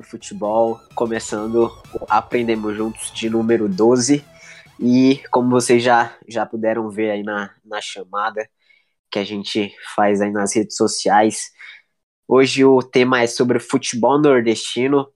Do 0.00 0.06
Futebol, 0.06 0.80
começando 0.94 1.70
Aprendemos 2.08 2.74
Juntos 2.74 3.12
de 3.12 3.28
número 3.28 3.68
12. 3.68 4.24
E 4.78 5.20
como 5.30 5.50
vocês 5.50 5.82
já, 5.82 6.16
já 6.26 6.46
puderam 6.46 6.88
ver 6.88 7.10
aí 7.10 7.22
na, 7.22 7.54
na 7.62 7.82
chamada 7.82 8.48
que 9.10 9.18
a 9.18 9.24
gente 9.24 9.74
faz 9.94 10.22
aí 10.22 10.30
nas 10.30 10.54
redes 10.54 10.76
sociais, 10.76 11.50
hoje 12.26 12.64
o 12.64 12.82
tema 12.82 13.20
é 13.20 13.26
sobre 13.26 13.58
futebol 13.58 14.18
nordestino, 14.18 15.06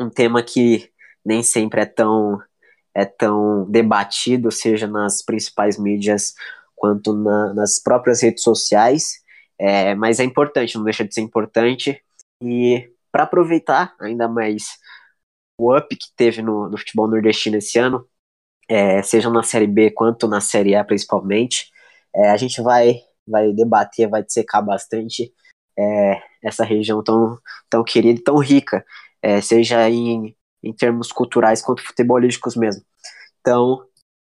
um 0.00 0.10
tema 0.10 0.42
que 0.42 0.90
nem 1.24 1.42
sempre 1.42 1.82
é 1.82 1.86
tão, 1.86 2.40
é 2.94 3.04
tão 3.04 3.70
debatido, 3.70 4.50
seja 4.50 4.88
nas 4.88 5.22
principais 5.22 5.78
mídias 5.78 6.34
quanto 6.74 7.12
na, 7.14 7.54
nas 7.54 7.78
próprias 7.78 8.20
redes 8.20 8.42
sociais. 8.42 9.20
É, 9.60 9.94
mas 9.94 10.18
é 10.18 10.24
importante, 10.24 10.76
não 10.76 10.84
deixa 10.84 11.04
de 11.04 11.14
ser 11.14 11.20
importante. 11.20 12.02
E 12.42 12.90
para 13.10 13.24
aproveitar 13.24 13.94
ainda 14.00 14.28
mais 14.28 14.64
o 15.58 15.76
up 15.76 15.94
que 15.94 16.06
teve 16.16 16.40
no, 16.40 16.68
no 16.68 16.78
futebol 16.78 17.08
nordestino 17.08 17.56
esse 17.56 17.78
ano, 17.78 18.06
é, 18.68 19.02
seja 19.02 19.30
na 19.30 19.42
Série 19.42 19.66
B 19.66 19.90
quanto 19.90 20.28
na 20.28 20.40
Série 20.40 20.74
A 20.74 20.84
principalmente, 20.84 21.70
é, 22.14 22.30
a 22.30 22.36
gente 22.36 22.62
vai, 22.62 23.00
vai 23.26 23.52
debater, 23.52 24.08
vai 24.08 24.22
dissecar 24.22 24.64
bastante 24.64 25.32
é, 25.76 26.22
essa 26.42 26.64
região 26.64 27.02
tão, 27.02 27.38
tão 27.68 27.82
querida 27.84 28.20
e 28.20 28.22
tão 28.22 28.38
rica, 28.38 28.84
é, 29.22 29.40
seja 29.40 29.88
em, 29.88 30.36
em 30.62 30.72
termos 30.72 31.12
culturais 31.12 31.62
quanto 31.62 31.82
futebolísticos 31.82 32.56
mesmo. 32.56 32.82
Então, 33.40 33.84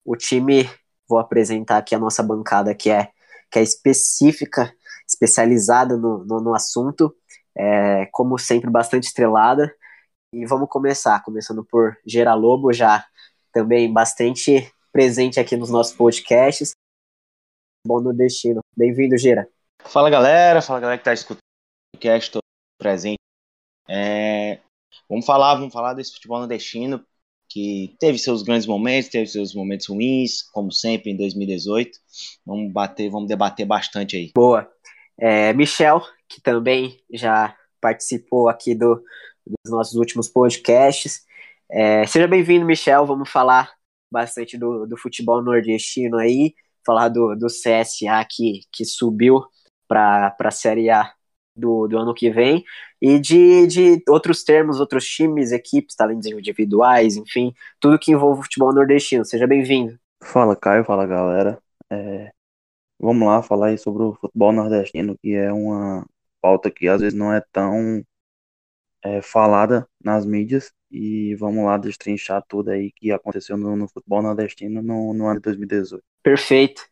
o 0.05 0.17
time, 0.17 0.69
vou 1.09 1.19
apresentar 1.19 1.79
aqui 1.79 1.95
a 1.95 1.99
nossa 1.99 2.23
bancada 2.23 2.75
que 2.75 2.91
é, 2.91 3.11
que 3.51 3.59
é 3.59 3.63
específica, 3.63 4.73
especializada 5.09 5.97
no, 5.97 6.25
no, 6.25 6.41
no 6.41 6.55
assunto, 6.55 7.15
é, 7.59 8.07
como 8.07 8.39
sempre, 8.39 8.71
bastante 8.71 9.05
estrelada. 9.05 9.75
E 10.33 10.47
vamos 10.47 10.69
começar, 10.69 11.23
começando 11.25 11.65
por 11.65 11.99
Gera 12.07 12.35
Lobo, 12.35 12.73
já 12.73 13.05
também 13.53 13.93
bastante 13.93 14.71
presente 14.93 15.41
aqui 15.41 15.57
nos 15.57 15.71
nossos 15.71 15.95
podcasts. 15.95 16.73
Bom 17.87 18.01
no 18.01 18.13
destino. 18.13 18.61
Bem-vindo, 18.77 19.17
Gera. 19.17 19.49
Fala 19.83 20.11
galera, 20.11 20.63
fala 20.63 20.81
galera 20.81 20.99
que 20.99 21.03
está 21.03 21.13
escutando 21.13 21.39
o 21.39 21.97
podcast, 21.97 22.29
estou 22.29 22.43
presente. 22.79 23.19
É, 23.89 24.61
vamos 25.09 25.25
falar, 25.25 25.55
vamos 25.55 25.73
falar 25.73 25.95
desse 25.95 26.13
futebol 26.13 26.39
nordestino 26.39 27.05
que 27.49 27.97
teve 27.99 28.19
seus 28.19 28.43
grandes 28.43 28.67
momentos, 28.67 29.11
teve 29.11 29.27
seus 29.27 29.55
momentos 29.55 29.87
ruins, 29.87 30.43
como 30.43 30.71
sempre 30.71 31.11
em 31.11 31.17
2018. 31.17 31.99
Vamos 32.45 32.71
bater, 32.71 33.09
vamos 33.11 33.29
debater 33.29 33.65
bastante 33.67 34.17
aí. 34.17 34.33
Boa. 34.35 34.71
É, 35.19 35.53
Michel, 35.55 36.03
que 36.29 36.41
também 36.41 37.03
já 37.13 37.57
participou 37.81 38.49
aqui 38.49 38.75
do, 38.75 39.03
dos 39.47 39.73
nossos 39.73 39.95
últimos 39.95 40.29
podcasts. 40.29 41.23
É, 41.71 42.07
seja 42.07 42.27
bem-vindo, 42.27 42.67
Michel. 42.67 43.07
Vamos 43.07 43.31
falar 43.31 43.73
bastante 44.11 44.57
do, 44.57 44.87
do 44.87 44.97
futebol 44.97 45.43
nordestino 45.43 46.17
aí, 46.17 46.55
falar 46.85 47.09
do, 47.09 47.35
do 47.35 47.47
CSA 47.47 48.25
que, 48.29 48.63
que 48.73 48.85
subiu 48.85 49.45
para 49.87 50.35
a 50.39 50.51
Série 50.51 50.91
A 50.91 51.13
do, 51.55 51.89
do 51.89 51.99
ano 51.99 52.15
que 52.15 52.31
vem, 52.31 52.65
e 53.03 53.19
de, 53.19 53.67
de 53.67 54.03
outros 54.09 54.45
termos, 54.45 54.81
outros 54.81 55.05
times, 55.07 55.51
equipes, 55.51 55.97
talentos 55.97 56.27
individuais, 56.27 57.17
enfim, 57.17 57.53
tudo 57.81 57.99
que 57.99 58.13
envolve 58.13 58.41
o 58.41 58.43
futebol 58.45 58.73
nordestino. 58.73 59.25
Seja 59.25 59.47
bem-vindo. 59.47 59.99
Fala, 60.23 60.55
Caio, 60.55 60.85
fala, 60.85 61.07
galera. 61.07 61.61
É, 61.91 62.31
vamos 63.01 63.27
lá 63.27 63.43
falar 63.43 63.77
sobre 63.79 64.05
o 64.05 64.15
futebol 64.15 64.53
nordestino, 64.53 65.17
que 65.21 65.35
é 65.35 65.53
uma 65.53 66.07
pauta 66.41 66.71
que 66.71 66.89
às 66.89 67.01
vezes 67.01 67.19
não 67.19 67.33
é 67.33 67.43
tão 67.53 68.03
é, 69.05 69.23
falada 69.23 69.89
nas 70.03 70.27
mídias, 70.27 70.73
e 70.91 71.35
vamos 71.37 71.65
lá 71.65 71.77
destrinchar 71.77 72.43
tudo 72.49 72.71
aí 72.71 72.91
que 72.93 73.13
aconteceu 73.13 73.57
no, 73.57 73.77
no 73.77 73.89
futebol 73.89 74.23
nordestino 74.23 74.83
no, 74.83 75.13
no 75.13 75.27
ano 75.27 75.37
de 75.37 75.43
2018. 75.43 76.03
Perfeito. 76.23 76.83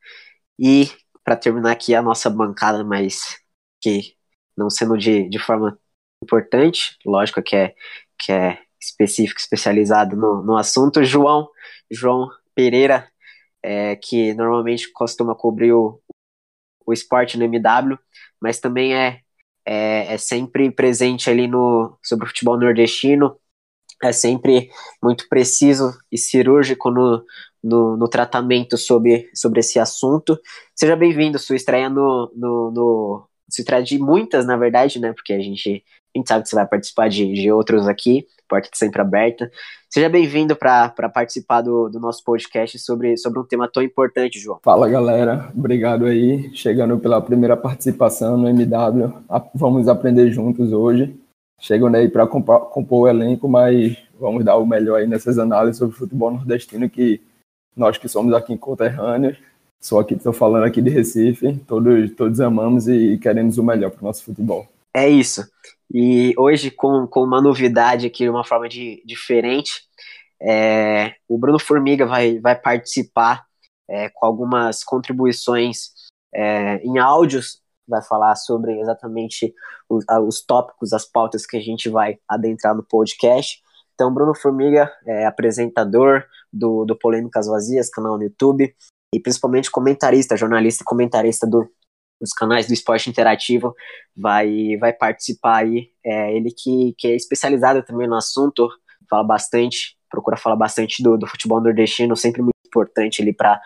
E 0.58 0.90
para 1.24 1.36
terminar 1.36 1.72
aqui 1.72 1.94
a 1.94 2.02
nossa 2.02 2.28
bancada, 2.30 2.84
mas 2.84 3.38
que 3.80 4.14
não 4.56 4.70
sendo 4.70 4.96
de, 4.96 5.28
de 5.28 5.38
forma 5.38 5.78
importante, 6.22 6.96
lógico 7.04 7.42
que 7.42 7.56
é, 7.56 7.74
que 8.18 8.32
é 8.32 8.58
específico, 8.80 9.40
especializado 9.40 10.16
no, 10.16 10.42
no 10.42 10.56
assunto, 10.56 11.04
João, 11.04 11.48
João 11.90 12.28
Pereira, 12.54 13.10
é, 13.62 13.96
que 13.96 14.32
normalmente 14.34 14.90
costuma 14.92 15.34
cobrir 15.34 15.72
o, 15.72 16.00
o 16.86 16.92
esporte 16.92 17.38
no 17.38 17.44
MW, 17.44 17.98
mas 18.40 18.60
também 18.60 18.94
é, 18.94 19.22
é, 19.66 20.14
é 20.14 20.18
sempre 20.18 20.70
presente 20.70 21.28
ali 21.28 21.48
no, 21.48 21.98
sobre 22.02 22.24
o 22.26 22.28
futebol 22.28 22.58
nordestino, 22.58 23.36
é 24.02 24.12
sempre 24.12 24.70
muito 25.02 25.28
preciso 25.28 25.92
e 26.12 26.18
cirúrgico 26.18 26.90
no, 26.90 27.24
no, 27.62 27.96
no, 27.96 28.08
tratamento 28.08 28.76
sobre, 28.76 29.28
sobre 29.34 29.60
esse 29.60 29.78
assunto. 29.78 30.38
Seja 30.74 30.94
bem-vindo, 30.94 31.38
sua 31.38 31.56
estreia 31.56 31.88
no, 31.88 32.30
no, 32.36 32.70
no, 32.70 33.28
se 33.48 33.64
trata 33.64 33.82
de 33.82 33.98
muitas, 33.98 34.46
na 34.46 34.56
verdade, 34.56 35.00
né? 35.00 35.12
Porque 35.12 35.32
a 35.32 35.40
gente, 35.40 35.82
a 36.16 36.18
gente 36.18 36.28
sabe 36.28 36.42
que 36.42 36.48
você 36.48 36.56
vai 36.56 36.66
participar 36.66 37.08
de, 37.08 37.32
de 37.32 37.52
outros 37.52 37.86
aqui, 37.86 38.26
porta 38.48 38.68
sempre 38.74 39.00
aberta. 39.00 39.50
Seja 39.90 40.08
bem-vindo 40.08 40.56
para 40.56 40.90
participar 41.12 41.60
do, 41.60 41.88
do 41.88 42.00
nosso 42.00 42.24
podcast 42.24 42.78
sobre, 42.78 43.16
sobre 43.16 43.38
um 43.38 43.44
tema 43.44 43.68
tão 43.72 43.82
importante, 43.82 44.38
João. 44.38 44.58
Fala, 44.62 44.88
galera. 44.88 45.50
Obrigado 45.56 46.06
aí. 46.06 46.50
Chegando 46.54 46.98
pela 46.98 47.20
primeira 47.20 47.56
participação 47.56 48.36
no 48.36 48.48
MW. 48.48 49.12
Vamos 49.54 49.88
aprender 49.88 50.30
juntos 50.30 50.72
hoje. 50.72 51.14
Chegando 51.60 51.96
aí 51.96 52.08
para 52.08 52.26
compor, 52.26 52.70
compor 52.70 53.02
o 53.04 53.08
elenco, 53.08 53.48
mas 53.48 53.96
vamos 54.18 54.44
dar 54.44 54.56
o 54.56 54.66
melhor 54.66 55.00
aí 55.00 55.06
nessas 55.06 55.38
análises 55.38 55.78
sobre 55.78 55.96
futebol 55.96 56.30
nordestino 56.30 56.88
que 56.88 57.20
nós 57.74 57.96
que 57.96 58.08
somos 58.08 58.34
aqui 58.34 58.52
em 58.52 58.58
conterrâneos 58.58 59.38
Sou 59.80 60.00
aqui, 60.00 60.14
estou 60.14 60.32
falando 60.32 60.64
aqui 60.64 60.82
de 60.82 60.90
Recife, 60.90 61.54
todos, 61.66 62.10
todos 62.16 62.40
amamos 62.40 62.88
e 62.88 63.18
queremos 63.18 63.56
o 63.58 63.62
melhor 63.62 63.90
para 63.90 64.02
o 64.02 64.04
nosso 64.04 64.24
futebol. 64.24 64.66
É 64.96 65.06
isso. 65.06 65.46
E 65.92 66.32
hoje, 66.38 66.70
com, 66.70 67.06
com 67.06 67.22
uma 67.22 67.38
novidade 67.38 68.06
aqui, 68.06 68.26
uma 68.30 68.42
forma 68.42 68.66
de, 68.66 69.02
diferente, 69.04 69.82
é, 70.40 71.14
o 71.28 71.36
Bruno 71.36 71.58
Formiga 71.58 72.06
vai, 72.06 72.40
vai 72.40 72.58
participar 72.58 73.44
é, 73.86 74.08
com 74.08 74.24
algumas 74.24 74.82
contribuições 74.82 75.90
é, 76.34 76.76
em 76.78 76.98
áudios, 76.98 77.60
vai 77.86 78.02
falar 78.02 78.36
sobre 78.36 78.80
exatamente 78.80 79.52
os, 79.86 80.02
os, 80.26 80.42
tópicos, 80.42 80.94
as 80.94 81.04
pautas 81.04 81.44
que 81.44 81.58
a 81.58 81.60
gente 81.60 81.90
vai 81.90 82.18
adentrar 82.26 82.74
no 82.74 82.82
podcast. 82.82 83.62
Então, 83.94 84.12
Bruno 84.14 84.34
Formiga 84.34 84.90
é 85.06 85.26
apresentador 85.26 86.24
do, 86.50 86.86
do 86.86 86.96
Polêmicas 86.96 87.46
Vazias, 87.46 87.90
canal 87.90 88.16
no 88.16 88.24
YouTube, 88.24 88.74
e 89.14 89.20
principalmente 89.20 89.70
comentarista, 89.70 90.38
jornalista 90.38 90.82
e 90.82 90.86
comentarista 90.86 91.46
do, 91.46 91.68
dos 92.20 92.32
canais 92.32 92.66
do 92.66 92.72
esporte 92.72 93.10
interativo, 93.10 93.74
vai, 94.16 94.76
vai 94.78 94.92
participar 94.92 95.58
aí. 95.64 95.90
É, 96.04 96.34
ele 96.36 96.50
que, 96.50 96.94
que 96.98 97.08
é 97.08 97.14
especializado 97.14 97.82
também 97.82 98.08
no 98.08 98.16
assunto, 98.16 98.68
fala 99.08 99.24
bastante, 99.24 99.96
procura 100.10 100.36
falar 100.36 100.56
bastante 100.56 101.02
do, 101.02 101.16
do 101.16 101.26
futebol 101.26 101.60
nordestino, 101.60 102.16
sempre 102.16 102.42
muito 102.42 102.56
importante 102.66 103.22
ali 103.22 103.32
para 103.32 103.60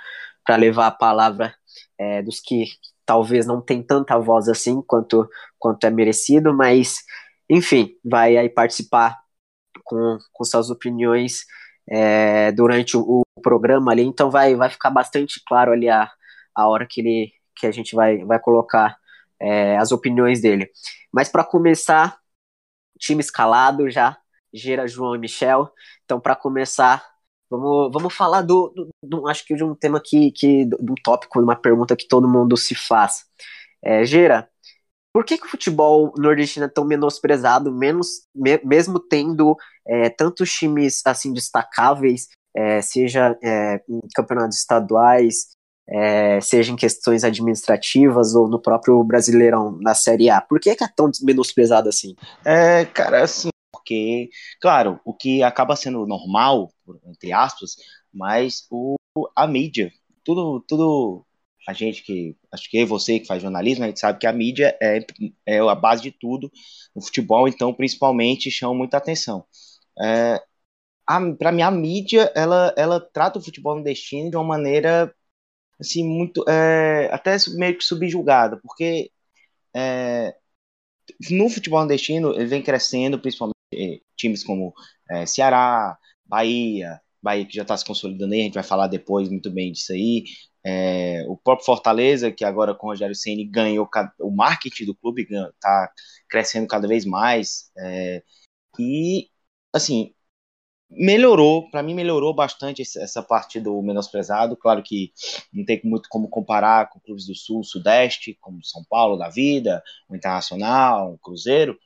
levar 0.56 0.88
a 0.88 0.92
palavra 0.92 1.54
é, 1.98 2.22
dos 2.22 2.40
que 2.40 2.66
talvez 3.04 3.46
não 3.46 3.60
tem 3.60 3.82
tanta 3.82 4.18
voz 4.18 4.48
assim 4.48 4.82
quanto, 4.82 5.28
quanto 5.58 5.84
é 5.84 5.90
merecido, 5.90 6.54
mas 6.54 6.98
enfim, 7.48 7.96
vai 8.04 8.36
aí 8.36 8.48
participar 8.48 9.18
com, 9.84 10.18
com 10.32 10.44
suas 10.44 10.70
opiniões 10.70 11.44
é, 11.90 12.52
durante 12.52 12.96
o, 12.96 13.00
o, 13.00 13.22
programa 13.42 13.90
ali, 13.90 14.02
então 14.02 14.30
vai, 14.30 14.54
vai 14.54 14.68
ficar 14.68 14.90
bastante 14.90 15.42
claro 15.46 15.72
ali 15.72 15.88
a, 15.88 16.10
a 16.54 16.68
hora 16.68 16.86
que, 16.88 17.00
ele, 17.00 17.32
que 17.60 17.66
a 17.66 17.72
gente 17.72 17.94
vai, 17.94 18.24
vai 18.24 18.38
colocar 18.40 18.96
é, 19.40 19.76
as 19.78 19.92
opiniões 19.92 20.40
dele. 20.40 20.70
Mas 21.12 21.28
para 21.28 21.44
começar, 21.44 22.18
time 22.98 23.20
escalado 23.20 23.90
já, 23.90 24.16
Gira, 24.52 24.88
João 24.88 25.14
e 25.14 25.18
Michel. 25.18 25.72
Então, 26.04 26.20
para 26.20 26.36
começar, 26.36 27.04
Vamos, 27.50 27.90
vamos 27.92 28.14
falar 28.14 28.42
do, 28.42 28.68
do, 28.68 28.88
do, 29.02 29.28
acho 29.28 29.44
que 29.44 29.56
de 29.56 29.64
um 29.64 29.74
tema 29.74 30.00
que, 30.00 30.30
que 30.30 30.64
do, 30.64 30.94
tópico, 31.02 31.40
uma 31.40 31.56
pergunta 31.56 31.96
que 31.96 32.06
todo 32.06 32.28
mundo 32.28 32.56
se 32.56 32.76
faz. 32.76 33.24
É, 33.82 34.04
Gera, 34.04 34.48
por 35.12 35.24
que, 35.24 35.36
que 35.36 35.46
o 35.46 35.50
futebol 35.50 36.12
nordestino 36.16 36.66
é 36.66 36.68
tão 36.68 36.84
menosprezado, 36.84 37.72
menos, 37.72 38.24
me, 38.32 38.60
mesmo 38.64 39.00
tendo 39.00 39.56
é, 39.84 40.08
tantos 40.08 40.52
times 40.52 41.02
assim 41.04 41.32
destacáveis, 41.32 42.28
é, 42.54 42.80
seja 42.80 43.36
é, 43.42 43.82
em 43.88 44.00
campeonatos 44.14 44.58
estaduais, 44.58 45.48
é, 45.90 46.40
seja 46.40 46.72
em 46.72 46.76
questões 46.76 47.24
administrativas 47.24 48.34
ou 48.34 48.48
no 48.48 48.60
próprio 48.60 49.02
Brasileirão, 49.02 49.76
na 49.80 49.94
Série 49.94 50.30
A? 50.30 50.40
Por 50.40 50.60
que, 50.60 50.74
que 50.76 50.84
é 50.84 50.88
tão 50.88 51.10
menosprezado 51.22 51.88
assim? 51.88 52.14
É, 52.44 52.84
cara, 52.84 53.24
assim, 53.24 53.50
porque, 53.72 54.30
claro, 54.60 55.00
o 55.04 55.12
que 55.12 55.42
acaba 55.42 55.74
sendo 55.74 56.06
normal, 56.06 56.72
entre 57.06 57.32
aspas, 57.32 57.76
mas 58.12 58.66
o, 58.70 58.96
a 59.34 59.46
mídia, 59.46 59.90
tudo, 60.24 60.64
tudo, 60.68 61.26
a 61.66 61.72
gente 61.72 62.02
que, 62.04 62.36
acho 62.52 62.70
que 62.70 62.84
você 62.84 63.18
que 63.18 63.26
faz 63.26 63.42
jornalismo, 63.42 63.84
a 63.84 63.88
gente 63.88 63.98
sabe 64.00 64.18
que 64.18 64.26
a 64.26 64.32
mídia 64.32 64.76
é, 64.80 65.04
é 65.46 65.58
a 65.58 65.74
base 65.74 66.02
de 66.02 66.12
tudo 66.12 66.50
no 66.94 67.02
futebol, 67.02 67.48
então, 67.48 67.74
principalmente, 67.74 68.50
chama 68.50 68.74
muita 68.74 68.96
atenção. 68.96 69.44
É, 70.00 70.40
para 71.38 71.50
mim, 71.50 71.62
a 71.62 71.70
mídia, 71.70 72.30
ela, 72.34 72.72
ela 72.76 73.00
trata 73.00 73.38
o 73.38 73.42
futebol 73.42 73.76
no 73.76 73.82
destino 73.82 74.30
de 74.30 74.36
uma 74.36 74.44
maneira, 74.44 75.12
assim, 75.80 76.04
muito, 76.04 76.44
é, 76.48 77.08
até 77.12 77.36
meio 77.56 77.76
que 77.76 77.84
subjugada, 77.84 78.58
porque 78.58 79.10
é, 79.74 80.34
no 81.30 81.48
futebol 81.48 81.80
nordestino 81.80 82.32
ele 82.34 82.46
vem 82.46 82.62
crescendo, 82.62 83.18
principalmente 83.18 83.56
é, 83.74 84.00
times 84.16 84.44
como 84.44 84.74
é, 85.10 85.26
Ceará, 85.26 85.98
Bahia, 86.24 87.00
Bahia 87.22 87.46
que 87.46 87.54
já 87.56 87.62
está 87.62 87.76
se 87.76 87.84
consolidando 87.84 88.34
aí, 88.34 88.40
a 88.40 88.44
gente 88.44 88.54
vai 88.54 88.62
falar 88.62 88.86
depois 88.88 89.28
muito 89.28 89.50
bem 89.50 89.72
disso 89.72 89.92
aí. 89.92 90.24
É, 90.64 91.24
o 91.26 91.36
próprio 91.36 91.64
Fortaleza, 91.64 92.30
que 92.30 92.44
agora 92.44 92.74
com 92.74 92.86
o 92.86 92.90
Rogério 92.90 93.14
Ceni 93.14 93.44
ganhou 93.44 93.88
o 94.20 94.30
marketing 94.30 94.86
do 94.86 94.94
clube, 94.94 95.22
está 95.22 95.92
crescendo 96.28 96.66
cada 96.68 96.86
vez 96.86 97.04
mais. 97.06 97.70
É, 97.78 98.22
e, 98.78 99.28
assim, 99.72 100.14
melhorou, 100.90 101.70
para 101.70 101.82
mim 101.82 101.94
melhorou 101.94 102.34
bastante 102.34 102.82
essa 102.82 103.22
parte 103.22 103.60
do 103.60 103.80
menosprezado. 103.82 104.56
Claro 104.56 104.82
que 104.82 105.12
não 105.52 105.64
tem 105.64 105.80
muito 105.84 106.08
como 106.08 106.28
comparar 106.28 106.90
com 106.90 107.00
clubes 107.00 107.26
do 107.26 107.34
Sul, 107.34 107.62
Sudeste, 107.62 108.36
como 108.40 108.64
São 108.64 108.84
Paulo 108.88 109.16
da 109.16 109.28
Vida, 109.28 109.82
o 110.08 110.16
Internacional, 110.16 111.14
o 111.14 111.18
Cruzeiro, 111.18 111.78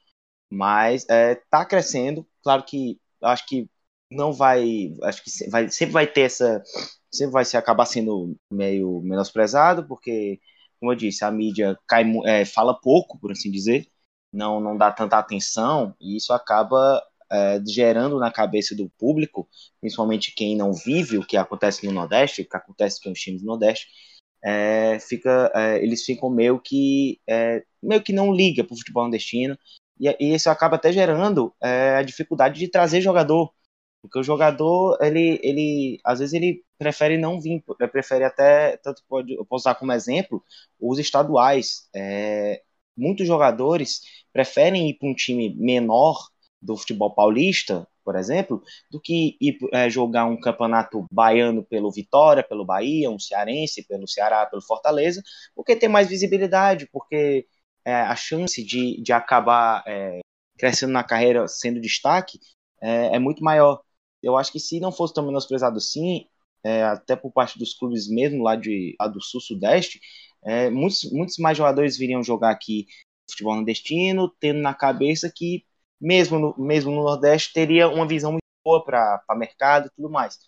mas 0.51 1.07
é, 1.09 1.37
tá 1.51 1.65
crescendo. 1.65 2.27
Claro 2.43 2.65
que 2.65 2.99
acho 3.23 3.47
que 3.47 3.69
não 4.11 4.33
vai, 4.33 4.95
acho 5.03 5.23
que 5.25 5.51
vai, 5.51 5.69
sempre 5.71 5.93
vai 5.93 6.07
ter 6.07 6.23
essa, 6.23 6.63
sempre 7.11 7.33
vai 7.33 7.45
se 7.45 7.57
acabar 7.57 7.87
sendo 7.87 8.37
meio 8.51 9.01
menosprezado, 9.03 9.87
porque, 9.87 10.41
como 10.81 10.93
eu 10.93 10.97
disse, 10.97 11.25
a 11.25 11.31
mídia 11.31 11.79
cai, 11.87 12.05
é, 12.27 12.45
fala 12.45 12.79
pouco, 12.81 13.19
por 13.19 13.33
assim 13.33 13.51
dizer, 13.51 13.87
não, 14.33 14.61
não 14.61 14.77
dá 14.77 14.93
tanta 14.93 15.19
atenção, 15.19 15.95
e 16.01 16.17
isso 16.17 16.33
acaba 16.33 17.03
é, 17.35 17.61
gerando 17.67 18.19
na 18.19 18.31
cabeça 18.31 18.75
do 18.77 18.89
público, 18.99 19.49
principalmente 19.81 20.33
quem 20.35 20.57
não 20.57 20.73
vive 20.73 21.19
o 21.19 21.27
que 21.27 21.37
acontece 21.37 21.85
no 21.87 21.93
Nordeste, 21.93 22.43
o 22.43 22.49
que 22.49 22.57
acontece 22.57 23.03
com 23.03 23.11
os 23.11 23.21
times 23.21 23.43
do 23.43 23.47
Nordeste, 23.47 23.89
é, 24.45 24.99
fica, 25.01 25.51
é, 25.55 25.83
eles 25.83 26.05
ficam 26.05 26.31
meio 26.31 26.61
que 26.61 27.21
é, 27.29 27.65
meio 27.83 28.03
que 28.03 28.13
não 28.13 28.33
liga 28.33 28.63
para 28.63 28.75
o 28.75 28.77
futebol 28.77 29.05
nordestino. 29.05 29.59
E, 29.99 30.09
e, 30.21 30.35
isso 30.35 30.51
acaba 30.51 30.77
até 30.77 30.93
gerando 30.93 31.55
é, 31.63 31.97
a 31.97 32.03
dificuldade 32.03 32.59
de 32.61 32.69
trazer 32.69 33.01
jogador, 33.01 33.53
porque 34.03 34.19
o 34.19 34.23
jogador 34.23 34.99
ele, 35.01 35.41
ele 35.43 36.01
às 36.05 36.19
vezes 36.21 36.35
ele 36.35 36.63
prefere 36.79 37.17
não 37.19 37.41
vir, 37.41 37.65
prefere 37.91 38.25
até 38.25 38.77
tanto 38.79 39.03
pode 39.09 39.35
eu 39.35 39.47
posso 39.47 39.63
usar 39.63 39.77
como 39.77 39.93
exemplo 39.93 40.43
os 40.81 40.99
estaduais, 40.99 41.89
é, 41.95 42.63
muitos 42.97 43.27
jogadores 43.27 44.03
preferem 44.33 44.91
ir 44.91 44.95
para 44.95 45.09
um 45.09 45.15
time 45.15 45.55
menor 45.57 46.29
do 46.65 46.77
futebol 46.77 47.15
paulista, 47.15 47.87
por 48.03 48.17
exemplo, 48.17 48.63
do 48.91 49.01
que 49.01 49.37
ir 49.41 49.59
é, 49.73 49.89
jogar 49.91 50.25
um 50.25 50.39
campeonato 50.41 51.07
baiano 51.13 51.63
pelo 51.63 51.93
Vitória, 51.93 52.43
pelo 52.43 52.65
Bahia, 52.65 53.11
um 53.11 53.19
cearense 53.19 53.87
pelo 53.87 54.09
Ceará, 54.09 54.47
pelo 54.47 54.63
Fortaleza, 54.63 55.23
porque 55.55 55.77
tem 55.77 55.89
mais 55.89 56.09
visibilidade, 56.09 56.89
porque 56.91 57.47
é, 57.85 57.95
a 57.95 58.17
chance 58.17 58.65
de, 58.65 59.01
de 59.03 59.13
acabar 59.13 59.85
é, 59.87 60.21
crescendo 60.59 60.93
na 60.93 61.05
carreira 61.05 61.47
sendo 61.49 61.81
destaque 61.81 62.39
é, 62.81 63.17
é, 63.17 63.19
muito 63.19 63.45
maior. 63.45 63.83
Eu 64.23 64.37
acho 64.37 64.51
que 64.51 64.61
se 64.61 64.81
não 64.81 64.91
fosse 64.91 65.13
tão 65.15 65.27
menosprezado 65.27 65.77
assim, 65.77 66.27
é, 66.65 66.83
até 66.83 67.15
por 67.15 67.31
parte 67.31 67.59
dos 67.59 67.75
clubes 67.75 68.09
mesmo 68.09 68.43
lá, 68.43 68.57
de, 68.57 68.97
lá 68.99 69.07
do 69.07 69.21
Sul-Sudeste, 69.21 70.01
é, 70.43 70.71
muitos, 70.71 71.11
muitos 71.13 71.37
mais 71.39 71.59
jogadores 71.59 71.99
viriam 71.99 72.23
jogar 72.23 72.51
aqui 72.51 72.87
futebol 73.31 73.55
nordestino, 73.57 74.31
tendo 74.41 74.61
na 74.61 74.75
cabeça 74.75 75.31
que 75.35 75.65
mesmo 76.01 76.39
no, 76.39 76.55
mesmo 76.59 76.91
no 76.91 77.03
Nordeste, 77.03 77.53
teria 77.53 77.89
uma 77.89 78.07
visão 78.07 78.33
muito 78.33 78.45
boa 78.65 78.85
para 78.85 79.23
mercado 79.37 79.87
e 79.87 79.91
tudo 79.97 80.11
mais. 80.11 80.39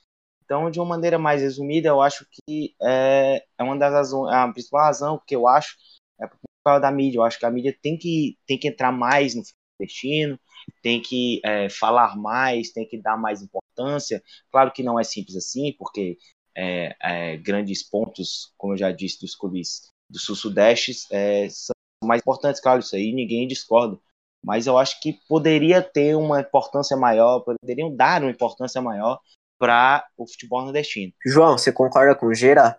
Então, 0.44 0.70
de 0.70 0.78
uma 0.78 0.86
maneira 0.86 1.18
mais 1.18 1.42
resumida, 1.42 1.88
eu 1.88 2.00
acho 2.00 2.26
que 2.30 2.74
é, 2.80 3.44
é 3.58 3.62
uma 3.62 3.76
das 3.76 3.92
razões, 3.92 4.32
a 4.32 4.48
principal 4.52 4.82
razão 4.82 5.20
que 5.26 5.34
eu 5.34 5.48
acho 5.48 5.76
é 6.20 6.26
por 6.26 6.38
causa 6.64 6.80
da 6.80 6.90
mídia. 6.90 7.18
Eu 7.18 7.24
acho 7.24 7.38
que 7.38 7.46
a 7.46 7.50
mídia 7.50 7.76
tem 7.82 7.98
que, 7.98 8.38
tem 8.46 8.58
que 8.58 8.68
entrar 8.68 8.92
mais 8.92 9.34
no 9.34 9.42
destino, 9.80 10.38
tem 10.82 11.02
que 11.02 11.40
é, 11.44 11.68
falar 11.68 12.16
mais, 12.16 12.70
tem 12.72 12.86
que 12.86 12.96
dar 12.96 13.16
mais 13.16 13.42
importância. 13.42 14.22
Claro 14.50 14.72
que 14.72 14.82
não 14.82 14.98
é 14.98 15.04
simples 15.04 15.36
assim, 15.36 15.74
porque 15.76 16.16
é, 16.56 16.96
é, 17.02 17.36
grandes 17.36 17.82
pontos, 17.82 18.52
como 18.56 18.72
eu 18.74 18.78
já 18.78 18.92
disse, 18.92 19.20
dos 19.20 19.34
clubes 19.34 19.92
do 20.08 20.18
Sul-Sudeste 20.18 20.92
é, 21.10 21.48
são 21.50 21.74
mais 22.04 22.20
importantes, 22.20 22.60
claro, 22.60 22.80
isso 22.80 22.94
aí 22.94 23.12
ninguém 23.12 23.48
discorda 23.48 23.98
mas 24.46 24.68
eu 24.68 24.78
acho 24.78 25.00
que 25.00 25.18
poderia 25.28 25.82
ter 25.82 26.14
uma 26.14 26.40
importância 26.40 26.96
maior, 26.96 27.40
poderiam 27.40 27.94
dar 27.94 28.22
uma 28.22 28.30
importância 28.30 28.80
maior 28.80 29.18
para 29.58 30.06
o 30.16 30.24
futebol 30.24 30.62
nordestino. 30.62 31.12
João, 31.26 31.58
você 31.58 31.72
concorda 31.72 32.14
com 32.14 32.26
o 32.26 32.34
Gera? 32.34 32.78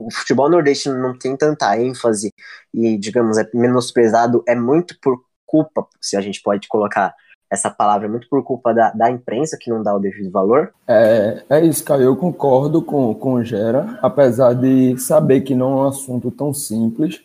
O 0.00 0.10
futebol 0.10 0.48
nordestino 0.48 0.98
não 0.98 1.16
tem 1.16 1.36
tanta 1.36 1.78
ênfase 1.78 2.32
e, 2.72 2.96
digamos, 2.96 3.36
é 3.36 3.48
menosprezado, 3.52 4.42
é 4.48 4.54
muito 4.54 4.98
por 5.02 5.22
culpa, 5.44 5.86
se 6.00 6.16
a 6.16 6.20
gente 6.22 6.40
pode 6.40 6.66
colocar 6.66 7.14
essa 7.50 7.70
palavra, 7.70 8.06
é 8.06 8.10
muito 8.10 8.26
por 8.30 8.42
culpa 8.42 8.72
da, 8.72 8.90
da 8.92 9.10
imprensa 9.10 9.58
que 9.60 9.70
não 9.70 9.82
dá 9.82 9.94
o 9.94 9.98
devido 9.98 10.30
valor? 10.30 10.72
É, 10.88 11.44
é 11.50 11.60
isso, 11.60 11.84
Caio, 11.84 12.04
eu 12.04 12.16
concordo 12.16 12.80
com, 12.80 13.14
com 13.14 13.34
o 13.34 13.44
Gera, 13.44 13.98
apesar 14.00 14.54
de 14.54 14.96
saber 14.96 15.42
que 15.42 15.54
não 15.54 15.72
é 15.72 15.76
um 15.82 15.88
assunto 15.88 16.30
tão 16.30 16.54
simples, 16.54 17.22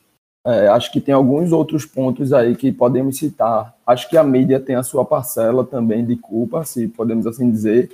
é, 0.47 0.69
acho 0.69 0.89
que 0.93 1.01
tem 1.01 1.13
alguns 1.13 1.51
outros 1.51 1.85
pontos 1.85 2.31
aí 2.31 2.55
que 2.55 2.71
podemos 2.71 3.17
citar. 3.17 3.75
Acho 3.85 4.09
que 4.09 4.15
a 4.15 4.23
mídia 4.23 4.61
tem 4.61 4.77
a 4.77 4.83
sua 4.83 5.03
parcela 5.03 5.65
também 5.65 6.05
de 6.05 6.15
culpa, 6.15 6.63
se 6.63 6.87
podemos 6.87 7.27
assim 7.27 7.51
dizer, 7.51 7.91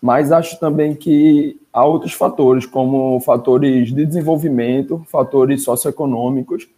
mas 0.00 0.30
acho 0.30 0.60
também 0.60 0.94
que 0.94 1.60
há 1.72 1.84
outros 1.84 2.12
fatores, 2.12 2.64
como 2.64 3.18
fatores 3.18 3.92
de 3.92 4.06
desenvolvimento, 4.06 5.04
fatores 5.08 5.64
socioeconômicos. 5.64 6.68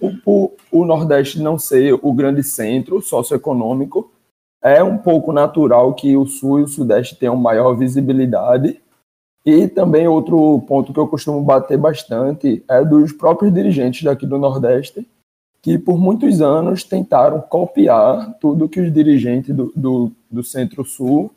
O, 0.00 0.10
o, 0.26 0.52
o 0.72 0.84
Nordeste 0.84 1.40
não 1.40 1.56
ser 1.56 1.96
o 2.02 2.12
grande 2.12 2.42
centro 2.42 3.00
socioeconômico, 3.00 4.10
é 4.60 4.82
um 4.82 4.98
pouco 4.98 5.32
natural 5.32 5.94
que 5.94 6.16
o 6.16 6.26
Sul 6.26 6.58
e 6.58 6.62
o 6.64 6.68
Sudeste 6.68 7.14
tenham 7.14 7.36
maior 7.36 7.74
visibilidade 7.74 8.80
e 9.46 9.68
também 9.68 10.08
outro 10.08 10.60
ponto 10.62 10.92
que 10.92 10.98
eu 10.98 11.06
costumo 11.06 11.40
bater 11.40 11.78
bastante 11.78 12.64
é 12.68 12.84
dos 12.84 13.12
próprios 13.12 13.54
dirigentes 13.54 14.02
daqui 14.02 14.26
do 14.26 14.38
Nordeste, 14.38 15.06
que 15.62 15.78
por 15.78 15.96
muitos 15.96 16.42
anos 16.42 16.82
tentaram 16.82 17.40
copiar 17.40 18.34
tudo 18.40 18.68
que 18.68 18.80
os 18.80 18.92
dirigentes 18.92 19.54
do, 19.54 19.72
do, 19.76 20.10
do 20.28 20.42
Centro-Sul 20.42 21.30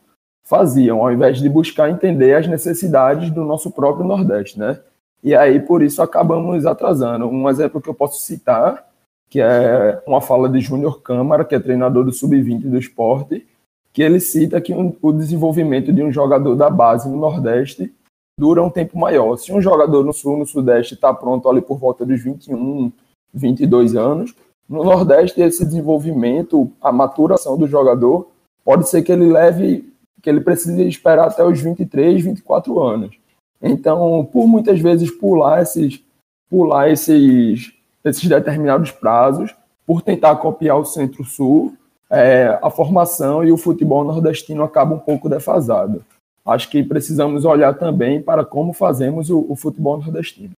faziam, 0.44 1.02
ao 1.02 1.12
invés 1.12 1.38
de 1.38 1.48
buscar 1.48 1.92
entender 1.92 2.34
as 2.34 2.48
necessidades 2.48 3.30
do 3.30 3.44
nosso 3.44 3.70
próprio 3.70 4.08
Nordeste, 4.08 4.58
né? 4.58 4.80
E 5.24 5.36
aí, 5.36 5.60
por 5.60 5.84
isso, 5.84 6.02
acabamos 6.02 6.66
atrasando. 6.66 7.28
Um 7.28 7.48
exemplo 7.48 7.80
que 7.80 7.90
eu 7.90 7.94
posso 7.94 8.22
citar, 8.22 8.88
que 9.30 9.40
é 9.40 10.02
uma 10.08 10.22
fala 10.22 10.50
de 10.50 10.60
Júnior 10.60 11.04
Câmara, 11.04 11.46
que 11.46 11.54
é 11.54 11.60
treinador 11.60 12.04
do 12.04 12.12
Sub-20 12.12 12.62
do 12.62 12.78
esporte, 12.80 13.46
que 13.94 14.02
ele 14.02 14.20
cita 14.20 14.60
que 14.60 14.74
um, 14.74 14.96
o 15.00 15.12
desenvolvimento 15.12 15.94
de 15.94 16.02
um 16.02 16.12
jogador 16.12 16.56
da 16.56 16.72
base 16.72 17.08
no 17.08 17.18
Nordeste 17.18 17.94
dura 18.40 18.64
um 18.64 18.70
tempo 18.70 18.98
maior. 18.98 19.36
Se 19.36 19.52
um 19.52 19.62
jogador 19.62 20.06
no 20.06 20.14
Sul, 20.14 20.38
no 20.38 20.46
Sudeste, 20.46 20.94
está 20.94 21.14
pronto 21.14 21.50
ali 21.50 21.62
por 21.62 21.78
volta 21.78 22.06
dos 22.06 22.24
21, 22.24 22.92
22 23.34 23.96
anos, 23.96 24.34
no 24.68 24.84
Nordeste 24.84 25.42
esse 25.42 25.66
desenvolvimento, 25.66 26.72
a 26.82 26.92
maturação 26.92 27.58
do 27.58 27.68
jogador, 27.68 28.30
pode 28.64 28.88
ser 28.88 29.02
que 29.02 29.12
ele 29.12 29.26
leve, 29.26 29.92
que 30.22 30.30
ele 30.30 30.40
precise 30.40 30.88
esperar 30.88 31.28
até 31.28 31.44
os 31.44 31.60
23, 31.60 32.24
24 32.24 32.80
anos. 32.80 33.18
Então, 33.62 34.28
por 34.32 34.48
muitas 34.48 34.80
vezes 34.80 35.12
pular 35.12 35.62
esses, 35.62 36.02
pular 36.50 36.90
esses, 36.90 37.74
esses 38.06 38.26
determinados 38.26 38.92
prazos, 38.92 39.54
por 39.86 40.02
tentar 40.02 40.36
copiar 40.38 40.78
o 40.78 40.86
Centro-Sul, 40.86 41.74
é, 42.10 42.58
a 42.62 42.70
formação 42.70 43.44
e 43.44 43.52
o 43.52 43.58
futebol 43.58 44.04
nordestino 44.04 44.64
acaba 44.64 44.96
um 44.96 45.00
pouco 45.00 45.28
defasado. 45.28 46.06
Acho 46.50 46.70
que 46.70 46.84
precisamos 46.84 47.46
olhar 47.46 47.74
também 47.74 48.22
para 48.22 48.44
como 48.44 48.74
fazemos 48.74 49.30
o, 49.30 49.46
o 49.50 49.56
futebol 49.56 49.98
nordestino. 49.98 50.54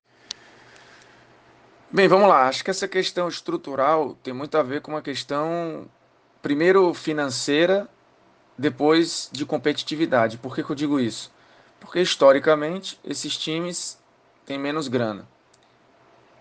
Bem, 1.93 2.07
vamos 2.07 2.29
lá. 2.29 2.47
Acho 2.47 2.63
que 2.63 2.71
essa 2.71 2.87
questão 2.87 3.29
estrutural 3.29 4.15
tem 4.23 4.33
muito 4.33 4.57
a 4.57 4.63
ver 4.63 4.81
com 4.81 4.93
uma 4.93 5.03
questão, 5.03 5.87
primeiro, 6.41 6.95
financeira, 6.95 7.89
depois 8.57 9.29
de 9.33 9.45
competitividade. 9.45 10.39
Por 10.39 10.55
que, 10.55 10.63
que 10.63 10.71
eu 10.71 10.77
digo 10.77 11.01
isso? 11.01 11.33
Porque 11.81 12.01
historicamente 12.01 13.01
esses 13.03 13.37
times 13.37 13.99
têm 14.47 14.59
menos 14.59 14.87
grana. 14.87 15.27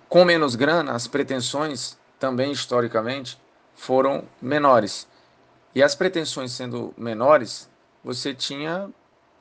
Com 0.07 0.25
menos 0.25 0.53
grana, 0.55 0.91
as 0.91 1.07
pretensões 1.07 1.97
também 2.19 2.51
historicamente 2.51 3.39
foram 3.73 4.25
menores. 4.41 5.07
E 5.73 5.81
as 5.81 5.95
pretensões 5.95 6.51
sendo 6.51 6.93
menores, 6.97 7.69
você 8.03 8.33
tinha 8.33 8.89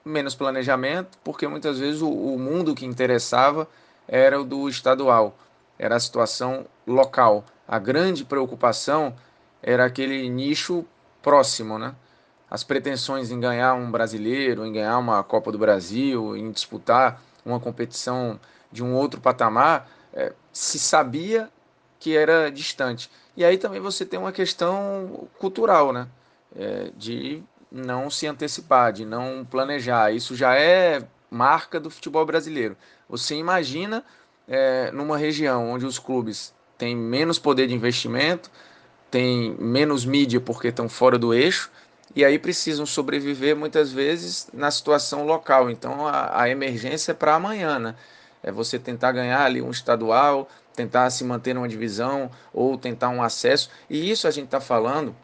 menos 0.05 0.35
planejamento, 0.35 1.19
porque 1.23 1.47
muitas 1.47 1.79
vezes 1.79 2.01
o, 2.01 2.11
o 2.11 2.39
mundo 2.39 2.75
que 2.75 2.87
interessava 2.87 3.69
era 4.07 4.41
o 4.41 4.45
do 4.45 4.69
estadual 4.69 5.37
era 5.79 5.97
a 5.97 6.01
situação 6.01 6.67
local. 6.87 7.45
A 7.67 7.79
grande 7.79 8.25
preocupação 8.25 9.15
era 9.63 9.85
aquele 9.85 10.29
nicho 10.29 10.85
próximo, 11.23 11.79
né? 11.79 11.95
As 12.51 12.65
pretensões 12.65 13.31
em 13.31 13.39
ganhar 13.39 13.75
um 13.75 13.91
brasileiro, 13.91 14.67
em 14.67 14.73
ganhar 14.73 14.99
uma 14.99 15.23
Copa 15.23 15.53
do 15.53 15.59
Brasil, 15.59 16.37
em 16.37 16.51
disputar 16.51 17.23
uma 17.45 17.61
competição 17.61 18.41
de 18.73 18.83
um 18.83 18.95
outro 18.95 19.21
patamar, 19.21 19.89
é, 20.13 20.33
se 20.53 20.79
sabia 20.79 21.51
que 22.01 22.17
era 22.17 22.51
distante. 22.51 23.11
E 23.37 23.45
aí 23.45 23.59
também 23.59 23.81
você 23.81 24.05
tem 24.05 24.19
uma 24.19 24.33
questão 24.33 25.29
cultural, 25.39 25.93
né? 25.93 26.09
É, 26.57 26.91
de 26.97 27.43
não 27.71 28.11
se 28.11 28.27
antecipar, 28.27 28.93
de 28.93 29.05
não 29.05 29.45
planejar. 29.45 30.13
Isso 30.13 30.35
já 30.35 30.55
é 30.55 31.03
marca 31.31 31.79
do 31.79 31.91
futebol 31.91 32.25
brasileiro. 32.25 32.77
Você 33.09 33.35
imagina 33.35 34.05
é, 34.47 34.91
numa 34.93 35.17
região 35.17 35.71
onde 35.71 35.85
os 35.85 35.99
clubes 35.99 36.55
têm 36.77 36.97
menos 36.97 37.39
poder 37.39 37.67
de 37.67 37.75
investimento, 37.75 38.51
têm 39.11 39.55
menos 39.59 40.05
mídia 40.05 40.41
porque 40.41 40.69
estão 40.69 40.89
fora 40.89 41.19
do 41.19 41.35
eixo, 41.35 41.71
e 42.15 42.25
aí 42.25 42.39
precisam 42.39 42.87
sobreviver 42.87 43.55
muitas 43.55 43.93
vezes 43.93 44.49
na 44.53 44.71
situação 44.71 45.27
local. 45.27 45.71
Então 45.71 46.07
a, 46.07 46.43
a 46.43 46.49
emergência 46.49 47.13
é 47.13 47.15
para 47.15 47.35
amanhã, 47.35 47.79
né? 47.79 47.95
É 48.43 48.53
você 48.53 48.79
tentar 48.79 49.13
ganhar 49.13 49.45
ali 49.45 49.61
um 49.61 49.71
estadual, 49.71 50.49
tentar 50.75 51.11
se 51.11 51.25
manter 51.25 51.55
numa 51.55 51.69
divisão 51.69 52.31
ou 52.53 52.79
tentar 52.79 53.09
um 53.09 53.23
acesso. 53.23 53.69
E 53.91 54.11
isso 54.11 54.27
a 54.29 54.31
gente 54.31 54.47
está 54.47 54.61
falando 54.61 55.15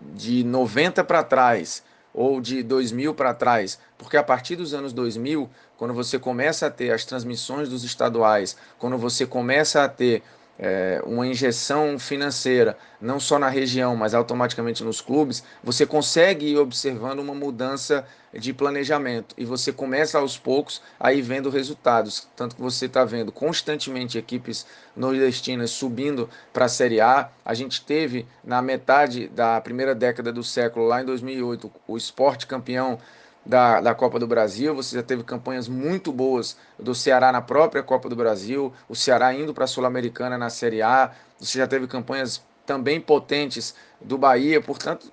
de 0.00 0.44
90 0.44 1.04
para 1.04 1.22
trás 1.22 1.82
ou 2.12 2.40
de 2.40 2.62
2000 2.62 3.14
para 3.14 3.34
trás, 3.34 3.78
porque 3.96 4.16
a 4.16 4.22
partir 4.22 4.56
dos 4.56 4.74
anos 4.74 4.92
2000, 4.92 5.48
quando 5.76 5.94
você 5.94 6.18
começa 6.18 6.66
a 6.66 6.70
ter 6.70 6.90
as 6.90 7.04
transmissões 7.04 7.68
dos 7.68 7.84
estaduais, 7.84 8.56
quando 8.78 8.98
você 8.98 9.24
começa 9.24 9.84
a 9.84 9.88
ter 9.88 10.22
é, 10.58 11.00
uma 11.06 11.26
injeção 11.26 11.98
financeira, 11.98 12.76
não 13.00 13.20
só 13.20 13.38
na 13.38 13.48
região, 13.48 13.94
mas 13.94 14.12
automaticamente 14.12 14.82
nos 14.82 15.00
clubes, 15.00 15.44
você 15.62 15.86
consegue 15.86 16.46
ir 16.46 16.58
observando 16.58 17.20
uma 17.20 17.34
mudança 17.34 18.04
de 18.34 18.52
planejamento 18.52 19.34
e 19.38 19.44
você 19.44 19.72
começa 19.72 20.18
aos 20.18 20.36
poucos 20.36 20.82
a 20.98 21.12
ir 21.12 21.22
vendo 21.22 21.48
resultados. 21.48 22.26
Tanto 22.36 22.56
que 22.56 22.62
você 22.62 22.86
está 22.86 23.04
vendo 23.04 23.30
constantemente 23.30 24.18
equipes 24.18 24.66
nordestinas 24.96 25.70
subindo 25.70 26.28
para 26.52 26.64
a 26.64 26.68
Série 26.68 27.00
A. 27.00 27.30
A 27.44 27.54
gente 27.54 27.84
teve 27.84 28.26
na 28.44 28.60
metade 28.60 29.28
da 29.28 29.60
primeira 29.60 29.94
década 29.94 30.32
do 30.32 30.42
século, 30.42 30.86
lá 30.86 31.00
em 31.00 31.04
2008, 31.04 31.70
o 31.86 31.96
esporte 31.96 32.46
campeão 32.46 32.98
da, 33.44 33.80
da 33.80 33.94
Copa 33.94 34.18
do 34.18 34.26
Brasil, 34.26 34.74
você 34.74 34.96
já 34.96 35.02
teve 35.02 35.22
campanhas 35.22 35.68
muito 35.68 36.12
boas 36.12 36.56
do 36.78 36.94
Ceará 36.94 37.32
na 37.32 37.40
própria 37.40 37.82
Copa 37.82 38.08
do 38.08 38.16
Brasil, 38.16 38.72
o 38.88 38.94
Ceará 38.94 39.32
indo 39.32 39.54
para 39.54 39.64
a 39.64 39.66
Sul-Americana 39.66 40.36
na 40.36 40.50
Série 40.50 40.82
A, 40.82 41.12
você 41.38 41.58
já 41.58 41.66
teve 41.66 41.86
campanhas 41.86 42.42
também 42.66 43.00
potentes 43.00 43.74
do 44.00 44.18
Bahia, 44.18 44.60
portanto, 44.60 45.10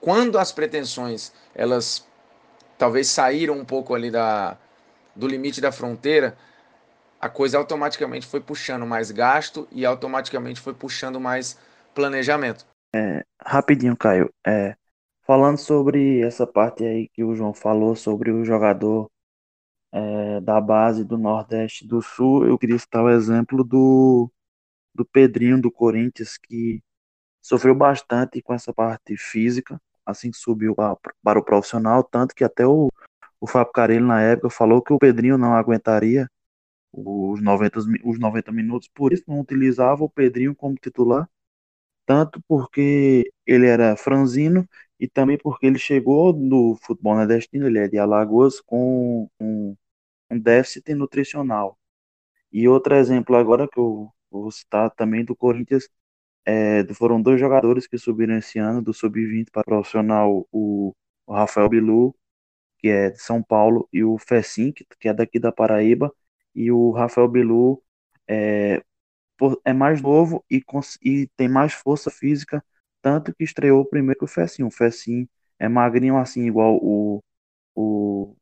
quando 0.00 0.38
as 0.38 0.50
pretensões 0.50 1.32
elas 1.54 2.06
talvez 2.78 3.08
saíram 3.08 3.58
um 3.58 3.64
pouco 3.64 3.94
ali 3.94 4.10
da, 4.10 4.56
do 5.14 5.26
limite 5.28 5.60
da 5.60 5.70
fronteira, 5.70 6.36
a 7.20 7.28
coisa 7.28 7.58
automaticamente 7.58 8.26
foi 8.26 8.40
puxando 8.40 8.86
mais 8.86 9.10
gasto 9.10 9.68
e 9.70 9.84
automaticamente 9.84 10.58
foi 10.58 10.72
puxando 10.72 11.20
mais 11.20 11.58
planejamento. 11.94 12.64
É, 12.94 13.22
rapidinho, 13.44 13.94
Caio. 13.94 14.32
É, 14.46 14.74
Falando 15.30 15.58
sobre 15.58 16.22
essa 16.22 16.44
parte 16.44 16.82
aí 16.84 17.08
que 17.08 17.22
o 17.22 17.36
João 17.36 17.54
falou 17.54 17.94
sobre 17.94 18.32
o 18.32 18.44
jogador 18.44 19.08
é, 19.92 20.40
da 20.40 20.60
base 20.60 21.04
do 21.04 21.16
Nordeste 21.16 21.86
do 21.86 22.02
Sul, 22.02 22.48
eu 22.48 22.58
queria 22.58 22.76
citar 22.76 23.04
o 23.04 23.08
exemplo 23.08 23.62
do, 23.62 24.28
do 24.92 25.04
Pedrinho 25.04 25.62
do 25.62 25.70
Corinthians, 25.70 26.36
que 26.36 26.82
sofreu 27.40 27.76
bastante 27.76 28.42
com 28.42 28.52
essa 28.52 28.74
parte 28.74 29.16
física, 29.16 29.80
assim 30.04 30.32
que 30.32 30.36
subiu 30.36 30.74
para 30.74 31.38
o 31.38 31.44
profissional, 31.44 32.02
tanto 32.02 32.34
que 32.34 32.42
até 32.42 32.66
o, 32.66 32.88
o 33.40 33.46
Fábio 33.46 33.72
Carelli 33.72 34.04
na 34.04 34.20
época 34.20 34.50
falou 34.50 34.82
que 34.82 34.92
o 34.92 34.98
Pedrinho 34.98 35.38
não 35.38 35.54
aguentaria 35.54 36.28
os 36.92 37.40
90, 37.40 37.78
os 38.04 38.18
90 38.18 38.50
minutos, 38.50 38.88
por 38.92 39.12
isso 39.12 39.22
não 39.28 39.38
utilizava 39.38 40.02
o 40.02 40.10
Pedrinho 40.10 40.56
como 40.56 40.74
titular, 40.74 41.30
tanto 42.04 42.42
porque 42.48 43.30
ele 43.46 43.68
era 43.68 43.96
franzino 43.96 44.68
e 45.00 45.08
também 45.08 45.38
porque 45.38 45.66
ele 45.66 45.78
chegou 45.78 46.32
no 46.34 46.76
futebol 46.76 47.16
nordestino, 47.16 47.66
ele 47.66 47.78
é 47.78 47.88
de 47.88 47.98
Alagoas, 47.98 48.60
com 48.60 49.30
um, 49.40 49.76
um 50.30 50.38
déficit 50.38 50.94
nutricional. 50.94 51.78
E 52.52 52.68
outro 52.68 52.94
exemplo 52.96 53.36
agora 53.36 53.68
que 53.68 53.78
eu 53.78 54.12
vou 54.30 54.50
citar 54.50 54.90
também 54.90 55.24
do 55.24 55.36
Corinthians, 55.36 55.88
é, 56.44 56.84
foram 56.94 57.22
dois 57.22 57.40
jogadores 57.40 57.86
que 57.86 57.98
subiram 57.98 58.36
esse 58.36 58.58
ano 58.58 58.82
do 58.82 58.92
sub-20 58.94 59.50
para 59.52 59.64
profissional, 59.64 60.46
o, 60.52 60.94
o, 61.26 61.32
Rafael 61.34 61.68
Bilu, 61.68 62.14
que 62.78 62.88
é 62.88 63.10
de 63.10 63.20
São 63.22 63.42
Paulo, 63.42 63.88
e 63.92 64.04
o 64.04 64.18
Fessin, 64.18 64.72
que, 64.72 64.86
que 64.98 65.08
é 65.08 65.14
daqui 65.14 65.38
da 65.38 65.52
Paraíba, 65.52 66.12
e 66.54 66.72
o 66.72 66.90
Rafael 66.92 67.28
Bilu 67.28 67.82
é, 68.28 68.82
é 69.64 69.72
mais 69.72 70.02
novo 70.02 70.44
e, 70.50 70.62
e 71.02 71.26
tem 71.36 71.48
mais 71.48 71.72
força 71.72 72.10
física 72.10 72.64
tanto 73.02 73.34
que 73.34 73.44
estreou 73.44 73.84
primeiro 73.84 74.18
que 74.18 74.24
o 74.24 74.28
Fessinho. 74.28 74.68
O 74.68 74.70
Fessinho 74.70 75.28
é 75.58 75.68
magrinho 75.68 76.16
assim, 76.16 76.46
igual 76.46 76.76
o, 76.76 77.20
o 77.74 78.34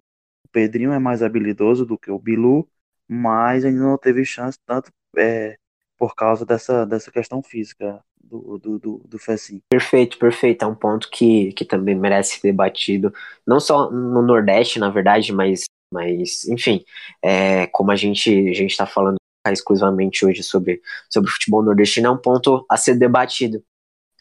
Pedrinho 0.53 0.93
é 0.93 0.99
mais 0.99 1.23
habilidoso 1.23 1.85
do 1.85 1.99
que 1.99 2.11
o 2.11 2.19
Bilu, 2.19 2.69
mas 3.07 3.65
ainda 3.65 3.81
não 3.81 3.99
teve 3.99 4.25
chance, 4.25 4.59
tanto 4.67 4.91
é, 5.17 5.57
por 5.97 6.15
causa 6.15 6.45
dessa, 6.45 6.85
dessa 6.85 7.11
questão 7.11 7.43
física 7.43 8.03
do, 8.21 8.59
do, 8.59 8.79
do, 8.79 8.99
do 9.07 9.19
Fessinho. 9.19 9.63
Perfeito, 9.71 10.19
perfeito. 10.19 10.65
É 10.65 10.67
um 10.67 10.75
ponto 10.75 11.11
que, 11.11 11.53
que 11.53 11.65
também 11.65 11.95
merece 11.95 12.35
ser 12.35 12.49
debatido, 12.49 13.13
não 13.47 13.59
só 13.59 13.91
no 13.91 14.23
Nordeste, 14.23 14.79
na 14.79 14.91
verdade, 14.91 15.33
mas, 15.33 15.65
mas 15.93 16.47
enfim, 16.47 16.85
é, 17.23 17.67
como 17.69 17.91
a 17.91 17.97
gente 17.97 18.31
a 18.31 18.53
está 18.63 18.87
falando 18.87 19.17
exclusivamente 19.51 20.27
hoje 20.27 20.43
sobre, 20.43 20.83
sobre 21.09 21.31
futebol 21.31 21.63
nordestino, 21.63 22.09
é 22.09 22.11
um 22.11 22.19
ponto 22.19 22.67
a 22.69 22.77
ser 22.77 22.97
debatido. 22.97 23.63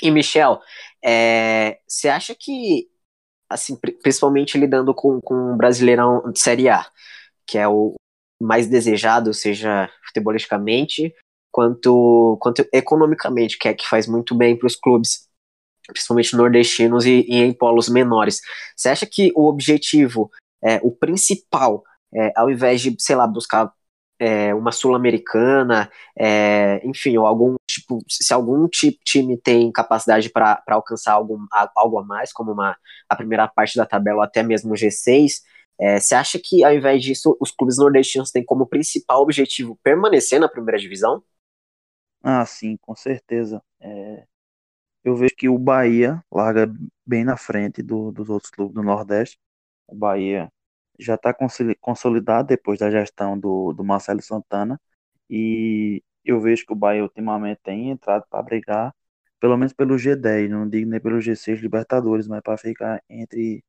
E 0.01 0.11
Michel, 0.11 0.59
é, 1.03 1.79
você 1.87 2.07
acha 2.07 2.35
que, 2.35 2.87
assim, 3.49 3.75
principalmente 3.75 4.57
lidando 4.57 4.93
com, 4.93 5.19
com 5.21 5.53
o 5.53 5.57
Brasileirão 5.57 6.31
de 6.31 6.39
Série 6.39 6.69
A, 6.69 6.85
que 7.45 7.57
é 7.57 7.67
o 7.67 7.95
mais 8.39 8.67
desejado, 8.67 9.33
seja 9.33 9.89
futebolisticamente, 10.05 11.13
quanto, 11.51 12.37
quanto 12.39 12.67
economicamente, 12.71 13.57
que 13.57 13.67
é 13.67 13.73
que 13.73 13.87
faz 13.87 14.07
muito 14.07 14.35
bem 14.35 14.55
para 14.55 14.67
os 14.67 14.75
clubes, 14.75 15.27
principalmente 15.87 16.35
nordestinos 16.35 17.05
e, 17.05 17.25
e, 17.27 17.37
em 17.37 17.53
polos 17.53 17.89
menores. 17.89 18.41
Você 18.75 18.89
acha 18.89 19.05
que 19.05 19.31
o 19.35 19.47
objetivo, 19.47 20.29
é, 20.63 20.79
o 20.83 20.91
principal, 20.91 21.83
é, 22.13 22.31
ao 22.35 22.51
invés 22.51 22.81
de, 22.81 22.95
sei 22.99 23.15
lá, 23.15 23.25
buscar 23.25 23.73
é, 24.19 24.53
uma 24.53 24.71
sul-americana, 24.71 25.89
é, 26.17 26.81
enfim, 26.85 27.17
ou 27.17 27.25
algum 27.25 27.55
tipo, 27.69 27.99
se 28.09 28.33
algum 28.33 28.67
time 28.67 29.37
tem 29.37 29.71
capacidade 29.71 30.29
para 30.29 30.61
alcançar 30.67 31.13
algo 31.13 31.99
a 31.99 32.03
mais, 32.03 32.31
como 32.33 32.51
uma, 32.51 32.75
a 33.07 33.15
primeira 33.15 33.47
parte 33.47 33.77
da 33.77 33.85
tabela, 33.85 34.17
ou 34.17 34.23
até 34.23 34.41
mesmo 34.43 34.73
o 34.73 34.75
G6, 34.75 35.41
é, 35.79 35.99
você 35.99 36.15
acha 36.15 36.39
que 36.43 36.63
ao 36.63 36.73
invés 36.73 37.03
disso, 37.03 37.37
os 37.39 37.51
clubes 37.51 37.77
nordestinos 37.77 38.31
têm 38.31 38.43
como 38.43 38.65
principal 38.67 39.21
objetivo 39.21 39.79
permanecer 39.83 40.39
na 40.39 40.49
primeira 40.49 40.79
divisão? 40.79 41.23
Ah, 42.23 42.45
sim, 42.45 42.77
com 42.77 42.95
certeza. 42.95 43.61
É, 43.79 44.25
eu 45.03 45.15
vejo 45.15 45.35
que 45.37 45.47
o 45.47 45.57
Bahia 45.57 46.23
larga 46.31 46.67
bem 47.05 47.23
na 47.23 47.37
frente 47.37 47.81
do, 47.81 48.11
dos 48.11 48.29
outros 48.29 48.51
clubes 48.51 48.73
do 48.75 48.83
Nordeste. 48.83 49.37
O 49.87 49.95
Bahia 49.95 50.51
já 50.99 51.15
está 51.15 51.33
consolidado 51.81 52.47
depois 52.47 52.79
da 52.79 52.89
gestão 52.91 53.39
do, 53.39 53.73
do 53.73 53.83
Marcelo 53.83 54.21
Santana 54.21 54.79
e 55.29 56.03
eu 56.25 56.39
vejo 56.41 56.65
que 56.65 56.73
o 56.73 56.75
Bahia 56.75 57.03
ultimamente 57.03 57.59
tem 57.63 57.89
entrado 57.89 58.25
para 58.29 58.43
brigar, 58.43 58.93
pelo 59.39 59.57
menos 59.57 59.73
pelo 59.73 59.95
G10, 59.95 60.49
não 60.49 60.67
digo 60.69 60.89
nem 60.89 60.99
pelo 60.99 61.19
G6 61.19 61.59
Libertadores, 61.61 62.27
mas 62.27 62.41
para 62.41 62.57
ficar 62.57 63.01
entre 63.09 63.63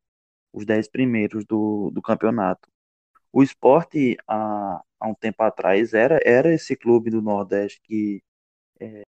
os 0.53 0.65
10 0.67 0.89
primeiros 0.89 1.45
do, 1.45 1.91
do 1.93 2.03
campeonato. 2.03 2.69
O 3.33 3.43
esporte, 3.43 4.17
há, 4.27 4.83
há 5.01 5.09
um 5.09 5.15
tempo 5.15 5.43
atrás, 5.43 5.95
era, 5.95 6.21
era 6.25 6.53
esse 6.55 6.77
clube 6.77 7.11
do 7.11 7.23
Nordeste 7.23 7.81
que 7.85 8.23
é, 8.81 9.05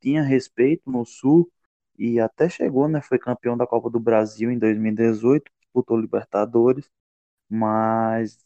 tinha 0.00 0.22
respeito 0.22 0.90
no 0.90 1.04
Sul 1.04 1.50
e 1.98 2.20
até 2.20 2.48
chegou, 2.48 2.88
né? 2.88 3.00
Foi 3.02 3.18
campeão 3.18 3.56
da 3.56 3.66
Copa 3.66 3.90
do 3.90 4.00
Brasil 4.00 4.50
em 4.50 4.58
2018, 4.58 5.50
disputou 5.60 5.98
Libertadores, 6.00 6.90
mas 7.54 8.38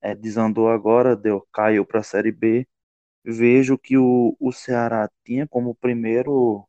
é, 0.00 0.14
desandou 0.14 0.68
agora, 0.70 1.16
deu, 1.16 1.46
caiu 1.52 1.84
para 1.86 2.00
a 2.00 2.02
Série 2.02 2.32
B. 2.32 2.66
Vejo 3.24 3.78
que 3.78 3.98
o, 3.98 4.36
o 4.40 4.52
Ceará 4.52 5.10
tinha 5.24 5.46
como 5.48 5.74
primeiro 5.74 6.68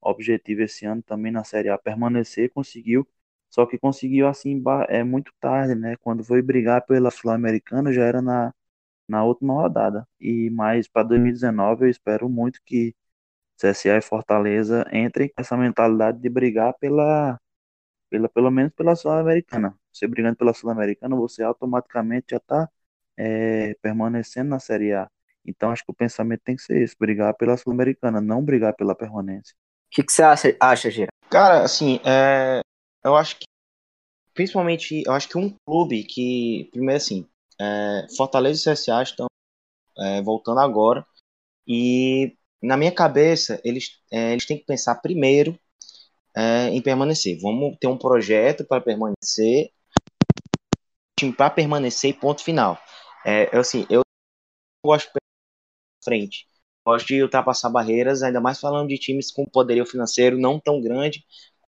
objetivo 0.00 0.62
esse 0.62 0.86
ano 0.86 1.02
também 1.02 1.32
na 1.32 1.44
Série 1.44 1.68
A 1.70 1.78
permanecer, 1.78 2.50
conseguiu, 2.52 3.06
só 3.50 3.66
que 3.66 3.78
conseguiu 3.78 4.28
assim 4.28 4.62
é 4.88 5.02
muito 5.04 5.32
tarde, 5.40 5.74
né? 5.74 5.96
Quando 5.98 6.24
foi 6.24 6.42
brigar 6.42 6.84
pela 6.86 7.10
Sul-Americana 7.10 7.92
já 7.92 8.04
era 8.04 8.22
na, 8.22 8.52
na 9.08 9.24
última 9.24 9.54
rodada. 9.54 10.06
E 10.20 10.50
mais 10.50 10.88
para 10.88 11.04
2019 11.08 11.86
eu 11.86 11.90
espero 11.90 12.28
muito 12.28 12.60
que 12.64 12.94
CSA 13.56 13.98
e 13.98 14.02
Fortaleza 14.02 14.86
entrem 14.92 15.28
com 15.28 15.40
essa 15.42 15.56
mentalidade 15.56 16.20
de 16.20 16.28
brigar 16.28 16.74
pela, 16.78 17.40
pela 18.10 18.28
pelo 18.28 18.50
menos 18.50 18.72
pela 18.74 18.96
Sul-Americana. 18.96 19.76
Você 19.96 20.06
brigando 20.06 20.36
pela 20.36 20.52
Sul-Americana, 20.52 21.16
você 21.16 21.42
automaticamente 21.42 22.26
já 22.30 22.36
está 22.36 22.68
é, 23.16 23.74
permanecendo 23.80 24.50
na 24.50 24.58
Série 24.58 24.92
A. 24.92 25.08
Então 25.44 25.70
acho 25.70 25.84
que 25.84 25.90
o 25.90 25.94
pensamento 25.94 26.42
tem 26.44 26.56
que 26.56 26.62
ser 26.62 26.82
esse, 26.82 26.96
brigar 26.98 27.34
pela 27.34 27.56
Sul-Americana, 27.56 28.20
não 28.20 28.44
brigar 28.44 28.74
pela 28.74 28.94
permanência. 28.94 29.54
O 29.86 29.94
que, 29.94 30.02
que 30.02 30.12
você 30.12 30.22
acha, 30.22 30.56
acha 30.60 30.90
Gira? 30.90 31.08
Cara, 31.30 31.62
assim, 31.62 32.00
é, 32.04 32.60
eu 33.04 33.16
acho 33.16 33.38
que, 33.38 33.44
principalmente, 34.34 35.02
eu 35.06 35.12
acho 35.12 35.28
que 35.28 35.38
um 35.38 35.54
clube 35.66 36.04
que, 36.04 36.68
primeiro 36.72 36.96
assim, 36.96 37.26
é, 37.58 38.06
Fortaleza 38.16 38.70
e 38.70 38.74
CSA 38.74 39.02
estão 39.02 39.26
é, 39.98 40.20
voltando 40.20 40.60
agora, 40.60 41.06
e 41.66 42.36
na 42.62 42.76
minha 42.76 42.92
cabeça, 42.92 43.60
eles, 43.64 44.00
é, 44.10 44.32
eles 44.32 44.44
têm 44.44 44.58
que 44.58 44.66
pensar 44.66 44.96
primeiro 44.96 45.58
é, 46.36 46.68
em 46.68 46.82
permanecer. 46.82 47.38
Vamos 47.40 47.76
ter 47.80 47.86
um 47.86 47.96
projeto 47.96 48.64
para 48.64 48.80
permanecer, 48.80 49.70
time 51.18 51.32
para 51.32 51.50
permanecer 51.50 52.18
ponto 52.18 52.42
final. 52.42 52.78
É, 53.24 53.54
eu, 53.54 53.60
assim, 53.60 53.86
eu 53.90 54.02
gosto 54.84 55.08
de 55.08 55.20
frente 56.04 56.46
gosto 56.86 57.08
de 57.08 57.20
ultrapassar 57.22 57.68
barreiras, 57.68 58.22
ainda 58.22 58.40
mais 58.40 58.60
falando 58.60 58.88
de 58.88 58.96
times 58.96 59.32
com 59.32 59.44
poderio 59.44 59.84
financeiro 59.84 60.38
não 60.38 60.60
tão 60.60 60.80
grande 60.80 61.24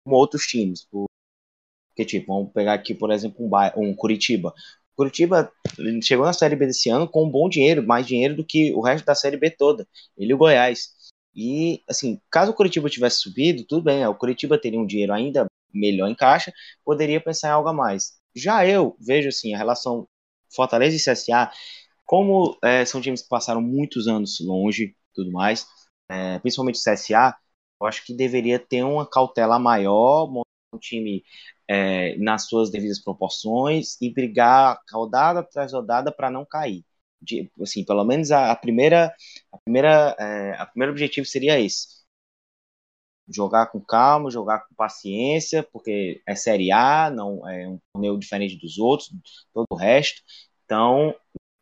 como 0.03 0.17
outros 0.17 0.45
times. 0.45 0.85
Porque, 0.91 2.05
tipo, 2.05 2.27
vamos 2.33 2.51
pegar 2.51 2.73
aqui, 2.73 2.93
por 2.93 3.11
exemplo, 3.11 3.45
um, 3.45 3.49
um 3.81 3.95
Curitiba. 3.95 4.53
Curitiba 4.95 5.51
chegou 6.01 6.25
na 6.25 6.33
Série 6.33 6.55
B 6.55 6.67
desse 6.67 6.89
ano 6.89 7.07
com 7.07 7.25
um 7.25 7.29
bom 7.29 7.47
dinheiro, 7.47 7.85
mais 7.85 8.05
dinheiro 8.05 8.35
do 8.35 8.45
que 8.45 8.73
o 8.73 8.81
resto 8.81 9.05
da 9.05 9.15
Série 9.15 9.37
B 9.37 9.49
toda. 9.49 9.87
Ele 10.17 10.31
e 10.31 10.33
o 10.33 10.37
Goiás. 10.37 10.89
E, 11.33 11.81
assim, 11.89 12.19
caso 12.29 12.51
o 12.51 12.55
Curitiba 12.55 12.89
tivesse 12.89 13.19
subido, 13.19 13.65
tudo 13.65 13.83
bem, 13.83 14.05
o 14.05 14.15
Curitiba 14.15 14.57
teria 14.57 14.79
um 14.79 14.85
dinheiro 14.85 15.13
ainda 15.13 15.45
melhor 15.73 16.09
em 16.09 16.15
caixa, 16.15 16.53
poderia 16.83 17.19
pensar 17.21 17.49
em 17.49 17.51
algo 17.51 17.69
a 17.69 17.73
mais. 17.73 18.13
Já 18.35 18.67
eu 18.67 18.95
vejo, 18.99 19.29
assim, 19.29 19.53
a 19.53 19.57
relação 19.57 20.07
Fortaleza 20.53 20.95
e 20.95 20.99
CSA, 20.99 21.51
como 22.05 22.57
é, 22.63 22.85
são 22.85 23.01
times 23.01 23.21
que 23.23 23.29
passaram 23.29 23.61
muitos 23.61 24.07
anos 24.07 24.39
longe, 24.39 24.95
tudo 25.13 25.31
mais, 25.31 25.67
é, 26.09 26.39
principalmente 26.39 26.75
o 26.79 26.83
CSA, 26.83 27.35
eu 27.81 27.87
acho 27.87 28.05
que 28.05 28.13
deveria 28.13 28.59
ter 28.59 28.83
uma 28.83 29.09
cautela 29.09 29.59
maior, 29.59 30.27
montar 30.27 30.45
um 30.73 30.79
time 30.79 31.23
é, 31.67 32.15
nas 32.17 32.47
suas 32.47 32.69
devidas 32.71 32.99
proporções 32.99 33.99
e 34.01 34.11
brigar 34.13 34.79
rodada 34.91 35.39
atrás 35.41 35.73
rodada 35.73 36.11
para 36.11 36.29
não 36.29 36.45
cair. 36.45 36.85
De, 37.21 37.51
assim, 37.61 37.83
pelo 37.83 38.03
menos 38.05 38.31
a, 38.31 38.51
a 38.51 38.55
primeira, 38.55 39.13
a 39.51 39.57
primeira, 39.59 40.15
é, 40.19 40.51
a 40.59 40.65
primeiro 40.65 40.91
objetivo 40.91 41.25
seria 41.25 41.59
esse: 41.59 42.04
jogar 43.27 43.67
com 43.67 43.81
calma, 43.81 44.31
jogar 44.31 44.59
com 44.67 44.75
paciência, 44.75 45.63
porque 45.63 46.21
é 46.27 46.35
Série 46.35 46.71
A, 46.71 47.09
não 47.09 47.47
é 47.47 47.67
um 47.67 47.79
torneio 47.93 48.17
diferente 48.17 48.57
dos 48.57 48.77
outros, 48.77 49.09
todo 49.53 49.65
o 49.69 49.75
resto. 49.75 50.21
Então, 50.65 51.15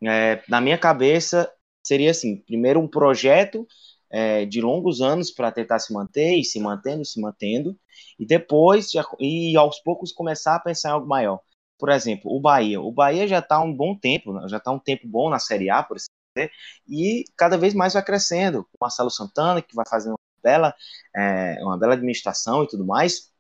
é, 0.04 0.43
na 0.49 0.60
minha 0.62 0.78
cabeça, 0.78 1.52
seria 1.86 2.12
assim: 2.12 2.38
primeiro 2.38 2.80
um 2.80 2.88
projeto 2.88 3.67
é, 4.12 4.45
de 4.45 4.62
longos 4.62 5.02
anos 5.02 5.32
para 5.32 5.52
tentar 5.52 5.80
se 5.80 5.93
manter 5.93 6.38
e 6.38 6.43
se 6.43 6.60
mantendo, 6.60 7.06
se 7.06 7.19
mantendo, 7.19 7.78
e 8.19 8.26
depois 8.26 8.91
já, 8.91 9.06
e 9.19 9.56
aos 9.58 9.80
poucos 9.80 10.12
começar 10.12 10.56
a 10.56 10.60
pensar 10.60 10.89
em 10.89 10.91
algo 10.93 11.08
maior. 11.08 11.39
Por 11.80 11.89
exemplo, 11.89 12.32
o 12.32 12.39
Bahia. 12.39 12.80
O 12.82 12.91
Bahia 12.91 13.28
já 13.28 13.39
está 13.39 13.60
um 13.60 13.73
bom 13.73 13.97
tempo, 13.97 14.34
né, 14.34 14.47
já 14.47 14.58
está 14.58 14.71
um 14.71 14.80
tempo 14.80 15.08
bom 15.08 15.30
na 15.30 15.39
Série 15.39 15.69
A, 15.69 15.84
por 15.84 15.97
assim 15.97 16.08
dizer, 16.36 16.52
e 16.88 17.26
cada 17.38 17.58
vez 17.58 17.73
mais 17.73 17.93
vai 17.93 18.04
crescendo. 18.04 18.62
O 18.73 18.78
Marcelo 18.80 19.10
Santana, 19.10 19.62
que 19.62 19.76
vai 19.76 19.86
fazendo 19.89 20.15
bela, 20.43 20.75
é, 21.15 21.58
uma 21.63 21.77
bela 21.77 21.93
administração 21.93 22.63
e 22.63 22.67
tudo 22.67 22.86
mais, 22.86 23.32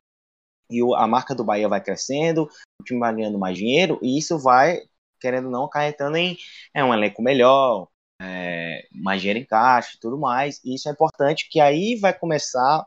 e 0.69 0.81
o, 0.83 0.95
a 0.95 1.07
marca 1.07 1.35
do 1.35 1.43
Bahia 1.43 1.69
vai 1.69 1.81
crescendo, 1.81 2.49
o 2.79 2.83
time 2.83 2.99
vai 2.99 3.13
ganhando 3.15 3.39
mais 3.39 3.57
dinheiro, 3.57 3.99
e 4.01 4.17
isso 4.17 4.39
vai, 4.39 4.81
querendo 5.19 5.45
ou 5.45 5.51
não, 5.51 5.65
acarretando 5.65 6.17
em 6.17 6.37
é, 6.73 6.83
um 6.83 6.93
elenco 6.93 7.21
melhor, 7.21 7.87
é, 8.21 8.87
mais 8.91 9.21
dinheiro 9.21 9.39
em 9.39 9.45
caixa 9.45 9.95
e 9.95 9.99
tudo 9.99 10.17
mais. 10.17 10.59
E 10.63 10.75
isso 10.75 10.89
é 10.89 10.91
importante, 10.91 11.47
que 11.49 11.59
aí 11.59 11.95
vai 11.95 12.13
começar 12.17 12.85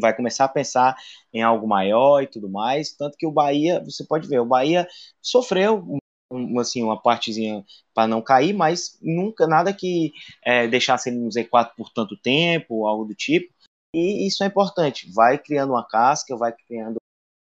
vai 0.00 0.14
começar 0.16 0.46
a 0.46 0.48
pensar 0.48 0.96
em 1.32 1.42
algo 1.42 1.66
maior 1.66 2.22
e 2.22 2.26
tudo 2.26 2.48
mais. 2.48 2.92
Tanto 2.96 3.16
que 3.18 3.26
o 3.26 3.32
Bahia, 3.32 3.82
você 3.84 4.04
pode 4.04 4.28
ver, 4.28 4.40
o 4.40 4.46
Bahia 4.46 4.88
sofreu 5.20 5.97
um, 6.30 6.58
assim, 6.58 6.82
uma 6.82 7.00
partezinha 7.00 7.64
para 7.94 8.06
não 8.06 8.22
cair, 8.22 8.52
mas 8.52 8.98
nunca 9.00 9.46
nada 9.46 9.72
que 9.72 10.12
é, 10.44 10.66
deixasse 10.68 11.08
ele 11.08 11.18
no 11.18 11.28
Z4 11.28 11.72
por 11.76 11.90
tanto 11.90 12.16
tempo, 12.16 12.86
algo 12.86 13.04
do 13.04 13.14
tipo. 13.14 13.52
E 13.94 14.26
isso 14.26 14.44
é 14.44 14.46
importante. 14.46 15.10
Vai 15.12 15.38
criando 15.38 15.70
uma 15.70 15.86
casca, 15.86 16.36
vai 16.36 16.52
criando 16.52 16.96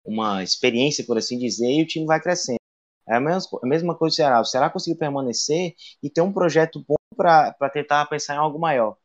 uma 0.05 0.43
experiência, 0.43 1.05
por 1.05 1.17
assim 1.17 1.37
dizer, 1.37 1.69
e 1.69 1.83
o 1.83 1.87
time 1.87 2.05
vai 2.05 2.19
crescendo. 2.21 2.59
É 3.07 3.15
a 3.15 3.19
mesma, 3.19 3.59
a 3.63 3.67
mesma 3.67 3.95
coisa 3.95 4.13
do 4.13 4.15
Ceará. 4.15 4.41
O 4.41 4.45
Ceará 4.45 4.69
conseguiu 4.69 4.97
permanecer 4.97 5.75
e 6.01 6.09
ter 6.09 6.21
um 6.21 6.31
projeto 6.31 6.83
bom 6.87 6.95
para 7.15 7.69
tentar 7.71 8.05
pensar 8.05 8.35
em 8.35 8.37
algo 8.37 8.59
maior. 8.59 8.95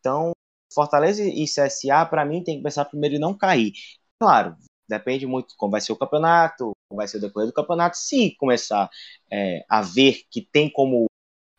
Então, 0.00 0.32
Fortaleza 0.72 1.24
e 1.24 1.44
CSA, 1.44 2.06
para 2.06 2.24
mim, 2.24 2.42
tem 2.42 2.58
que 2.58 2.62
pensar 2.62 2.84
primeiro 2.84 3.16
em 3.16 3.18
não 3.18 3.36
cair. 3.36 3.72
Claro, 4.20 4.56
depende 4.88 5.26
muito 5.26 5.48
de 5.50 5.56
como 5.56 5.72
vai 5.72 5.80
ser 5.80 5.92
o 5.92 5.96
campeonato, 5.96 6.72
vai 6.96 7.08
ser 7.08 7.18
o 7.18 7.20
decorrer 7.20 7.48
do 7.48 7.54
campeonato. 7.54 7.96
Se 7.96 8.36
começar 8.36 8.90
é, 9.30 9.64
a 9.68 9.82
ver 9.82 10.22
que 10.30 10.42
tem 10.42 10.70
como 10.70 11.06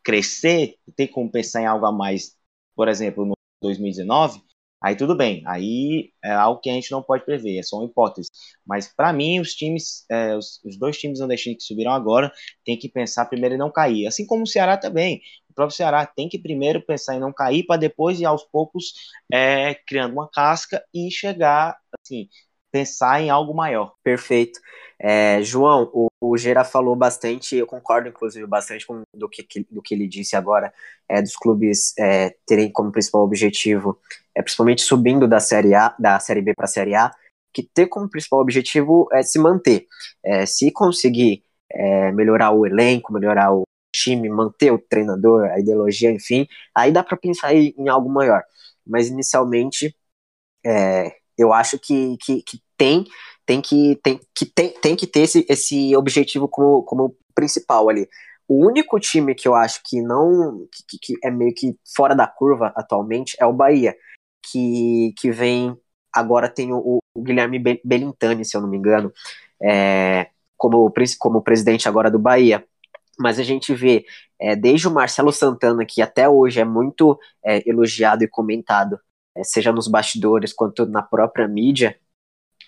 crescer, 0.04 0.78
tem 0.96 1.08
como 1.08 1.32
pensar 1.32 1.62
em 1.62 1.66
algo 1.66 1.86
a 1.86 1.92
mais, 1.92 2.36
por 2.76 2.88
exemplo, 2.88 3.26
no 3.26 3.34
2019, 3.62 4.42
Aí 4.86 4.96
tudo 4.96 5.16
bem, 5.18 5.42
aí 5.48 6.12
é 6.24 6.32
algo 6.32 6.62
que 6.62 6.70
a 6.70 6.74
gente 6.74 6.92
não 6.92 7.02
pode 7.02 7.26
prever, 7.26 7.58
é 7.58 7.64
só 7.64 7.78
uma 7.78 7.86
hipótese. 7.86 8.30
Mas 8.64 8.88
para 8.88 9.12
mim, 9.12 9.40
os 9.40 9.56
times, 9.56 10.06
é, 10.12 10.36
os, 10.36 10.64
os, 10.64 10.78
dois 10.78 10.96
times 11.00 11.20
nordestinos 11.20 11.58
que 11.58 11.64
subiram 11.64 11.92
agora, 11.92 12.32
tem 12.64 12.78
que 12.78 12.88
pensar 12.88 13.26
primeiro 13.26 13.56
em 13.56 13.58
não 13.58 13.72
cair. 13.72 14.06
Assim 14.06 14.28
como 14.28 14.44
o 14.44 14.48
Ceará 14.48 14.78
também. 14.78 15.22
O 15.50 15.54
próprio 15.56 15.76
Ceará 15.76 16.06
tem 16.06 16.30
que 16.30 16.38
primeiro 16.38 16.86
pensar 16.86 17.16
em 17.16 17.20
não 17.20 17.34
cair, 17.34 17.66
para 17.66 17.80
depois 17.80 18.20
ir 18.20 18.26
aos 18.26 18.44
poucos 18.44 18.94
é, 19.34 19.74
criando 19.74 20.14
uma 20.14 20.30
casca 20.30 20.84
e 20.94 21.10
chegar, 21.10 21.80
assim, 22.00 22.30
pensar 22.76 23.22
em 23.22 23.30
algo 23.30 23.54
maior. 23.54 23.94
Perfeito. 24.04 24.60
É, 25.00 25.42
João, 25.42 25.90
o, 25.94 26.10
o 26.20 26.38
Gera 26.38 26.66
falou 26.66 26.94
bastante, 26.94 27.56
eu 27.56 27.66
concordo, 27.66 28.10
inclusive, 28.10 28.46
bastante 28.46 28.86
com 28.86 29.04
do 29.14 29.30
que, 29.30 29.66
do 29.72 29.82
que 29.82 29.94
ele 29.96 30.06
disse 30.08 30.36
agora, 30.36 30.74
é, 31.08 31.22
dos 31.22 31.38
clubes 31.38 31.98
é, 31.98 32.36
terem 32.46 32.70
como 32.70 32.92
principal 32.92 33.22
objetivo, 33.22 33.98
é, 34.36 34.42
principalmente 34.42 34.82
subindo 34.82 35.26
da 35.26 35.40
Série 35.40 35.74
A, 35.74 35.96
da 35.98 36.20
Série 36.20 36.42
B 36.42 36.54
para 36.54 36.66
a 36.66 36.68
Série 36.68 36.96
A, 36.96 37.12
que 37.54 37.64
ter 37.64 37.88
como 37.88 38.10
principal 38.10 38.42
objetivo 38.42 39.08
é 39.14 39.24
se 39.24 39.40
manter. 39.40 39.88
É, 40.22 40.46
se 40.46 40.70
conseguir 40.70 41.44
é, 41.72 42.12
melhorar 42.12 42.52
o 42.52 42.66
elenco, 42.66 43.14
melhorar 43.14 43.54
o 43.54 43.64
time, 43.94 44.28
manter 44.28 44.72
o 44.72 44.80
treinador, 44.80 45.46
a 45.46 45.60
ideologia, 45.60 46.12
enfim, 46.12 46.46
aí 46.76 46.92
dá 46.92 47.02
para 47.02 47.16
pensar 47.16 47.56
em, 47.56 47.74
em, 47.78 47.88
algo 47.88 48.10
maior. 48.10 48.44
Mas 48.86 49.08
inicialmente, 49.08 49.96
é, 50.66 51.16
eu 51.38 51.54
acho 51.54 51.80
que, 51.80 52.18
que, 52.18 52.42
que 52.44 52.65
tem 52.78 53.06
tem 53.46 53.62
que, 53.62 53.96
tem, 54.02 54.20
que, 54.34 54.46
tem, 54.46 54.70
tem 54.82 54.96
que 54.96 55.06
ter 55.06 55.22
esse, 55.22 55.46
esse 55.48 55.96
objetivo 55.96 56.48
como, 56.48 56.82
como 56.84 57.16
principal 57.34 57.90
ali. 57.90 58.10
O 58.48 58.66
único 58.66 59.00
time 59.00 59.36
que 59.36 59.48
eu 59.48 59.56
acho 59.56 59.82
que 59.84 60.02
não. 60.02 60.68
Que, 60.88 60.98
que 61.00 61.14
é 61.24 61.32
meio 61.32 61.54
que 61.54 61.78
fora 61.96 62.16
da 62.16 62.28
curva 62.28 62.74
atualmente 62.76 63.36
é 63.40 63.46
o 63.46 63.54
Bahia. 63.54 63.96
Que, 64.52 65.14
que 65.18 65.32
vem. 65.32 65.78
Agora 66.12 66.50
tem 66.50 66.72
o, 66.74 67.00
o 67.14 67.22
Guilherme 67.22 67.60
Belintani, 67.84 68.46
se 68.46 68.56
eu 68.56 68.62
não 68.62 68.70
me 68.70 68.78
engano, 68.78 69.12
é, 69.62 70.30
como, 70.56 70.92
como 71.20 71.42
presidente 71.42 71.90
agora 71.90 72.10
do 72.10 72.18
Bahia. 72.18 72.66
Mas 73.20 73.38
a 73.38 73.44
gente 73.44 73.74
vê, 73.74 74.06
é, 74.40 74.56
desde 74.56 74.88
o 74.88 74.92
Marcelo 74.92 75.32
Santana, 75.32 75.86
que 75.86 76.02
até 76.02 76.28
hoje 76.30 76.62
é 76.62 76.66
muito 76.66 77.20
é, 77.44 77.68
elogiado 77.70 78.24
e 78.24 78.30
comentado, 78.30 78.98
é, 79.36 79.44
seja 79.44 79.74
nos 79.74 79.90
bastidores 79.90 80.54
quanto 80.54 80.86
na 80.86 81.02
própria 81.02 81.48
mídia, 81.48 81.98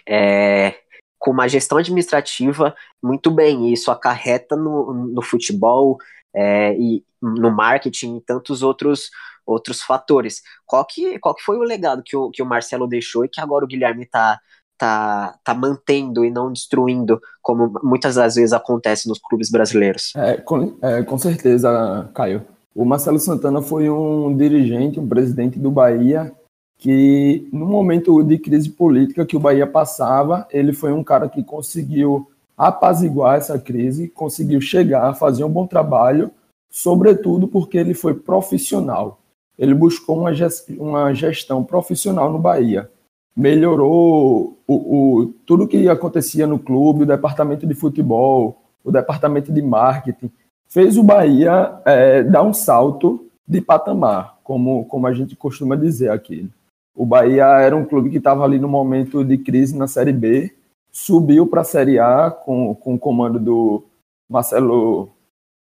é, 0.08 0.76
com 1.20 1.32
uma 1.32 1.48
gestão 1.48 1.78
administrativa 1.78 2.76
muito 3.04 3.30
bem, 3.30 3.68
e 3.68 3.74
isso 3.74 3.92
acarreta 3.92 4.56
no, 4.56 4.94
no 4.94 5.22
futebol 5.22 5.98
é, 6.36 6.74
e 6.76 7.04
no 7.22 7.52
marketing 7.52 8.18
e 8.18 8.22
tantos 8.22 8.64
outros 8.64 9.10
outros 9.46 9.82
fatores. 9.82 10.42
Qual 10.66 10.86
que, 10.86 11.18
qual 11.20 11.34
que 11.34 11.42
foi 11.42 11.58
o 11.58 11.64
legado 11.64 12.04
que 12.04 12.18
o, 12.18 12.30
que 12.30 12.44
o 12.44 12.46
Marcelo 12.46 12.86
deixou 12.86 13.24
e 13.24 13.30
que 13.30 13.40
agora 13.40 13.64
o 13.64 13.68
Guilherme 13.68 14.04
está 14.04 14.38
tá, 14.78 15.40
tá 15.44 15.54
mantendo 15.54 16.24
e 16.24 16.30
não 16.30 16.52
destruindo, 16.52 17.20
como 17.42 17.72
muitas 17.82 18.16
das 18.16 18.36
vezes 18.36 18.54
acontece 18.54 19.08
nos 19.08 19.20
clubes 19.20 19.50
brasileiros? 19.50 20.14
É, 20.16 20.38
com, 20.38 20.78
é, 20.82 21.02
com 21.02 21.18
certeza, 21.18 22.10
Caio. 22.14 22.46
O 22.76 22.86
Marcelo 22.86 23.18
Santana 23.18 23.62
foi 23.62 23.90
um 23.90 24.36
dirigente, 24.36 25.00
um 25.00 25.08
presidente 25.08 25.58
do 25.58 25.72
Bahia 25.72 26.32
que 26.78 27.48
no 27.52 27.66
momento 27.66 28.24
de 28.24 28.38
crise 28.38 28.70
política 28.70 29.26
que 29.26 29.36
o 29.36 29.40
Bahia 29.40 29.66
passava, 29.66 30.48
ele 30.52 30.74
foi 30.74 30.92
um 30.92 31.04
cara 31.04 31.28
que 31.28 31.44
conseguiu 31.44 32.30
apaziguar 32.56 33.38
essa 33.38 33.58
crise, 33.60 34.08
conseguiu 34.08 34.62
chegar, 34.62 35.14
fazer 35.16 35.44
um 35.44 35.50
bom 35.50 35.66
trabalho, 35.66 36.32
sobretudo 36.70 37.48
porque 37.48 37.78
ele 37.78 37.94
foi 37.94 38.14
profissional. 38.14 39.20
Ele 39.58 39.74
buscou 39.74 40.20
uma, 40.20 40.32
uma 40.78 41.14
gestão 41.14 41.64
profissional 41.64 42.32
no 42.32 42.38
Bahia. 42.38 42.90
Melhorou 43.36 44.58
o, 44.68 44.74
o, 44.74 45.34
tudo 45.46 45.68
que 45.68 45.88
acontecia 45.90 46.46
no 46.46 46.60
clube, 46.60 47.04
o 47.04 47.08
departamento 47.08 47.66
de 47.66 47.74
futebol, 47.74 48.62
o 48.84 48.92
departamento 48.92 49.52
de 49.52 49.62
marketing. 49.62 50.32
Fez 50.68 50.98
o 50.98 51.04
Bahia 51.04 51.80
é, 51.86 52.24
dar 52.24 52.44
um 52.44 52.54
salto 52.54 53.28
de 53.48 53.62
patamar, 53.62 54.38
como, 54.44 54.86
como 54.86 55.08
a 55.08 55.14
gente 55.14 55.36
costuma 55.36 55.76
dizer 55.76 56.12
aqui. 56.12 56.50
O 56.98 57.06
Bahia 57.06 57.46
era 57.60 57.78
um 57.78 57.86
clube 57.86 58.10
que 58.10 58.18
estava 58.18 58.44
ali 58.44 58.58
no 58.58 58.68
momento 58.68 59.24
de 59.24 59.38
crise 59.38 59.78
na 59.78 59.88
Série 59.88 60.12
B, 60.12 60.52
subiu 60.92 61.46
para 61.46 61.62
a 61.62 61.64
Série 61.64 62.00
A 62.00 62.32
com, 62.32 62.74
com 62.74 62.96
o 62.96 63.00
comando 63.00 63.38
do 63.40 63.84
Marcelo 64.28 65.08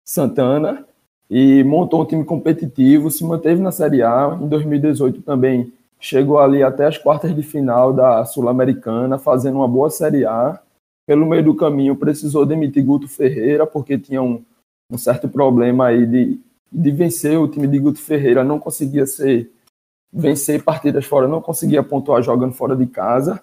Santana 0.05 0.85
e 1.31 1.63
montou 1.63 2.03
um 2.03 2.05
time 2.05 2.25
competitivo, 2.25 3.09
se 3.09 3.25
manteve 3.25 3.63
na 3.63 3.71
Série 3.71 4.03
A. 4.03 4.37
Em 4.43 4.49
2018 4.49 5.23
também 5.23 5.73
chegou 6.01 6.41
ali 6.41 6.61
até 6.61 6.87
as 6.87 6.99
quartas 6.99 7.33
de 7.33 7.43
final 7.45 7.93
da 7.93 8.25
Sul-Americana, 8.25 9.17
fazendo 9.17 9.59
uma 9.59 9.69
boa 9.69 9.91
Série 9.91 10.27
A. 10.27 10.61
Pelo 11.07 11.25
meio 11.25 11.45
do 11.45 11.55
caminho 11.55 11.95
precisou 11.95 12.45
demitir 12.45 12.85
Guto 12.85 13.07
Ferreira, 13.07 13.65
porque 13.65 13.97
tinha 13.97 14.21
um, 14.21 14.43
um 14.91 14.99
certo 14.99 15.29
problema 15.29 15.87
aí 15.87 16.05
de, 16.05 16.41
de 16.73 16.91
vencer 16.91 17.39
o 17.39 17.47
time 17.47 17.69
de 17.69 17.79
Guto 17.79 18.01
Ferreira, 18.01 18.43
não 18.43 18.59
conseguia 18.59 19.07
ser 19.07 19.49
vencer 20.13 20.63
partidas 20.63 21.07
fora, 21.07 21.27
não 21.27 21.41
conseguia 21.41 21.83
pontuar 21.83 22.23
jogando 22.23 22.53
fora 22.53 22.77
de 22.77 22.87
casa. 22.87 23.41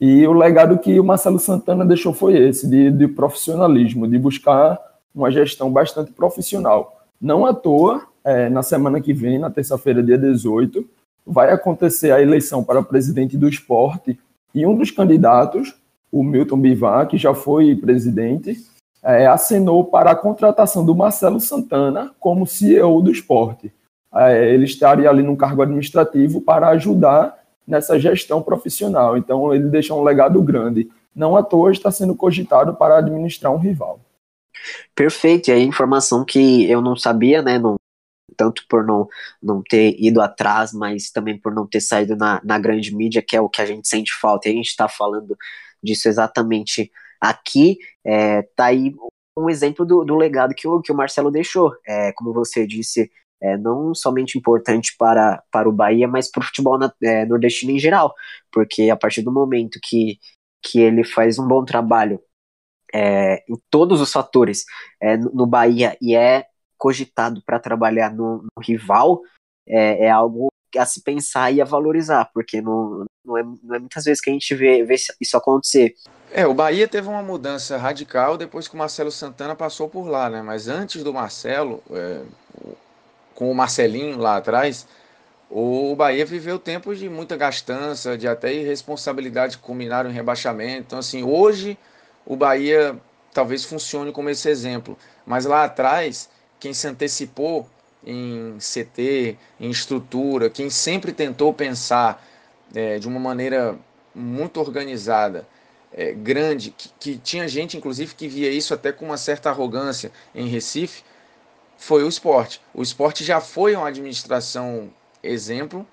E 0.00 0.26
o 0.26 0.32
legado 0.32 0.78
que 0.78 0.98
o 0.98 1.04
Marcelo 1.04 1.38
Santana 1.38 1.84
deixou 1.84 2.12
foi 2.12 2.36
esse, 2.36 2.68
de, 2.68 2.90
de 2.90 3.06
profissionalismo, 3.06 4.08
de 4.08 4.18
buscar 4.18 4.78
uma 5.14 5.30
gestão 5.30 5.70
bastante 5.70 6.10
profissional. 6.10 7.00
Não 7.20 7.46
à 7.46 7.54
toa, 7.54 8.02
é, 8.24 8.48
na 8.48 8.62
semana 8.62 9.00
que 9.00 9.12
vem, 9.12 9.38
na 9.38 9.50
terça-feira, 9.50 10.02
dia 10.02 10.18
18, 10.18 10.84
vai 11.24 11.52
acontecer 11.52 12.10
a 12.10 12.20
eleição 12.20 12.64
para 12.64 12.82
presidente 12.82 13.36
do 13.36 13.48
esporte 13.48 14.18
e 14.52 14.66
um 14.66 14.74
dos 14.74 14.90
candidatos, 14.90 15.74
o 16.10 16.24
Milton 16.24 16.58
Bivar, 16.58 17.06
que 17.06 17.16
já 17.16 17.32
foi 17.32 17.76
presidente, 17.76 18.58
é, 19.04 19.26
assinou 19.26 19.84
para 19.84 20.10
a 20.10 20.16
contratação 20.16 20.84
do 20.84 20.96
Marcelo 20.96 21.38
Santana 21.38 22.12
como 22.18 22.46
CEO 22.46 23.00
do 23.00 23.10
esporte 23.10 23.72
ele 24.14 24.64
estaria 24.64 25.08
ali 25.08 25.22
num 25.22 25.36
cargo 25.36 25.62
administrativo 25.62 26.40
para 26.40 26.68
ajudar 26.68 27.38
nessa 27.66 27.98
gestão 27.98 28.42
profissional. 28.42 29.16
Então, 29.16 29.54
ele 29.54 29.68
deixa 29.68 29.94
um 29.94 30.02
legado 30.02 30.42
grande. 30.42 30.90
Não 31.14 31.36
à 31.36 31.42
toa 31.42 31.72
está 31.72 31.90
sendo 31.90 32.14
cogitado 32.14 32.74
para 32.74 32.98
administrar 32.98 33.52
um 33.52 33.58
rival. 33.58 34.00
Perfeito, 34.94 35.48
e 35.48 35.52
aí 35.52 35.62
informação 35.62 36.24
que 36.24 36.70
eu 36.70 36.80
não 36.80 36.94
sabia, 36.94 37.42
né, 37.42 37.58
não, 37.58 37.76
tanto 38.36 38.64
por 38.68 38.84
não, 38.84 39.08
não 39.42 39.62
ter 39.62 39.96
ido 39.98 40.20
atrás, 40.20 40.72
mas 40.72 41.10
também 41.10 41.38
por 41.38 41.54
não 41.54 41.66
ter 41.66 41.80
saído 41.80 42.16
na, 42.16 42.40
na 42.44 42.58
grande 42.58 42.94
mídia, 42.94 43.22
que 43.26 43.36
é 43.36 43.40
o 43.40 43.48
que 43.48 43.60
a 43.60 43.66
gente 43.66 43.88
sente 43.88 44.12
falta, 44.20 44.48
e 44.48 44.52
a 44.52 44.54
gente 44.54 44.68
está 44.68 44.88
falando 44.88 45.36
disso 45.82 46.08
exatamente 46.08 46.90
aqui, 47.20 47.78
é, 48.04 48.42
tá 48.54 48.66
aí 48.66 48.94
um 49.36 49.48
exemplo 49.48 49.86
do, 49.86 50.04
do 50.04 50.14
legado 50.14 50.54
que 50.54 50.68
o, 50.68 50.80
que 50.80 50.92
o 50.92 50.94
Marcelo 50.94 51.30
deixou. 51.30 51.72
É, 51.86 52.12
como 52.12 52.32
você 52.32 52.66
disse, 52.66 53.10
é, 53.42 53.56
não 53.56 53.94
somente 53.94 54.38
importante 54.38 54.94
para, 54.96 55.42
para 55.50 55.68
o 55.68 55.72
Bahia, 55.72 56.06
mas 56.06 56.30
para 56.30 56.40
o 56.40 56.44
futebol 56.44 56.78
na, 56.78 56.92
é, 57.02 57.26
nordestino 57.26 57.72
em 57.72 57.78
geral, 57.78 58.14
porque 58.52 58.88
a 58.88 58.96
partir 58.96 59.22
do 59.22 59.32
momento 59.32 59.80
que, 59.82 60.18
que 60.62 60.80
ele 60.80 61.04
faz 61.04 61.38
um 61.38 61.46
bom 61.46 61.64
trabalho 61.64 62.20
é, 62.94 63.42
em 63.48 63.56
todos 63.70 64.00
os 64.00 64.12
fatores 64.12 64.64
é, 65.00 65.16
no 65.16 65.46
Bahia 65.46 65.96
e 66.00 66.14
é 66.14 66.46
cogitado 66.78 67.42
para 67.44 67.58
trabalhar 67.58 68.14
no, 68.14 68.42
no 68.42 68.62
rival, 68.62 69.22
é, 69.66 70.06
é, 70.06 70.10
algo 70.10 70.48
a 70.76 70.86
se 70.86 71.02
pensar 71.02 71.50
e 71.50 71.60
a 71.60 71.64
valorizar, 71.64 72.30
porque 72.32 72.60
não, 72.60 73.04
não, 73.24 73.36
é, 73.36 73.42
não 73.42 73.74
é 73.74 73.78
muitas 73.78 74.04
vezes 74.04 74.20
que 74.20 74.30
a 74.30 74.32
gente 74.32 74.54
vê, 74.54 74.84
vê 74.84 74.94
isso 75.20 75.36
acontecer. 75.36 75.94
É, 76.32 76.46
o 76.46 76.54
Bahia 76.54 76.88
teve 76.88 77.08
uma 77.08 77.22
mudança 77.22 77.76
radical 77.76 78.38
depois 78.38 78.66
que 78.66 78.74
o 78.74 78.78
Marcelo 78.78 79.10
Santana 79.10 79.54
passou 79.54 79.88
por 79.88 80.08
lá, 80.08 80.30
né? 80.30 80.40
Mas 80.40 80.66
antes 80.66 81.04
do 81.04 81.12
Marcelo, 81.12 81.82
é, 81.90 82.22
com 83.34 83.50
o 83.50 83.54
Marcelinho 83.54 84.18
lá 84.18 84.36
atrás, 84.36 84.86
o 85.50 85.94
Bahia 85.94 86.24
viveu 86.24 86.58
tempos 86.58 86.98
de 86.98 87.08
muita 87.08 87.36
gastança, 87.36 88.16
de 88.16 88.26
até 88.26 88.54
irresponsabilidade 88.54 89.58
que 89.58 89.62
culminaram 89.62 90.08
em 90.10 90.12
rebaixamento. 90.12 90.84
Então, 90.86 90.98
assim, 90.98 91.22
hoje 91.22 91.78
o 92.24 92.34
Bahia 92.36 92.98
talvez 93.32 93.64
funcione 93.64 94.12
como 94.12 94.30
esse 94.30 94.48
exemplo. 94.48 94.96
Mas 95.26 95.44
lá 95.44 95.64
atrás, 95.64 96.30
quem 96.58 96.72
se 96.72 96.86
antecipou 96.86 97.68
em 98.04 98.56
CT, 98.58 99.36
em 99.60 99.70
estrutura, 99.70 100.50
quem 100.50 100.70
sempre 100.70 101.12
tentou 101.12 101.52
pensar 101.52 102.24
é, 102.74 102.98
de 102.98 103.06
uma 103.06 103.20
maneira 103.20 103.76
muito 104.14 104.58
organizada, 104.58 105.46
é, 105.92 106.12
grande, 106.12 106.70
que, 106.70 106.88
que 106.98 107.18
tinha 107.18 107.46
gente, 107.46 107.76
inclusive, 107.76 108.14
que 108.14 108.26
via 108.26 108.50
isso 108.50 108.72
até 108.72 108.90
com 108.90 109.04
uma 109.06 109.16
certa 109.16 109.50
arrogância 109.50 110.10
em 110.34 110.48
Recife, 110.48 111.02
foi 111.76 112.04
o 112.04 112.08
esporte. 112.08 112.60
O 112.72 112.82
esporte 112.82 113.24
já 113.24 113.40
foi 113.40 113.74
uma 113.74 113.88
administração 113.88 114.90
exemplo. 115.22 115.86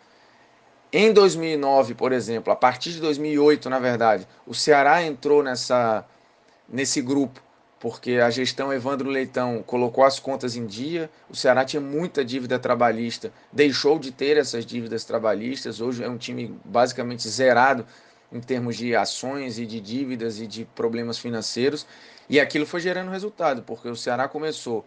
Em 0.91 1.13
2009, 1.13 1.93
por 1.93 2.11
exemplo, 2.11 2.51
a 2.51 2.55
partir 2.55 2.91
de 2.91 2.99
2008, 2.99 3.69
na 3.69 3.77
verdade, 3.77 4.27
o 4.47 4.55
Ceará 4.55 5.03
entrou 5.03 5.43
nessa, 5.43 6.03
nesse 6.67 6.99
grupo, 6.99 7.41
porque 7.79 8.13
a 8.13 8.29
gestão 8.29 8.73
Evandro 8.73 9.07
Leitão 9.07 9.63
colocou 9.65 10.03
as 10.03 10.19
contas 10.19 10.55
em 10.55 10.65
dia. 10.65 11.09
O 11.29 11.35
Ceará 11.35 11.63
tinha 11.63 11.79
muita 11.79 12.25
dívida 12.25 12.57
trabalhista, 12.57 13.31
deixou 13.53 13.99
de 13.99 14.11
ter 14.11 14.35
essas 14.35 14.65
dívidas 14.65 15.03
trabalhistas. 15.03 15.79
Hoje 15.79 16.03
é 16.03 16.09
um 16.09 16.17
time 16.17 16.59
basicamente 16.65 17.27
zerado 17.29 17.85
em 18.31 18.39
termos 18.39 18.75
de 18.75 18.95
ações 18.95 19.57
e 19.59 19.65
de 19.65 19.79
dívidas 19.79 20.39
e 20.39 20.47
de 20.47 20.65
problemas 20.65 21.17
financeiros. 21.17 21.85
E 22.27 22.39
aquilo 22.39 22.65
foi 22.65 22.79
gerando 22.79 23.09
resultado, 23.11 23.63
porque 23.63 23.87
o 23.87 23.95
Ceará 23.95 24.27
começou 24.27 24.85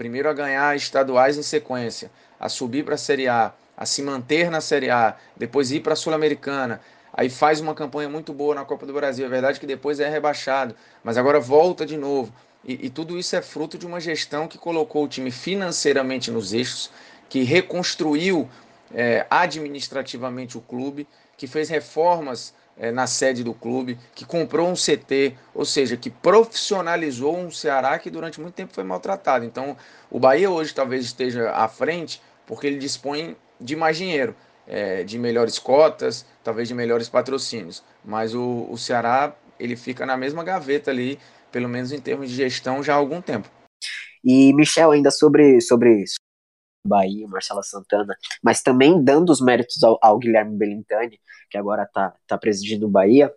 primeiro 0.00 0.30
a 0.30 0.32
ganhar 0.32 0.74
estaduais 0.74 1.36
em 1.36 1.42
sequência, 1.42 2.10
a 2.40 2.48
subir 2.48 2.86
para 2.86 2.94
a 2.94 2.98
Série 2.98 3.28
A, 3.28 3.52
a 3.76 3.84
se 3.84 4.00
manter 4.00 4.50
na 4.50 4.62
Série 4.62 4.88
A, 4.88 5.14
depois 5.36 5.70
ir 5.72 5.80
para 5.80 5.92
a 5.92 5.96
Sul-Americana, 5.96 6.80
aí 7.12 7.28
faz 7.28 7.60
uma 7.60 7.74
campanha 7.74 8.08
muito 8.08 8.32
boa 8.32 8.54
na 8.54 8.64
Copa 8.64 8.86
do 8.86 8.94
Brasil. 8.94 9.26
É 9.26 9.28
verdade 9.28 9.60
que 9.60 9.66
depois 9.66 10.00
é 10.00 10.08
rebaixado, 10.08 10.74
mas 11.04 11.18
agora 11.18 11.38
volta 11.38 11.84
de 11.84 11.98
novo. 11.98 12.32
E, 12.64 12.86
e 12.86 12.88
tudo 12.88 13.18
isso 13.18 13.36
é 13.36 13.42
fruto 13.42 13.76
de 13.76 13.86
uma 13.86 14.00
gestão 14.00 14.48
que 14.48 14.56
colocou 14.56 15.04
o 15.04 15.08
time 15.08 15.30
financeiramente 15.30 16.30
nos 16.30 16.54
eixos, 16.54 16.90
que 17.28 17.42
reconstruiu 17.42 18.48
é, 18.94 19.26
administrativamente 19.28 20.56
o 20.56 20.62
clube, 20.62 21.06
que 21.36 21.46
fez 21.46 21.68
reformas 21.68 22.54
é, 22.80 22.90
na 22.90 23.06
sede 23.06 23.44
do 23.44 23.52
clube, 23.52 23.98
que 24.14 24.24
comprou 24.24 24.66
um 24.66 24.74
CT, 24.74 25.36
ou 25.54 25.66
seja, 25.66 25.98
que 25.98 26.08
profissionalizou 26.08 27.36
um 27.36 27.50
Ceará 27.50 27.98
que 27.98 28.10
durante 28.10 28.40
muito 28.40 28.54
tempo 28.54 28.72
foi 28.72 28.82
maltratado. 28.82 29.44
Então, 29.44 29.76
o 30.10 30.18
Bahia 30.18 30.50
hoje 30.50 30.74
talvez 30.74 31.04
esteja 31.04 31.50
à 31.50 31.68
frente 31.68 32.22
porque 32.46 32.66
ele 32.66 32.78
dispõe 32.78 33.36
de 33.60 33.76
mais 33.76 33.98
dinheiro, 33.98 34.34
é, 34.66 35.04
de 35.04 35.18
melhores 35.18 35.58
cotas, 35.58 36.24
talvez 36.42 36.66
de 36.68 36.74
melhores 36.74 37.08
patrocínios. 37.08 37.84
Mas 38.02 38.34
o, 38.34 38.66
o 38.70 38.78
Ceará 38.78 39.36
ele 39.58 39.76
fica 39.76 40.06
na 40.06 40.16
mesma 40.16 40.42
gaveta 40.42 40.90
ali, 40.90 41.18
pelo 41.52 41.68
menos 41.68 41.92
em 41.92 42.00
termos 42.00 42.30
de 42.30 42.36
gestão, 42.36 42.82
já 42.82 42.94
há 42.94 42.96
algum 42.96 43.20
tempo. 43.20 43.48
E 44.24 44.54
Michel, 44.54 44.90
ainda 44.90 45.10
sobre, 45.10 45.60
sobre 45.60 46.02
Bahia, 46.86 47.26
Marcela 47.28 47.62
Santana, 47.62 48.16
mas 48.42 48.62
também 48.62 49.02
dando 49.02 49.30
os 49.30 49.40
méritos 49.40 49.82
ao, 49.82 49.98
ao 50.02 50.18
Guilherme 50.18 50.56
Belintani, 50.56 51.20
que 51.50 51.58
agora 51.58 51.82
está 51.84 52.14
tá 52.26 52.38
presidindo 52.38 52.86
o 52.86 52.90
Bahia, 52.90 53.32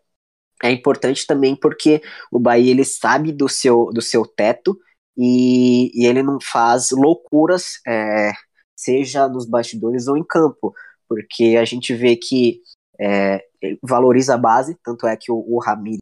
é 0.63 0.71
importante 0.71 1.27
também 1.27 1.55
porque 1.55 2.01
o 2.31 2.39
Bahia 2.39 2.71
ele 2.71 2.85
sabe 2.85 3.31
do 3.31 3.49
seu, 3.49 3.89
do 3.93 4.01
seu 4.01 4.25
teto 4.25 4.79
e, 5.17 5.91
e 5.93 6.05
ele 6.05 6.23
não 6.23 6.39
faz 6.41 6.91
loucuras, 6.91 7.81
é, 7.85 8.31
seja 8.75 9.27
nos 9.27 9.45
bastidores 9.45 10.07
ou 10.07 10.17
em 10.17 10.23
campo, 10.23 10.73
porque 11.07 11.57
a 11.59 11.65
gente 11.65 11.93
vê 11.93 12.15
que 12.15 12.61
é, 12.99 13.43
valoriza 13.81 14.35
a 14.35 14.37
base, 14.37 14.77
tanto 14.83 15.05
é 15.07 15.17
que 15.17 15.31
o, 15.31 15.35
o 15.35 15.59
Ramiro 15.59 15.99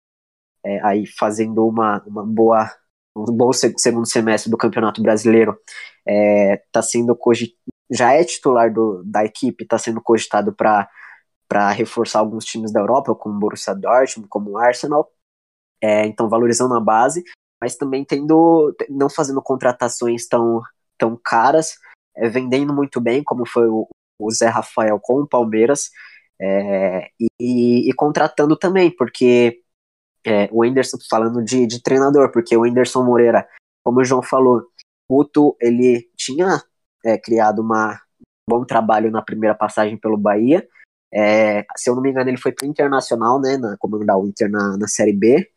é, 0.64 0.80
aí 0.86 1.06
fazendo 1.08 1.66
uma, 1.68 2.04
uma 2.06 2.26
boa 2.26 2.70
um 3.16 3.26
bom 3.26 3.52
segundo 3.54 4.06
semestre 4.06 4.50
do 4.50 4.58
Campeonato 4.58 5.02
Brasileiro, 5.02 5.58
é, 6.08 6.64
tá 6.72 6.82
sendo 6.82 7.18
já 7.92 8.14
é 8.14 8.24
titular 8.24 8.74
do, 8.74 9.04
da 9.06 9.26
equipe, 9.26 9.64
está 9.64 9.78
sendo 9.78 10.02
cogitado 10.02 10.54
para 10.54 11.72
reforçar 11.72 12.20
alguns 12.20 12.46
times 12.46 12.72
da 12.72 12.80
Europa, 12.80 13.14
como 13.14 13.36
o 13.36 13.40
Borussia 13.40 13.76
Dortmund, 13.76 14.30
como 14.30 14.52
o 14.52 14.58
Arsenal, 14.58 15.12
é, 15.82 16.06
então 16.06 16.30
valorizando 16.30 16.74
a 16.74 16.80
base, 16.80 17.24
mas 17.62 17.76
também 17.76 18.06
tendo 18.06 18.74
não 18.90 19.10
fazendo 19.10 19.42
contratações 19.42 20.28
tão, 20.28 20.62
tão 20.98 21.20
caras, 21.22 21.78
é, 22.16 22.30
vendendo 22.30 22.74
muito 22.74 23.02
bem, 23.02 23.24
como 23.24 23.46
foi 23.46 23.68
o, 23.68 23.88
o 24.20 24.32
Zé 24.32 24.48
Rafael 24.48 25.00
com 25.02 25.22
o 25.22 25.28
Palmeiras, 25.28 25.90
é, 26.40 27.10
e, 27.40 27.90
e, 27.90 27.94
contratando 27.94 28.58
também, 28.58 28.90
porque 28.90 29.62
é, 30.26 30.50
o 30.52 30.64
Anderson, 30.64 30.98
falando 31.10 31.44
de, 31.44 31.66
de 31.66 31.82
treinador, 31.82 32.32
porque 32.32 32.56
o 32.56 32.64
Anderson 32.64 33.04
Moreira, 33.04 33.48
como 33.84 34.00
o 34.00 34.04
João 34.04 34.22
falou, 34.22 34.64
Guto, 35.10 35.56
ele 35.60 36.10
tinha 36.16 36.62
é, 37.04 37.18
criado 37.18 37.60
uma, 37.60 38.00
um 38.22 38.58
bom 38.58 38.66
trabalho 38.66 39.12
na 39.12 39.22
primeira 39.22 39.56
passagem 39.56 39.98
pelo 39.98 40.18
Bahia. 40.18 40.68
É, 41.14 41.66
se 41.76 41.90
eu 41.90 41.96
não 41.96 42.02
me 42.02 42.10
engano, 42.10 42.30
ele 42.30 42.38
foi 42.38 42.52
para 42.52 42.66
o 42.66 42.70
Internacional, 42.70 43.40
né, 43.42 43.58
na, 43.58 43.76
comandar 43.78 44.18
o 44.18 44.26
Inter 44.26 44.50
na, 44.50 44.78
na 44.78 44.88
Série 44.88 45.14
B. 45.14 45.50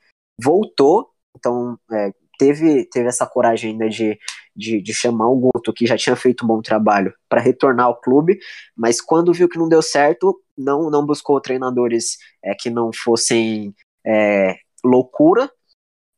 Voltou, 0.42 1.10
então 1.36 1.78
é, 1.92 2.12
teve, 2.38 2.84
teve 2.86 3.06
essa 3.06 3.26
coragem 3.26 3.72
ainda 3.72 3.88
de, 3.88 4.18
de, 4.56 4.80
de, 4.80 4.92
chamar 4.92 5.28
o 5.28 5.36
Guto, 5.36 5.72
que 5.72 5.86
já 5.86 5.96
tinha 5.96 6.16
feito 6.16 6.44
um 6.44 6.48
bom 6.48 6.60
trabalho, 6.60 7.14
para 7.28 7.40
retornar 7.40 7.86
ao 7.86 8.00
clube, 8.00 8.38
mas 8.76 9.00
quando 9.00 9.32
viu 9.32 9.48
que 9.48 9.58
não 9.58 9.68
deu 9.68 9.82
certo, 9.82 10.40
não, 10.56 10.90
não 10.90 11.06
buscou 11.06 11.40
treinadores 11.40 12.18
é, 12.42 12.54
que 12.54 12.70
não 12.70 12.90
fossem 12.92 13.74
é, 14.06 14.56
loucura 14.84 15.50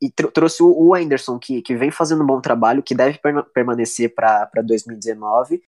e 0.01 0.11
tr 0.11 0.31
trouxe 0.31 0.63
o 0.63 0.95
Anderson, 0.95 1.39
que, 1.39 1.63
que 1.63 1.75
vem 1.75 1.91
fazendo 1.91 2.23
um 2.23 2.27
bom 2.27 2.41
trabalho, 2.41 2.83
que 2.83 2.95
deve 2.95 3.19
per 3.19 3.45
permanecer 3.55 4.15
para 4.15 4.51
2019 4.65 5.63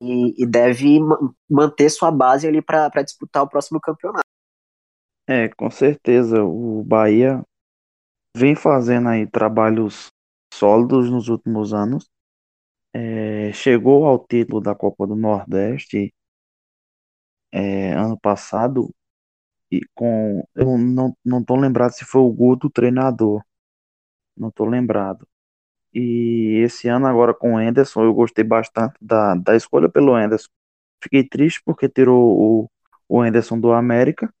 e, 0.00 0.42
e 0.42 0.46
deve 0.46 1.00
ma 1.00 1.18
manter 1.50 1.90
sua 1.90 2.10
base 2.10 2.46
ali 2.46 2.62
para 2.62 3.02
disputar 3.02 3.42
o 3.42 3.48
próximo 3.48 3.80
campeonato. 3.80 4.26
É, 5.28 5.48
com 5.48 5.70
certeza. 5.70 6.44
O 6.44 6.84
Bahia 6.84 7.42
vem 8.36 8.54
fazendo 8.54 9.08
aí 9.08 9.26
trabalhos 9.26 10.08
sólidos 10.54 11.10
nos 11.10 11.28
últimos 11.28 11.74
anos. 11.74 12.08
É, 12.94 13.52
chegou 13.52 14.06
ao 14.06 14.24
título 14.24 14.60
da 14.60 14.74
Copa 14.74 15.06
do 15.06 15.16
Nordeste 15.16 16.14
é, 17.52 17.92
ano 17.92 18.18
passado 18.18 18.90
e 19.70 19.80
com 19.94 20.46
eu 20.54 20.78
não 20.78 21.16
não 21.24 21.44
tô 21.44 21.56
lembrado 21.56 21.92
se 21.92 22.04
foi 22.04 22.20
o 22.20 22.32
Guto 22.32 22.70
treinador, 22.70 23.42
não 24.36 24.50
tô 24.50 24.64
lembrado. 24.66 25.26
E 25.94 26.62
esse 26.64 26.88
ano 26.88 27.06
agora 27.06 27.34
com 27.34 27.54
o 27.54 27.60
Enderson 27.60 28.04
eu 28.04 28.14
gostei 28.14 28.44
bastante 28.44 28.94
da, 29.00 29.34
da 29.34 29.56
escolha 29.56 29.88
pelo 29.88 30.18
Enderson. 30.20 30.50
Fiquei 31.02 31.24
triste 31.28 31.62
porque 31.64 31.88
tirou 31.88 32.66
o, 32.68 32.70
o 33.08 33.24
Enderson 33.26 33.58
do 33.60 33.72
América. 33.72 34.32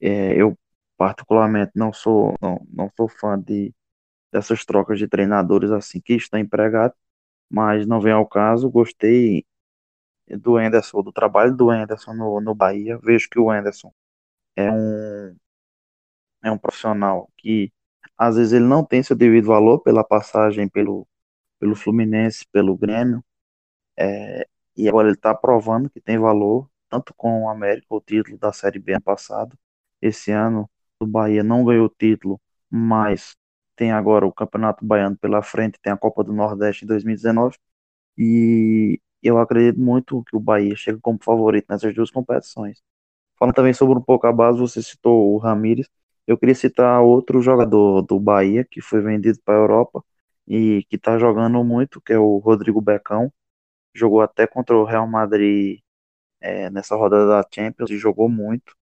É, 0.00 0.34
eu 0.40 0.58
particularmente 0.96 1.72
não 1.74 1.92
sou 1.92 2.34
não, 2.42 2.66
não 2.72 2.90
sou 2.96 3.08
fã 3.08 3.38
de 3.40 3.74
dessas 4.32 4.64
trocas 4.64 4.98
de 4.98 5.08
treinadores 5.08 5.70
assim 5.70 6.00
que 6.00 6.14
estão 6.14 6.40
empregados, 6.40 6.96
mas 7.50 7.86
não 7.86 8.00
vem 8.00 8.12
ao 8.12 8.26
caso. 8.28 8.70
Gostei 8.70 9.46
do 10.28 10.60
Enderson, 10.60 11.02
do 11.02 11.12
trabalho 11.12 11.54
do 11.56 11.72
Enderson 11.72 12.14
no, 12.14 12.40
no 12.40 12.54
Bahia. 12.54 12.98
Vejo 13.02 13.28
que 13.30 13.38
o 13.38 13.54
Enderson 13.54 13.92
é 14.56 14.70
um, 14.70 15.36
é 16.42 16.50
um 16.50 16.58
profissional 16.58 17.30
que 17.38 17.72
às 18.16 18.36
vezes 18.36 18.52
ele 18.52 18.64
não 18.66 18.84
tem 18.84 19.02
seu 19.02 19.16
devido 19.16 19.46
valor 19.46 19.80
pela 19.80 20.04
passagem 20.04 20.68
pelo, 20.68 21.06
pelo 21.58 21.74
Fluminense, 21.76 22.46
pelo 22.52 22.76
Grêmio, 22.76 23.24
é, 23.98 24.46
e 24.76 24.88
agora 24.88 25.08
ele 25.08 25.16
está 25.16 25.34
provando 25.34 25.90
que 25.90 26.00
tem 26.00 26.18
valor, 26.18 26.68
tanto 26.90 27.14
com 27.14 27.44
o 27.44 27.48
América, 27.48 27.86
o 27.90 28.00
título 28.00 28.38
da 28.38 28.52
Série 28.52 28.78
B 28.78 28.92
ano 28.94 29.02
passado. 29.02 29.58
Esse 30.02 30.32
ano 30.32 30.70
o 31.00 31.06
Bahia 31.06 31.42
não 31.44 31.64
ganhou 31.64 31.86
o 31.86 31.88
título, 31.90 32.40
mas 32.70 33.36
tem 33.76 33.92
agora 33.92 34.26
o 34.26 34.32
Campeonato 34.32 34.84
Baiano 34.86 35.16
pela 35.18 35.42
frente, 35.42 35.78
tem 35.82 35.92
a 35.92 35.96
Copa 35.96 36.24
do 36.24 36.32
Nordeste 36.32 36.84
em 36.84 36.88
2019, 36.88 37.58
e 38.18 39.00
eu 39.22 39.38
acredito 39.38 39.80
muito 39.80 40.22
que 40.24 40.36
o 40.36 40.40
Bahia 40.40 40.76
chega 40.76 40.98
como 41.02 41.18
favorito 41.22 41.66
nessas 41.70 41.94
duas 41.94 42.10
competições. 42.10 42.82
Falando 43.38 43.54
também 43.54 43.74
sobre 43.74 43.98
um 43.98 44.02
pouco 44.02 44.26
a 44.26 44.32
base, 44.32 44.58
você 44.58 44.82
citou 44.82 45.34
o 45.34 45.38
Ramires. 45.38 45.88
Eu 46.26 46.38
queria 46.38 46.54
citar 46.54 47.02
outro 47.02 47.42
jogador 47.42 48.02
do 48.02 48.18
Bahia 48.20 48.64
que 48.64 48.80
foi 48.80 49.00
vendido 49.02 49.38
para 49.44 49.54
a 49.54 49.58
Europa 49.58 50.04
e 50.46 50.84
que 50.88 50.96
está 50.96 51.18
jogando 51.18 51.62
muito, 51.64 52.00
que 52.00 52.12
é 52.12 52.18
o 52.18 52.38
Rodrigo 52.38 52.80
Becão. 52.80 53.32
Jogou 53.94 54.20
até 54.22 54.46
contra 54.46 54.76
o 54.76 54.84
Real 54.84 55.06
Madrid 55.06 55.80
é, 56.40 56.70
nessa 56.70 56.96
rodada 56.96 57.26
da 57.28 57.46
Champions 57.52 57.90
e 57.90 57.98
jogou 57.98 58.28
muito. 58.28 58.76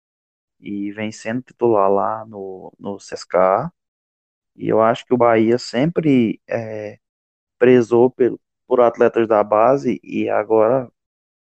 E 0.61 0.93
vem 0.93 1.13
sendo 1.13 1.43
titular 1.43 1.91
lá 1.91 2.27
no, 2.27 2.73
no 2.79 2.97
CSKA. 2.99 3.73
E 4.57 4.69
eu 4.69 4.81
acho 4.83 5.07
que 5.07 5.15
o 5.15 5.17
Bahia 5.17 5.59
sempre 5.59 6.41
é, 6.49 6.99
prezou 7.59 8.11
por, 8.11 8.41
por 8.67 8.81
atletas 8.81 9.29
da 9.29 9.43
base 9.45 10.01
e 10.05 10.29
agora 10.29 10.91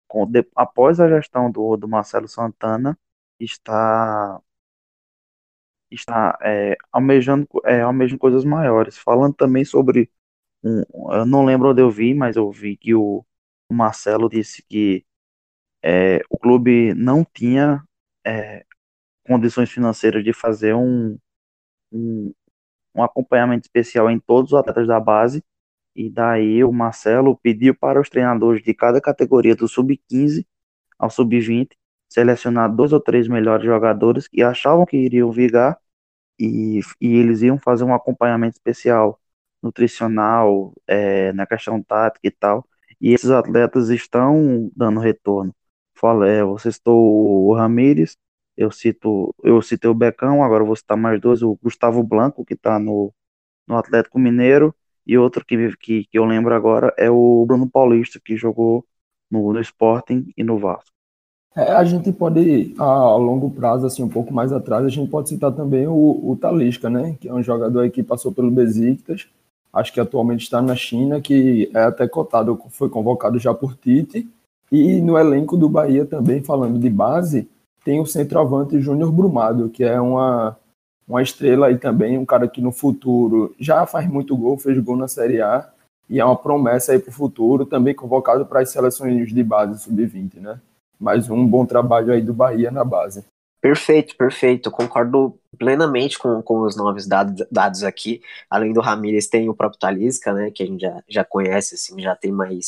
com, 0.09 0.27
de, 0.27 0.47
após 0.57 1.01
a 1.01 1.09
gestão 1.09 1.51
do, 1.51 1.77
do 1.77 1.89
Marcelo 1.89 2.29
Santana, 2.29 2.99
está 3.39 4.41
está 5.91 6.39
é, 6.43 6.77
almejando, 6.93 7.49
é, 7.65 7.81
almejando 7.81 8.19
coisas 8.21 8.45
maiores. 8.45 8.99
Falando 8.99 9.35
também 9.35 9.65
sobre 9.65 10.11
um, 10.63 10.83
eu 11.13 11.27
não 11.27 11.45
lembro 11.45 11.71
onde 11.71 11.83
eu 11.83 11.91
vi, 11.91 12.15
mas 12.15 12.37
eu 12.37 12.51
vi 12.51 12.77
que 12.77 12.95
o, 12.95 13.25
o 13.69 13.75
Marcelo 13.75 14.29
disse 14.29 14.63
que 14.63 15.05
é, 15.83 16.21
o 16.31 16.39
clube 16.39 16.95
não 16.95 17.25
tinha 17.25 17.85
é, 18.27 18.65
condições 19.27 19.71
financeiras 19.71 20.25
de 20.25 20.33
fazer 20.33 20.75
um, 20.75 21.19
um, 21.93 22.35
um 22.95 23.03
acompanhamento 23.03 23.67
especial 23.67 24.11
em 24.11 24.19
todos 24.21 24.53
os 24.53 24.59
atletas 24.59 24.87
da 24.87 25.01
base 25.01 25.45
e 25.99 26.09
daí 26.09 26.63
o 26.63 26.73
Marcelo 26.73 27.37
pediu 27.43 27.75
para 27.75 28.01
os 28.01 28.09
treinadores 28.09 28.63
de 28.63 28.73
cada 28.73 29.01
categoria 29.01 29.57
do 29.57 29.67
sub-15 29.67 30.47
ao 30.99 31.11
sub-20 31.11 31.71
selecionar 32.09 32.75
dois 32.75 32.93
ou 32.93 33.01
três 33.01 33.29
melhores 33.29 33.65
jogadores 33.67 34.29
que 34.29 34.43
achavam 34.43 34.87
que 34.87 34.97
iriam 34.97 35.31
vigar 35.33 35.79
e, 36.39 36.81
e 37.01 37.17
eles 37.17 37.43
iam 37.43 37.59
fazer 37.59 37.85
um 37.85 37.95
acompanhamento 37.95 38.57
especial 38.57 39.21
nutricional, 39.63 40.73
é, 40.87 41.33
na 41.33 41.47
questão 41.47 41.83
tática 41.83 42.27
e 42.27 42.31
tal. 42.31 42.67
E 43.01 43.13
esses 43.13 43.31
atletas 43.31 43.89
estão 43.91 44.71
dando 44.77 45.01
retorno. 45.01 45.55
Fala, 45.95 46.29
é, 46.29 46.45
você 46.45 46.71
citou 46.73 47.49
o 47.49 47.55
Ramires, 47.55 48.17
eu 48.57 48.71
cito, 48.71 49.35
eu 49.43 49.61
citei 49.63 49.91
o 49.91 49.95
Becão, 49.95 50.45
agora 50.45 50.65
vou 50.65 50.77
citar 50.77 50.97
mais 50.97 51.21
dois, 51.21 51.43
o 51.43 51.57
Gustavo 51.63 52.03
Blanco, 52.05 52.45
que 52.45 52.55
está 52.55 52.79
no, 52.79 53.13
no 53.67 53.77
Atlético 53.77 54.19
Mineiro, 54.19 54.75
e 55.09 55.17
outro 55.17 55.43
que, 55.45 55.75
que, 55.79 56.05
que 56.05 56.19
eu 56.19 56.27
lembro 56.27 56.55
agora 56.55 56.93
é 56.99 57.11
o 57.11 57.47
Bruno 57.47 57.69
Paulista, 57.69 58.21
que 58.23 58.37
jogou 58.37 58.85
no, 59.31 59.55
no 59.55 59.61
Sporting 59.61 60.31
e 60.37 60.45
no 60.45 60.59
Vasco. 60.59 60.93
É, 61.57 61.73
a 61.73 61.83
gente 61.83 62.13
pode, 62.13 62.75
a, 62.79 63.17
longo 63.17 63.51
prazo, 63.51 63.87
assim, 63.87 64.03
um 64.03 64.09
pouco 64.09 64.33
mais 64.33 64.53
atrás, 64.53 64.85
a 64.85 64.91
gente 64.91 65.11
pode 65.11 65.31
citar 65.31 65.51
também 65.51 65.87
o, 65.87 65.93
o 65.95 66.37
Talisca, 66.39 66.91
né? 66.91 67.17
Que 67.19 67.29
é 67.29 67.35
um 67.35 67.43
jogador 67.43 67.89
que 67.91 68.03
passou 68.03 68.31
pelo 68.31 68.51
Besiktas, 68.51 69.27
acho 69.73 69.93
que 69.93 69.99
atualmente 69.99 70.43
está 70.43 70.61
na 70.61 70.77
China, 70.77 71.21
que 71.23 71.71
é 71.75 71.85
até 71.85 72.07
cotado, 72.07 72.61
foi 72.69 72.91
convocado 72.91 73.39
já 73.39 73.55
por 73.55 73.75
Tite. 73.75 74.29
E 74.71 75.01
no 75.01 75.19
elenco 75.19 75.57
do 75.57 75.71
Bahia 75.71 76.05
também, 76.05 76.43
falando 76.43 76.79
de 76.79 76.91
base, 76.91 77.49
tem 77.83 77.99
o 77.99 78.07
centroavante 78.07 78.79
Júnior 78.79 79.11
Brumado, 79.11 79.71
que 79.71 79.83
é 79.83 79.99
uma, 79.99 80.55
uma 81.09 81.23
estrela 81.23 81.69
aí 81.69 81.79
também, 81.79 82.19
um 82.19 82.27
cara 82.27 82.47
que 82.47 82.61
no 82.61 82.71
futuro 82.71 83.55
já 83.59 83.87
faz 83.87 84.07
muito 84.07 84.37
gol, 84.37 84.59
fez 84.59 84.79
gol 84.79 84.97
na 84.97 85.09
Série 85.09 85.41
A 85.41 85.69
e 86.09 86.21
é 86.21 86.25
uma 86.25 86.37
promessa 86.37 86.93
aí 86.93 86.99
para 86.99 87.11
o 87.11 87.15
futuro, 87.15 87.65
também 87.65 87.95
convocado 87.95 88.45
para 88.45 88.61
as 88.61 88.71
seleções 88.71 89.33
de 89.33 89.43
base 89.43 89.83
sub-20, 89.83 90.37
né? 90.37 90.61
Mais 91.01 91.31
um 91.31 91.47
bom 91.47 91.65
trabalho 91.65 92.13
aí 92.13 92.21
do 92.21 92.35
Bahia 92.35 92.71
na 92.71 92.85
base. 92.85 93.25
Perfeito, 93.61 94.17
perfeito. 94.17 94.71
Concordo 94.71 95.39
plenamente 95.59 96.19
com, 96.19 96.43
com 96.43 96.61
os 96.61 96.77
novos 96.77 97.07
dados, 97.07 97.47
dados 97.51 97.83
aqui. 97.83 98.21
Além 98.49 98.73
do 98.73 98.81
Ramires, 98.81 99.29
tem 99.29 99.49
o 99.49 99.55
próprio 99.55 99.79
Talisca, 99.81 100.33
né? 100.33 100.51
Que 100.51 100.63
a 100.63 100.67
gente 100.67 100.81
já, 100.81 101.03
já 101.09 101.25
conhece, 101.25 101.75
assim, 101.75 102.01
já 102.01 102.15
tem 102.15 102.33
mais, 102.33 102.67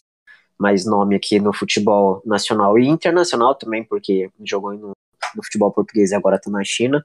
mais 0.58 0.84
nome 0.84 1.14
aqui 1.14 1.38
no 1.38 1.52
futebol 1.52 2.22
nacional 2.24 2.78
e 2.78 2.86
internacional 2.86 3.54
também, 3.54 3.84
porque 3.84 4.30
jogou 4.42 4.72
no, 4.74 4.92
no 5.34 5.44
futebol 5.44 5.72
português 5.72 6.10
e 6.10 6.14
agora 6.14 6.36
está 6.36 6.50
na 6.50 6.64
China. 6.64 7.04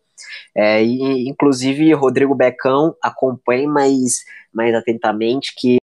É, 0.56 0.84
e, 0.84 1.28
inclusive, 1.28 1.93
Rodrigo 1.93 2.36
Becão 2.36 2.95
acompanhe 3.01 3.67
mais, 3.67 4.23
mais 4.54 4.73
atentamente 4.73 5.54
que 5.56 5.78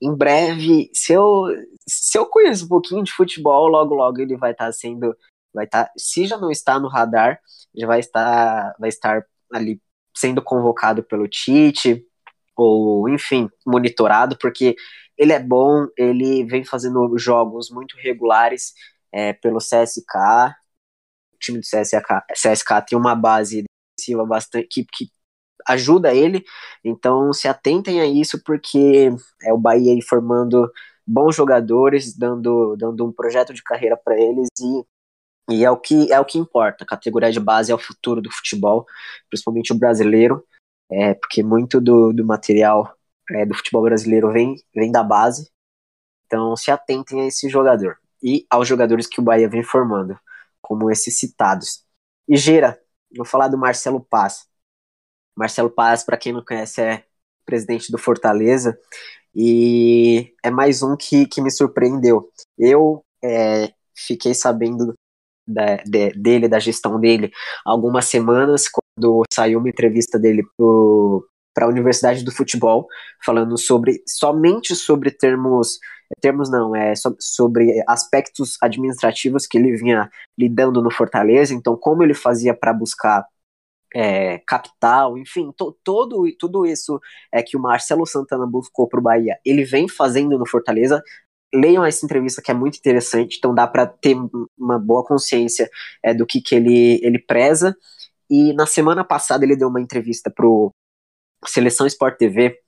em 0.00 0.14
breve, 0.14 0.90
se 0.94 1.12
eu, 1.12 1.46
se 1.86 2.16
eu 2.16 2.26
conheço 2.26 2.66
um 2.66 2.68
pouquinho 2.68 3.02
de 3.02 3.12
futebol, 3.12 3.66
logo 3.68 3.94
logo 3.94 4.20
ele 4.20 4.36
vai 4.36 4.52
estar 4.52 4.66
tá 4.66 4.72
sendo, 4.72 5.16
vai 5.52 5.64
estar, 5.64 5.86
tá, 5.86 5.92
se 5.96 6.24
já 6.24 6.38
não 6.38 6.50
está 6.50 6.78
no 6.78 6.88
radar, 6.88 7.40
já 7.74 7.86
vai 7.86 8.00
estar, 8.00 8.74
vai 8.78 8.88
estar 8.88 9.24
ali 9.52 9.80
sendo 10.14 10.42
convocado 10.42 11.02
pelo 11.02 11.28
Tite, 11.28 12.04
ou 12.56 13.08
enfim, 13.08 13.48
monitorado, 13.66 14.36
porque 14.38 14.76
ele 15.16 15.32
é 15.32 15.40
bom, 15.40 15.86
ele 15.96 16.44
vem 16.44 16.64
fazendo 16.64 17.16
jogos 17.18 17.70
muito 17.70 17.96
regulares 17.96 18.72
é, 19.12 19.32
pelo 19.32 19.58
CSK. 19.58 20.54
Time 21.40 21.58
do 21.58 21.64
CSK, 21.64 22.24
CSK 22.32 22.86
tem 22.88 22.98
uma 22.98 23.14
base 23.14 23.64
defensiva 23.98 24.26
bastante 24.26 24.68
que, 24.68 24.84
que 24.84 25.10
ajuda 25.66 26.14
ele, 26.14 26.44
então 26.84 27.32
se 27.32 27.46
atentem 27.48 28.00
a 28.00 28.06
isso, 28.06 28.42
porque 28.44 29.10
é 29.42 29.52
o 29.52 29.58
Bahia 29.58 29.92
aí 29.92 30.02
formando 30.02 30.70
bons 31.06 31.34
jogadores, 31.36 32.16
dando, 32.16 32.76
dando 32.76 33.06
um 33.06 33.12
projeto 33.12 33.52
de 33.52 33.62
carreira 33.62 33.96
para 33.96 34.18
eles 34.18 34.48
e 34.60 34.84
e 35.50 35.64
é 35.64 35.70
o 35.70 35.78
que 35.78 36.12
é 36.12 36.20
o 36.20 36.24
que 36.24 36.38
importa. 36.38 36.84
A 36.84 36.86
categoria 36.86 37.32
de 37.32 37.40
base 37.40 37.72
é 37.72 37.74
o 37.74 37.78
futuro 37.78 38.20
do 38.20 38.30
futebol, 38.30 38.86
principalmente 39.30 39.72
o 39.72 39.78
brasileiro, 39.78 40.44
é, 40.90 41.14
porque 41.14 41.42
muito 41.42 41.80
do, 41.80 42.12
do 42.12 42.24
material 42.24 42.94
é, 43.30 43.46
do 43.46 43.54
futebol 43.54 43.82
brasileiro 43.82 44.32
vem, 44.32 44.56
vem 44.74 44.92
da 44.92 45.02
base. 45.02 45.50
Então 46.26 46.56
se 46.56 46.70
atentem 46.70 47.22
a 47.22 47.26
esse 47.26 47.48
jogador 47.48 47.98
e 48.22 48.46
aos 48.50 48.68
jogadores 48.68 49.06
que 49.06 49.20
o 49.20 49.22
Bahia 49.22 49.48
vem 49.48 49.62
formando, 49.62 50.18
como 50.60 50.90
esses 50.90 51.18
citados. 51.18 51.84
E 52.28 52.36
Gira, 52.36 52.78
vou 53.16 53.24
falar 53.24 53.48
do 53.48 53.58
Marcelo 53.58 54.00
Paz. 54.00 54.46
Marcelo 55.36 55.70
Paz, 55.70 56.04
para 56.04 56.16
quem 56.16 56.32
não 56.32 56.44
conhece, 56.44 56.80
é 56.80 57.04
presidente 57.46 57.90
do 57.90 57.96
Fortaleza 57.98 58.78
e 59.34 60.34
é 60.42 60.50
mais 60.50 60.82
um 60.82 60.96
que, 60.96 61.26
que 61.26 61.40
me 61.40 61.50
surpreendeu. 61.50 62.30
Eu 62.58 63.04
é, 63.24 63.72
fiquei 63.96 64.34
sabendo 64.34 64.94
da, 65.46 65.76
de, 65.76 66.10
dele, 66.12 66.48
da 66.48 66.58
gestão 66.58 67.00
dele, 67.00 67.30
algumas 67.64 68.04
semanas, 68.06 68.66
quando 68.68 69.22
saiu 69.32 69.58
uma 69.58 69.68
entrevista 69.68 70.18
dele 70.18 70.42
para 71.54 71.66
a 71.66 71.68
Universidade 71.68 72.22
do 72.22 72.32
Futebol, 72.32 72.86
falando 73.24 73.56
sobre 73.56 74.02
somente 74.06 74.76
sobre 74.76 75.10
termos 75.10 75.78
termos 76.20 76.50
não, 76.50 76.74
é 76.74 76.94
sobre 77.18 77.82
aspectos 77.86 78.56
administrativos 78.62 79.46
que 79.46 79.58
ele 79.58 79.76
vinha 79.76 80.10
lidando 80.38 80.82
no 80.82 80.90
Fortaleza, 80.90 81.54
então 81.54 81.76
como 81.76 82.02
ele 82.02 82.14
fazia 82.14 82.54
para 82.54 82.72
buscar 82.72 83.24
é, 83.94 84.38
capital, 84.46 85.16
enfim, 85.16 85.52
to, 85.56 85.76
todo, 85.82 86.24
tudo 86.38 86.66
isso 86.66 87.00
é 87.32 87.42
que 87.42 87.56
o 87.56 87.60
Marcelo 87.60 88.06
Santana 88.06 88.46
buscou 88.46 88.88
para 88.88 89.00
o 89.00 89.02
Bahia, 89.02 89.38
ele 89.44 89.64
vem 89.64 89.88
fazendo 89.88 90.38
no 90.38 90.46
Fortaleza, 90.46 91.02
leiam 91.52 91.84
essa 91.84 92.04
entrevista 92.04 92.42
que 92.42 92.50
é 92.50 92.54
muito 92.54 92.78
interessante, 92.78 93.36
então 93.38 93.54
dá 93.54 93.66
para 93.66 93.86
ter 93.86 94.16
uma 94.58 94.78
boa 94.78 95.04
consciência 95.04 95.70
é, 96.02 96.12
do 96.12 96.26
que, 96.26 96.40
que 96.40 96.54
ele, 96.54 97.00
ele 97.02 97.18
preza. 97.18 97.76
E 98.30 98.52
na 98.52 98.66
semana 98.66 99.02
passada 99.04 99.44
ele 99.44 99.56
deu 99.56 99.68
uma 99.68 99.80
entrevista 99.80 100.30
pro 100.30 100.70
Seleção 101.46 101.86
Sport 101.86 102.18
TV, 102.18 102.58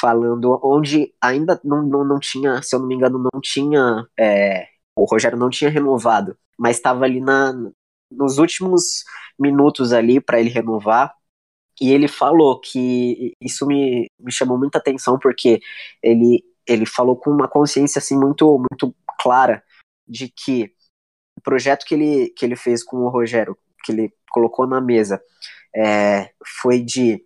falando 0.00 0.58
onde 0.62 1.12
ainda 1.20 1.60
não, 1.64 1.82
não, 1.82 2.04
não 2.04 2.18
tinha, 2.18 2.62
se 2.62 2.74
eu 2.74 2.80
não 2.80 2.86
me 2.86 2.94
engano, 2.94 3.18
não 3.18 3.40
tinha. 3.40 4.06
É, 4.18 4.68
o 4.96 5.04
Rogério 5.04 5.38
não 5.38 5.50
tinha 5.50 5.70
renovado, 5.70 6.36
mas 6.58 6.76
estava 6.76 7.04
ali 7.04 7.20
na, 7.20 7.52
nos 8.10 8.38
últimos 8.38 9.04
minutos 9.38 9.92
ali 9.92 10.20
para 10.20 10.40
ele 10.40 10.50
renovar. 10.50 11.14
E 11.80 11.92
ele 11.92 12.06
falou 12.06 12.60
que 12.60 13.34
isso 13.40 13.66
me, 13.66 14.08
me 14.20 14.32
chamou 14.32 14.58
muita 14.58 14.78
atenção, 14.78 15.18
porque 15.18 15.60
ele 16.02 16.44
ele 16.66 16.86
falou 16.86 17.14
com 17.14 17.30
uma 17.30 17.46
consciência 17.46 17.98
assim 17.98 18.18
muito 18.18 18.58
muito 18.58 18.94
clara 19.20 19.62
de 20.08 20.28
que 20.28 20.72
o 21.36 21.40
projeto 21.42 21.84
que 21.84 21.94
ele, 21.94 22.30
que 22.30 22.44
ele 22.44 22.56
fez 22.56 22.82
com 22.82 22.98
o 22.98 23.08
Rogério, 23.08 23.56
que 23.84 23.92
ele 23.92 24.12
colocou 24.30 24.66
na 24.66 24.80
mesa, 24.80 25.20
é, 25.74 26.30
foi 26.62 26.80
de 26.80 27.24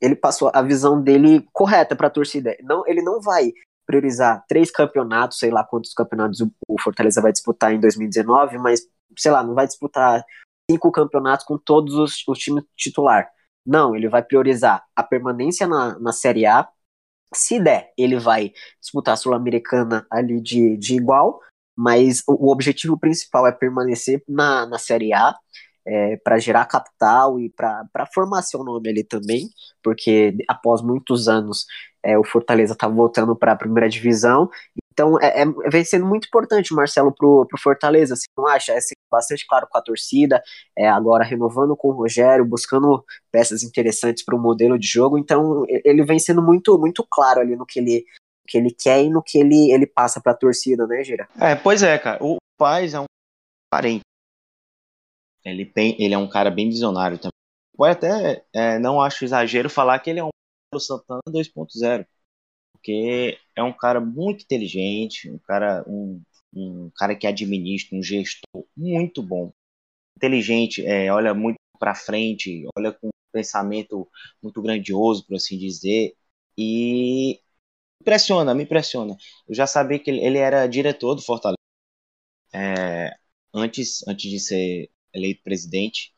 ele 0.00 0.16
passou 0.16 0.50
a 0.54 0.62
visão 0.62 1.00
dele 1.00 1.46
correta 1.52 1.96
para 1.96 2.06
a 2.08 2.10
torcida. 2.10 2.56
Não, 2.62 2.86
ele 2.86 3.02
não 3.02 3.20
vai 3.20 3.52
priorizar 3.86 4.44
três 4.48 4.70
campeonatos, 4.70 5.38
sei 5.38 5.50
lá 5.50 5.64
quantos 5.64 5.94
campeonatos 5.94 6.40
o, 6.68 6.80
Fortaleza 6.80 7.22
vai 7.22 7.32
disputar 7.32 7.72
em 7.72 7.80
2019, 7.80 8.58
mas 8.58 8.86
sei 9.16 9.30
lá, 9.30 9.42
não 9.42 9.54
vai 9.54 9.66
disputar 9.66 10.22
cinco 10.70 10.92
campeonatos 10.92 11.46
com 11.46 11.56
todos 11.56 11.94
os, 11.94 12.22
os 12.28 12.38
times 12.38 12.64
titular. 12.76 13.28
Não, 13.66 13.96
ele 13.96 14.08
vai 14.08 14.22
priorizar 14.22 14.84
a 14.94 15.02
permanência 15.02 15.66
na, 15.66 15.98
na 15.98 16.12
Série 16.12 16.46
A 16.46 16.68
se 17.34 17.60
der, 17.60 17.92
ele 17.96 18.18
vai 18.18 18.52
disputar 18.80 19.14
a 19.14 19.16
Sul-Americana 19.16 20.06
ali 20.10 20.40
de, 20.40 20.76
de 20.76 20.96
igual, 20.96 21.40
mas 21.76 22.22
o, 22.26 22.46
o, 22.46 22.52
objetivo 22.52 22.98
principal 22.98 23.46
é 23.46 23.52
permanecer 23.52 24.22
na, 24.28 24.66
na 24.66 24.78
Série 24.78 25.12
A, 25.12 25.34
é, 25.88 26.16
para 26.18 26.38
gerar 26.38 26.66
capital 26.66 27.40
e 27.40 27.50
para 27.50 28.06
formar 28.14 28.42
seu 28.42 28.62
nome 28.62 28.90
ali 28.90 29.02
também, 29.02 29.48
porque 29.82 30.36
após 30.46 30.82
muitos 30.82 31.28
anos 31.28 31.64
é, 32.02 32.18
o 32.18 32.24
Fortaleza 32.24 32.74
está 32.74 32.86
voltando 32.86 33.34
para 33.34 33.52
a 33.52 33.56
primeira 33.56 33.88
divisão 33.88 34.50
então, 34.98 35.16
é, 35.20 35.42
é, 35.42 35.70
vem 35.70 35.84
sendo 35.84 36.04
muito 36.04 36.26
importante 36.26 36.72
o 36.72 36.76
Marcelo 36.76 37.14
pro, 37.14 37.46
pro 37.46 37.60
Fortaleza, 37.60 38.16
você 38.16 38.26
não 38.36 38.48
acha? 38.48 38.72
É 38.72 38.78
bastante 39.08 39.46
claro 39.46 39.68
com 39.70 39.78
a 39.78 39.80
torcida, 39.80 40.42
é, 40.76 40.88
agora 40.88 41.22
renovando 41.22 41.76
com 41.76 41.88
o 41.88 41.92
Rogério, 41.92 42.44
buscando 42.44 43.04
peças 43.30 43.62
interessantes 43.62 44.24
para 44.24 44.34
o 44.34 44.40
modelo 44.40 44.76
de 44.76 44.88
jogo, 44.88 45.16
então 45.16 45.64
ele 45.68 46.04
vem 46.04 46.18
sendo 46.18 46.42
muito, 46.42 46.76
muito 46.80 47.06
claro 47.08 47.40
ali 47.40 47.54
no 47.54 47.64
que 47.64 47.78
ele, 47.78 48.04
que 48.48 48.58
ele 48.58 48.72
quer 48.72 49.04
e 49.04 49.08
no 49.08 49.22
que 49.22 49.38
ele, 49.38 49.70
ele 49.70 49.86
passa 49.86 50.20
para 50.20 50.32
a 50.32 50.36
torcida, 50.36 50.84
né, 50.84 51.04
Gira? 51.04 51.28
É, 51.40 51.54
pois 51.54 51.80
é, 51.84 51.96
cara. 51.96 52.18
O 52.20 52.38
Paz 52.58 52.92
é 52.92 52.98
um 52.98 53.04
parente. 53.70 54.07
Ele, 55.44 55.64
tem, 55.66 55.96
ele 56.02 56.14
é 56.14 56.18
um 56.18 56.28
cara 56.28 56.50
bem 56.50 56.68
visionário 56.68 57.18
também. 57.18 57.32
Pode 57.76 57.92
até, 57.92 58.44
é, 58.52 58.78
não 58.78 59.00
acho 59.00 59.24
exagero 59.24 59.70
falar 59.70 59.98
que 60.00 60.10
ele 60.10 60.20
é 60.20 60.24
um 60.24 60.30
Santana 60.78 61.20
2.0 61.28 62.06
porque 62.72 63.38
é 63.56 63.62
um 63.62 63.72
cara 63.72 64.00
muito 64.00 64.44
inteligente, 64.44 65.30
um 65.30 65.38
cara, 65.38 65.84
um, 65.86 66.22
um 66.54 66.90
cara 66.96 67.14
que 67.16 67.26
administra, 67.26 67.96
um 67.98 68.02
gestor 68.02 68.64
muito 68.76 69.22
bom, 69.22 69.52
inteligente, 70.16 70.84
é, 70.86 71.12
olha 71.12 71.34
muito 71.34 71.56
para 71.78 71.94
frente, 71.94 72.66
olha 72.76 72.92
com 72.92 73.08
um 73.08 73.10
pensamento 73.32 74.08
muito 74.42 74.62
grandioso, 74.62 75.26
por 75.26 75.36
assim 75.36 75.58
dizer, 75.58 76.16
e 76.56 77.40
impressiona, 78.02 78.54
me 78.54 78.64
impressiona. 78.64 79.16
Eu 79.48 79.54
já 79.54 79.66
sabia 79.66 79.98
que 79.98 80.10
ele, 80.10 80.20
ele 80.24 80.38
era 80.38 80.66
diretor 80.68 81.14
do 81.14 81.22
Fortaleza 81.22 81.58
é, 82.52 83.16
antes, 83.54 84.06
antes 84.08 84.30
de 84.30 84.40
ser 84.40 84.90
eleito 85.14 85.42
presidente. 85.42 86.12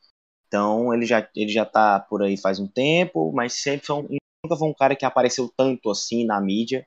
Então 0.48 0.92
ele 0.94 1.06
já 1.06 1.28
ele 1.36 1.50
já 1.52 1.62
está 1.64 2.00
por 2.00 2.22
aí 2.22 2.36
faz 2.36 2.58
um 2.60 2.68
tempo, 2.68 3.32
mas 3.32 3.54
sempre 3.54 3.86
foi 3.86 3.96
um, 3.96 4.08
nunca 4.44 4.56
foi 4.58 4.68
um 4.68 4.74
cara 4.74 4.96
que 4.96 5.04
apareceu 5.04 5.52
tanto 5.56 5.90
assim 5.90 6.24
na 6.26 6.40
mídia, 6.40 6.86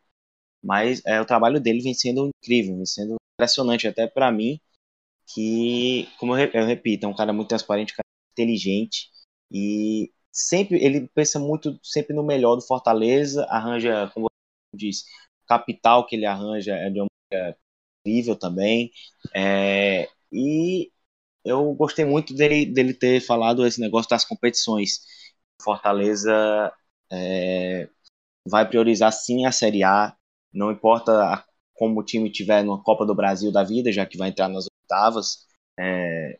mas 0.63 1.01
é, 1.05 1.21
o 1.21 1.25
trabalho 1.25 1.59
dele 1.61 1.81
vem 1.81 1.93
sendo 1.93 2.27
incrível, 2.43 2.75
vem 2.77 2.85
sendo 2.85 3.17
impressionante 3.35 3.87
até 3.87 4.07
para 4.07 4.31
mim, 4.31 4.59
que, 5.33 6.07
como 6.19 6.37
eu, 6.37 6.65
repito, 6.65 7.05
é 7.05 7.09
um 7.09 7.15
cara 7.15 7.33
muito 7.33 7.49
transparente, 7.49 7.93
cara 7.95 8.03
inteligente 8.33 9.09
e 9.51 10.11
sempre 10.31 10.83
ele 10.83 11.07
pensa 11.13 11.39
muito 11.39 11.79
sempre 11.83 12.15
no 12.15 12.23
melhor 12.23 12.55
do 12.55 12.61
Fortaleza, 12.63 13.45
arranja, 13.45 14.09
como 14.13 14.27
você 14.73 14.77
disse, 14.77 15.05
capital 15.47 16.05
que 16.07 16.15
ele 16.15 16.25
arranja 16.25 16.75
é 16.75 16.89
de 16.89 16.99
uma 17.01 17.07
incrível 18.05 18.35
também, 18.35 18.91
é, 19.35 20.09
e 20.31 20.91
eu 21.43 21.73
gostei 21.73 22.05
muito 22.05 22.33
dele, 22.33 22.65
dele 22.65 22.93
ter 22.93 23.19
falado 23.21 23.65
esse 23.65 23.79
negócio 23.79 24.09
das 24.09 24.25
competições. 24.25 25.01
Fortaleza 25.61 26.73
é, 27.11 27.89
vai 28.47 28.67
priorizar 28.67 29.11
sim 29.11 29.45
a 29.45 29.51
Série 29.51 29.83
A, 29.83 30.15
não 30.53 30.71
importa 30.71 31.45
como 31.73 31.99
o 31.99 32.03
time 32.03 32.31
tiver 32.31 32.63
na 32.63 32.77
Copa 32.77 33.05
do 33.05 33.15
Brasil 33.15 33.51
da 33.51 33.63
vida, 33.63 33.91
já 33.91 34.05
que 34.05 34.17
vai 34.17 34.29
entrar 34.29 34.47
nas 34.47 34.67
oitavas. 34.81 35.45
É, 35.79 36.39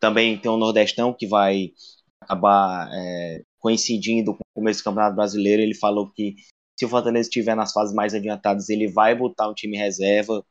também 0.00 0.38
tem 0.38 0.50
o 0.50 0.56
Nordestão 0.56 1.12
que 1.14 1.26
vai 1.26 1.72
acabar 2.20 2.90
é, 2.92 3.42
coincidindo 3.58 4.34
com 4.34 4.40
o 4.40 4.60
começo 4.60 4.80
do 4.80 4.84
Campeonato 4.84 5.16
Brasileiro. 5.16 5.62
Ele 5.62 5.74
falou 5.74 6.10
que 6.10 6.36
se 6.78 6.84
o 6.84 6.88
Fortaleza 6.88 7.28
estiver 7.28 7.54
nas 7.54 7.72
fases 7.72 7.94
mais 7.94 8.14
adiantadas, 8.14 8.68
ele 8.68 8.88
vai 8.88 9.14
botar 9.14 9.48
um 9.48 9.54
time 9.54 9.76
reserva 9.76 10.44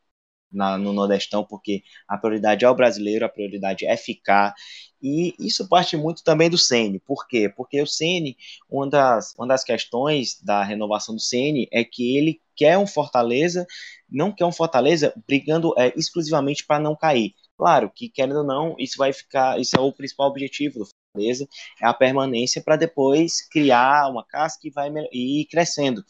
na, 0.53 0.77
no 0.77 0.93
Nordestão, 0.93 1.43
porque 1.43 1.83
a 2.07 2.17
prioridade 2.17 2.63
é 2.63 2.69
o 2.69 2.75
brasileiro, 2.75 3.25
a 3.25 3.29
prioridade 3.29 3.85
é 3.85 3.97
ficar. 3.97 4.53
E 5.01 5.35
isso 5.39 5.67
parte 5.67 5.97
muito 5.97 6.23
também 6.23 6.49
do 6.49 6.57
Ceni. 6.57 6.99
Por 6.99 7.27
quê? 7.27 7.49
Porque 7.49 7.81
o 7.81 7.87
Ceni, 7.87 8.37
uma 8.69 8.89
das, 8.89 9.33
uma 9.37 9.47
das 9.47 9.63
questões 9.63 10.39
da 10.41 10.63
renovação 10.63 11.15
do 11.15 11.21
Ceni 11.21 11.67
é 11.71 11.83
que 11.83 12.17
ele 12.17 12.41
quer 12.55 12.77
um 12.77 12.87
Fortaleza, 12.87 13.67
não 14.09 14.31
quer 14.31 14.45
um 14.45 14.51
Fortaleza 14.51 15.13
brigando 15.27 15.73
é, 15.77 15.91
exclusivamente 15.97 16.65
para 16.65 16.79
não 16.79 16.95
cair. 16.95 17.33
Claro 17.57 17.91
que, 17.93 18.09
querendo 18.09 18.37
ou 18.37 18.43
não, 18.43 18.75
isso 18.79 18.97
vai 18.97 19.11
ficar, 19.13 19.59
isso 19.59 19.75
é 19.75 19.79
o 19.79 19.91
principal 19.91 20.27
objetivo 20.27 20.79
do 20.79 20.85
Fortaleza, 20.85 21.47
é 21.81 21.85
a 21.85 21.93
permanência 21.93 22.61
para 22.63 22.75
depois 22.75 23.47
criar 23.49 24.09
uma 24.09 24.25
casca 24.25 24.67
e 24.67 24.71
vai 24.71 24.89
ir 25.11 25.45
crescendo. 25.45 26.03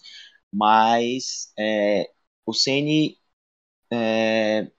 Mas 0.51 1.51
é, 1.57 2.09
o 2.45 2.53
Ceni 2.53 3.17
é, 3.91 4.71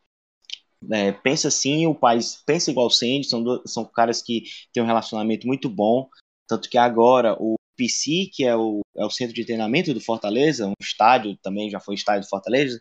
é, 0.91 1.13
pensa 1.13 1.49
assim, 1.49 1.87
o 1.87 1.95
pai 1.95 2.19
pensa 2.47 2.71
igual 2.71 2.87
o 2.87 2.91
Sandy, 2.91 3.25
são, 3.25 3.63
são 3.67 3.85
caras 3.85 4.23
que 4.23 4.45
têm 4.73 4.83
um 4.83 4.87
relacionamento 4.87 5.47
muito 5.47 5.69
bom. 5.69 6.09
Tanto 6.47 6.69
que 6.69 6.77
agora 6.77 7.37
o 7.41 7.57
PC, 7.77 8.31
que 8.33 8.45
é 8.45 8.55
o, 8.57 8.81
é 8.97 9.05
o 9.05 9.11
centro 9.11 9.35
de 9.35 9.45
treinamento 9.45 9.95
do 9.95 10.01
Fortaleza, 10.01 10.67
um 10.67 10.75
estádio 10.81 11.37
também, 11.43 11.71
já 11.71 11.81
foi 11.81 11.95
estádio 11.95 12.23
do 12.23 12.29
Fortaleza, 12.29 12.81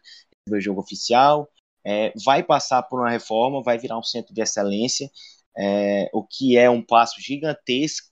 o 0.50 0.60
jogo 0.60 0.82
oficial, 0.82 1.50
é, 1.86 2.14
vai 2.26 2.44
passar 2.44 2.84
por 2.84 3.00
uma 3.00 3.10
reforma, 3.10 3.64
vai 3.64 3.78
virar 3.78 3.98
um 3.98 4.04
centro 4.04 4.34
de 4.34 4.42
excelência, 4.42 5.10
é, 5.58 6.10
o 6.14 6.26
que 6.26 6.58
é 6.58 6.70
um 6.70 6.82
passo 6.82 7.22
gigantesco, 7.22 8.10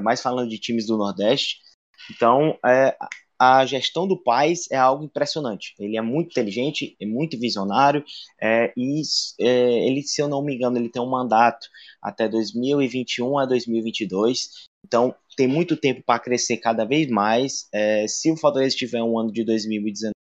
mais 0.00 0.20
falando 0.20 0.48
de 0.48 0.58
times 0.58 0.86
do 0.86 0.96
Nordeste. 0.96 1.58
Então, 2.10 2.58
é, 2.64 2.96
a 3.42 3.66
gestão 3.66 4.06
do 4.06 4.16
Paz 4.16 4.70
é 4.70 4.76
algo 4.76 5.04
impressionante. 5.04 5.74
Ele 5.80 5.96
é 5.96 6.00
muito 6.00 6.30
inteligente, 6.30 6.96
é 7.00 7.04
muito 7.04 7.36
visionário, 7.36 8.04
é, 8.40 8.72
e 8.76 9.02
é, 9.40 9.88
ele, 9.88 10.00
se 10.02 10.22
eu 10.22 10.28
não 10.28 10.44
me 10.44 10.54
engano, 10.54 10.78
ele 10.78 10.88
tem 10.88 11.02
um 11.02 11.10
mandato 11.10 11.66
até 12.00 12.28
2021 12.28 13.36
a 13.38 13.44
2022. 13.44 14.68
Então, 14.86 15.12
tem 15.36 15.48
muito 15.48 15.76
tempo 15.76 16.04
para 16.06 16.20
crescer 16.20 16.58
cada 16.58 16.84
vez 16.84 17.08
mais. 17.10 17.66
É, 17.72 18.06
se 18.06 18.30
o 18.30 18.36
Fortaleza 18.36 18.76
tiver 18.76 19.02
um 19.02 19.18
ano 19.18 19.32
de 19.32 19.44
2019 19.44 20.12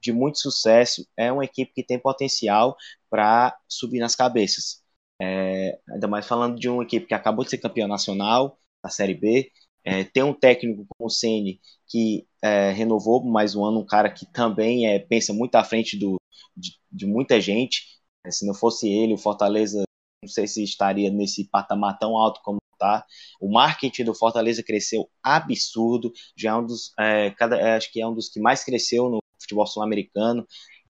de 0.00 0.12
muito 0.12 0.40
sucesso, 0.40 1.06
é 1.16 1.30
uma 1.30 1.44
equipe 1.44 1.72
que 1.72 1.84
tem 1.84 1.98
potencial 1.98 2.76
para 3.08 3.56
subir 3.68 4.00
nas 4.00 4.16
cabeças. 4.16 4.82
É, 5.22 5.78
ainda 5.88 6.08
mais 6.08 6.26
falando 6.26 6.58
de 6.58 6.68
uma 6.68 6.82
equipe 6.82 7.06
que 7.06 7.14
acabou 7.14 7.44
de 7.44 7.50
ser 7.50 7.58
campeã 7.58 7.86
nacional 7.86 8.58
da 8.82 8.90
Série 8.90 9.14
B, 9.14 9.50
é, 9.84 10.04
tem 10.04 10.22
um 10.22 10.32
técnico 10.32 10.86
como 10.88 11.08
o 11.08 11.10
Ceni 11.10 11.60
que 11.86 12.26
é, 12.42 12.70
renovou 12.72 13.22
mais 13.24 13.54
um 13.54 13.64
ano, 13.64 13.80
um 13.80 13.86
cara 13.86 14.10
que 14.10 14.26
também 14.26 14.86
é, 14.86 14.98
pensa 14.98 15.32
muito 15.32 15.54
à 15.56 15.64
frente 15.64 15.98
do, 15.98 16.20
de, 16.56 16.72
de 16.90 17.06
muita 17.06 17.40
gente. 17.40 17.84
É, 18.24 18.30
se 18.30 18.46
não 18.46 18.54
fosse 18.54 18.88
ele, 18.88 19.14
o 19.14 19.18
Fortaleza 19.18 19.84
não 20.22 20.28
sei 20.28 20.46
se 20.46 20.62
estaria 20.62 21.10
nesse 21.10 21.44
patamar 21.48 21.98
tão 21.98 22.16
alto 22.16 22.40
como 22.42 22.58
está. 22.72 23.04
O 23.40 23.52
marketing 23.52 24.04
do 24.04 24.14
Fortaleza 24.14 24.62
cresceu 24.62 25.08
absurdo, 25.22 26.12
já 26.36 26.50
é 26.50 26.54
um 26.54 26.66
dos, 26.66 26.92
é, 26.98 27.30
cada, 27.32 27.56
é, 27.56 27.76
acho 27.76 27.92
que 27.92 28.00
é 28.00 28.06
um 28.06 28.14
dos 28.14 28.28
que 28.28 28.40
mais 28.40 28.64
cresceu 28.64 29.08
no 29.10 29.20
futebol 29.40 29.66
sul-americano. 29.66 30.46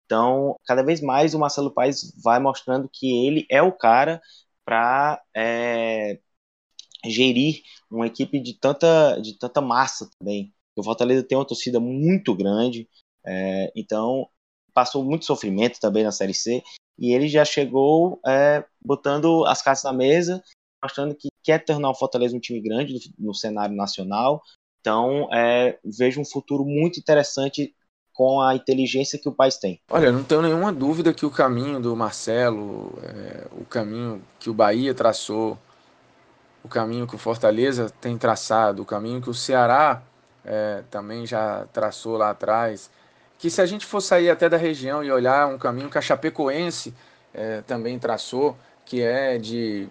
Então, 0.06 0.56
cada 0.66 0.84
vez 0.84 1.02
mais 1.02 1.34
o 1.34 1.40
Marcelo 1.40 1.72
Paes 1.72 2.14
vai 2.24 2.40
mostrando 2.40 2.90
que 2.92 3.26
ele 3.26 3.46
é 3.50 3.62
o 3.62 3.72
cara 3.72 4.22
para 4.66 5.22
é, 5.36 6.20
gerir 7.06 7.62
uma 7.90 8.08
equipe 8.08 8.40
de 8.40 8.54
tanta, 8.54 9.20
de 9.20 9.38
tanta 9.38 9.62
massa 9.62 10.10
também. 10.18 10.54
O 10.76 10.84
Fortaleza 10.84 11.24
tem 11.24 11.38
uma 11.38 11.46
torcida 11.46 11.80
muito 11.80 12.34
grande, 12.36 12.88
é, 13.26 13.72
então 13.76 14.28
passou 14.74 15.04
muito 15.04 15.26
sofrimento 15.26 15.80
também 15.80 16.04
na 16.04 16.12
Série 16.12 16.34
C, 16.34 16.64
e 16.98 17.14
ele 17.14 17.28
já 17.28 17.46
chegou 17.46 18.20
é, 18.26 18.64
botando 18.84 19.46
as 19.46 19.62
cartas 19.62 19.84
na 19.84 19.94
mesa, 19.94 20.44
mostrando 20.82 21.16
que 21.16 21.30
quer 21.44 21.64
tornar 21.64 21.90
o 21.90 21.96
Fortaleza 21.96 22.36
um 22.36 22.40
time 22.40 22.62
grande 22.62 23.14
no, 23.18 23.34
cenário 23.34 23.76
nacional. 23.76 24.42
Então, 24.82 25.30
é, 25.34 25.80
vejo 25.84 26.20
um 26.20 26.26
futuro 26.26 26.66
muito 26.66 27.00
interessante 27.00 27.74
com 28.14 28.42
a 28.42 28.56
inteligência 28.56 29.18
que 29.18 29.30
o 29.30 29.34
país 29.34 29.58
tem. 29.58 29.82
Olha, 29.90 30.12
não 30.12 30.24
tenho 30.24 30.42
nenhuma 30.42 30.72
dúvida 30.72 31.14
que 31.14 31.26
o 31.26 31.32
caminho 31.32 31.82
do 31.82 31.96
Marcelo, 31.96 32.94
é, 33.02 33.48
o 33.52 33.66
caminho 33.66 34.22
que 34.40 34.50
o 34.50 34.54
Bahia 34.54 34.94
traçou, 34.94 35.58
o 36.64 36.68
caminho 36.68 37.06
que 37.06 37.16
o 37.16 37.18
Fortaleza 37.18 37.92
tem 38.02 38.18
traçado, 38.18 38.82
o 38.82 38.86
caminho 38.86 39.22
que 39.22 39.30
o 39.30 39.34
Ceará 39.34 40.02
é, 40.46 40.84
também 40.90 41.26
já 41.26 41.66
traçou 41.74 42.18
lá 42.18 42.30
atrás, 42.30 42.90
que 43.38 43.50
se 43.50 43.62
a 43.62 43.66
gente 43.66 43.86
for 43.86 44.00
sair 44.00 44.30
até 44.30 44.48
da 44.48 44.58
região 44.58 45.04
e 45.04 45.12
olhar 45.12 45.48
um 45.48 45.58
caminho 45.58 45.90
que 45.90 45.98
a 45.98 46.02
Chapecoense 46.02 46.94
é, 47.34 47.62
também 47.62 48.00
traçou, 48.00 48.58
que 48.86 49.02
é 49.02 49.38
de 49.38 49.88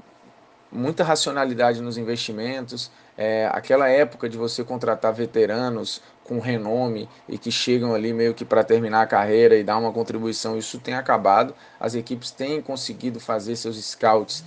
muita 0.71 1.05
racionalidade 1.05 1.83
nos 1.83 1.99
investimentos, 1.99 2.91
é, 3.17 3.47
aquela 3.53 3.89
época 3.89 4.27
de 4.27 4.39
você 4.39 4.65
contratar 4.65 5.13
veteranos 5.13 6.01
com 6.25 6.39
renome 6.39 7.09
e 7.29 7.37
que 7.37 7.51
chegam 7.51 7.95
ali 7.95 8.13
meio 8.15 8.33
que 8.33 8.45
para 8.45 8.65
terminar 8.65 9.03
a 9.03 9.07
carreira 9.07 9.55
e 9.57 9.63
dar 9.63 9.77
uma 9.77 9.93
contribuição, 9.93 10.57
isso 10.57 10.79
tem 10.79 10.95
acabado. 10.95 11.55
As 11.79 11.95
equipes 11.95 12.31
têm 12.31 12.63
conseguido 12.63 13.21
fazer 13.21 13.57
seus 13.57 13.77
scouts 13.85 14.43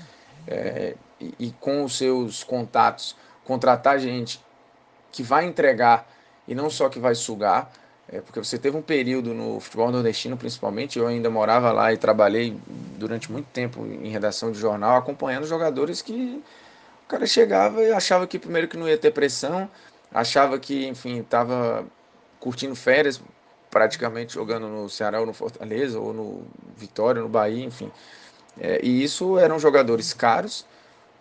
é, 0.48 0.96
e, 1.20 1.52
com 1.60 1.84
os 1.84 1.98
seus 1.98 2.44
contatos 2.44 3.16
contratar 3.44 4.00
gente 4.00 4.44
que 5.12 5.24
vai 5.24 5.46
entregar 5.46 6.08
e 6.48 6.56
não 6.56 6.70
só 6.70 6.90
que 6.90 7.00
vai 7.00 7.16
sugar. 7.16 7.72
É, 8.08 8.22
porque 8.22 8.40
você 8.40 8.58
teve 8.58 8.78
um 8.78 8.84
período 8.84 9.34
no 9.34 9.60
futebol 9.60 9.90
nordestino, 9.92 10.38
principalmente, 10.38 11.00
eu 11.00 11.08
ainda 11.08 11.28
morava 11.28 11.72
lá 11.72 11.92
e 11.92 11.98
trabalhei 11.98 12.56
durante 12.98 13.32
muito 13.32 13.48
tempo 13.48 13.84
em 13.84 14.10
redação 14.10 14.52
de 14.52 14.60
jornal, 14.60 14.96
acompanhando 14.96 15.48
jogadores 15.48 16.04
que 16.04 16.44
o 17.04 17.08
cara 17.08 17.26
chegava 17.26 17.82
e 17.82 17.92
achava 17.92 18.28
que 18.28 18.38
primeiro 18.38 18.68
que 18.68 18.78
não 18.78 18.88
ia 18.88 18.98
ter 18.98 19.12
pressão, 19.12 19.68
achava 20.14 20.60
que, 20.60 20.86
enfim, 20.86 21.20
estava 21.20 21.84
curtindo 22.40 22.76
férias, 22.76 23.20
praticamente 23.72 24.34
jogando 24.34 24.68
no 24.68 24.88
Ceará 24.88 25.20
ou 25.20 25.26
no 25.26 25.34
Fortaleza, 25.34 26.00
ou 26.00 26.14
no 26.14 26.44
Vitória, 26.78 27.22
no 27.22 27.28
Bahia, 27.28 27.66
enfim. 27.66 27.92
É, 28.60 28.80
e 28.84 29.04
isso 29.04 29.38
eram 29.40 29.60
jogadores 29.60 30.14
caros, 30.14 30.66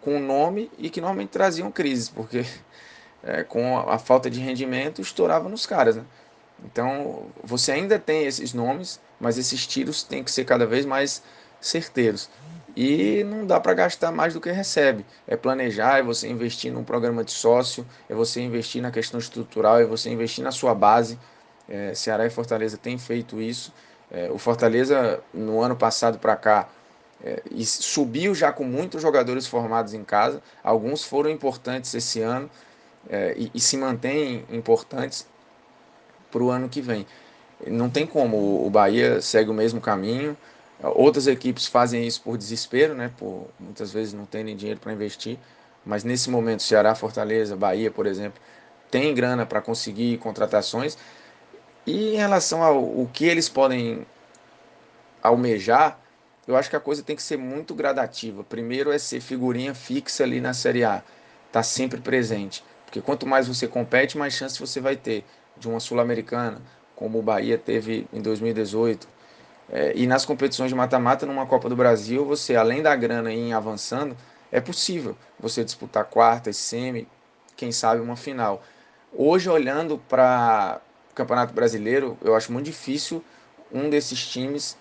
com 0.04 0.20
nome 0.20 0.70
e 0.78 0.90
que 0.90 1.00
normalmente 1.00 1.30
traziam 1.30 1.70
crises, 1.72 2.08
porque 2.08 2.44
é, 3.24 3.42
com 3.42 3.78
a, 3.78 3.94
a, 3.94 3.98
falta 3.98 4.30
de 4.30 4.38
rendimento 4.38 5.00
estourava 5.00 5.48
nos 5.48 5.66
caras. 5.66 5.96
Né? 5.96 6.04
Então 6.64 7.26
você 7.42 7.72
ainda 7.72 7.98
tem 7.98 8.26
esses 8.26 8.52
nomes, 8.52 9.00
mas 9.18 9.38
esses 9.38 9.66
tiros 9.66 10.02
têm 10.02 10.22
que 10.22 10.30
ser 10.30 10.44
cada 10.44 10.66
vez 10.66 10.84
mais 10.84 11.22
certeiros. 11.60 12.28
E 12.76 13.22
não 13.24 13.46
dá 13.46 13.60
para 13.60 13.72
gastar 13.72 14.10
mais 14.10 14.34
do 14.34 14.40
que 14.40 14.50
recebe. 14.50 15.06
É 15.28 15.36
planejar, 15.36 15.98
é 15.98 16.02
você 16.02 16.28
investir 16.28 16.72
num 16.72 16.82
programa 16.82 17.22
de 17.22 17.30
sócio, 17.30 17.86
é 18.08 18.14
você 18.14 18.40
investir 18.40 18.82
na 18.82 18.90
questão 18.90 19.18
estrutural, 19.18 19.78
é 19.78 19.84
você 19.84 20.10
investir 20.10 20.42
na 20.42 20.50
sua 20.50 20.74
base. 20.74 21.18
É, 21.68 21.94
Ceará 21.94 22.26
e 22.26 22.30
Fortaleza 22.30 22.76
têm 22.76 22.98
feito 22.98 23.40
isso. 23.40 23.72
É, 24.10 24.28
o 24.30 24.38
Fortaleza, 24.38 25.22
no 25.32 25.60
ano 25.60 25.76
passado 25.76 26.18
para 26.18 26.36
cá, 26.36 26.68
e 27.50 27.64
subiu 27.64 28.34
já 28.34 28.52
com 28.52 28.64
muitos 28.64 29.00
jogadores 29.00 29.46
formados 29.46 29.94
em 29.94 30.04
casa. 30.04 30.42
Alguns 30.62 31.04
foram 31.04 31.30
importantes 31.30 31.94
esse 31.94 32.20
ano 32.20 32.50
é, 33.08 33.34
e, 33.36 33.50
e, 33.54 33.60
se 33.60 33.76
mantêm 33.76 34.44
importantes 34.50 35.26
para 36.30 36.42
o 36.42 36.50
ano 36.50 36.68
que 36.68 36.80
vem. 36.80 37.06
Não 37.66 37.88
tem 37.88 38.06
como, 38.06 38.66
o 38.66 38.68
Bahia 38.68 39.20
segue 39.20 39.50
o 39.50 39.54
mesmo 39.54 39.80
caminho. 39.80 40.36
Outras 40.82 41.26
equipes 41.26 41.66
fazem 41.66 42.06
isso 42.06 42.20
por 42.20 42.36
desespero, 42.36 42.94
né? 42.94 43.10
Por 43.16 43.48
muitas 43.58 43.92
vezes 43.92 44.12
não 44.12 44.26
terem 44.26 44.54
dinheiro 44.54 44.80
para 44.80 44.92
investir. 44.92 45.38
Mas 45.84 46.04
nesse 46.04 46.28
momento, 46.28 46.62
Ceará, 46.62 46.94
Fortaleza, 46.94 47.56
Bahia, 47.56 47.90
por 47.90 48.06
exemplo, 48.06 48.40
tem 48.90 49.14
grana 49.14 49.46
para 49.46 49.62
conseguir 49.62 50.18
contratações. 50.18 50.98
E 51.86 52.14
em 52.14 52.16
relação 52.16 52.62
ao 52.62 52.82
o 52.82 53.08
que 53.12 53.24
eles 53.26 53.48
podem 53.48 54.06
almejar, 55.22 55.98
eu 56.46 56.56
acho 56.56 56.70
que 56.70 56.76
a 56.76 56.80
coisa 56.80 57.02
tem 57.02 57.16
que 57.16 57.22
ser 57.22 57.36
muito 57.36 57.74
gradativa. 57.74 58.44
Primeiro 58.44 58.92
é 58.92 58.98
ser 58.98 59.20
figurinha 59.20 59.74
fixa 59.74 60.24
ali 60.24 60.40
na 60.40 60.52
Série 60.52 60.84
A, 60.84 61.02
tá 61.50 61.62
sempre 61.62 62.00
presente, 62.00 62.64
porque 62.84 63.00
quanto 63.00 63.26
mais 63.26 63.48
você 63.48 63.66
compete, 63.66 64.18
mais 64.18 64.34
chance 64.34 64.58
você 64.58 64.80
vai 64.80 64.96
ter 64.96 65.24
de 65.56 65.68
uma 65.68 65.80
sul-americana, 65.80 66.60
como 66.94 67.18
o 67.18 67.22
Bahia 67.22 67.58
teve 67.58 68.06
em 68.12 68.20
2018. 68.20 69.08
É, 69.70 69.92
e 69.96 70.06
nas 70.06 70.24
competições 70.24 70.68
de 70.68 70.74
mata-mata, 70.74 71.24
numa 71.24 71.46
Copa 71.46 71.68
do 71.68 71.76
Brasil, 71.76 72.24
você 72.24 72.54
além 72.54 72.82
da 72.82 72.94
grana 72.94 73.32
ir 73.32 73.52
avançando, 73.52 74.16
é 74.52 74.60
possível 74.60 75.16
você 75.40 75.64
disputar 75.64 76.04
quartas, 76.04 76.56
semi, 76.56 77.08
quem 77.56 77.72
sabe 77.72 78.00
uma 78.00 78.16
final. 78.16 78.62
Hoje, 79.12 79.48
olhando 79.48 79.98
para 80.08 80.80
o 81.10 81.14
Campeonato 81.14 81.54
Brasileiro, 81.54 82.18
eu 82.22 82.34
acho 82.34 82.52
muito 82.52 82.66
difícil 82.66 83.24
um 83.72 83.88
desses 83.88 84.26
times 84.28 84.76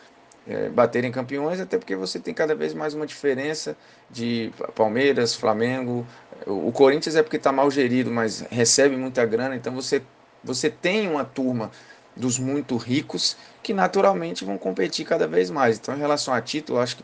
é, 0.48 0.70
baterem 0.70 1.12
campeões, 1.12 1.60
até 1.60 1.78
porque 1.78 1.96
você 1.96 2.20
tem 2.20 2.34
cada 2.34 2.54
vez 2.54 2.74
mais 2.74 2.94
uma 2.94 3.06
diferença 3.06 3.78
de 4.10 4.52
Palmeiras, 4.76 5.34
Flamengo. 5.36 6.06
O 6.46 6.72
Corinthians 6.72 7.16
é 7.16 7.24
porque 7.24 7.38
está 7.38 7.52
mal 7.52 7.70
gerido, 7.72 8.12
mas 8.12 8.42
recebe 8.50 8.96
muita 8.98 9.26
grana, 9.26 9.56
então 9.56 9.74
você, 9.74 10.02
você 10.44 10.70
tem 10.70 11.10
uma 11.10 11.24
turma 11.24 11.72
dos 12.16 12.38
muito 12.38 12.78
ricos 12.78 13.38
que 13.62 13.74
naturalmente 13.74 14.46
vão 14.46 14.58
competir 14.58 15.06
cada 15.06 15.28
vez 15.28 15.50
mais. 15.50 15.78
Então, 15.78 15.96
em 15.96 16.00
relação 16.00 16.34
a 16.34 16.42
título, 16.42 16.80
acho 16.80 16.98
que 16.98 17.04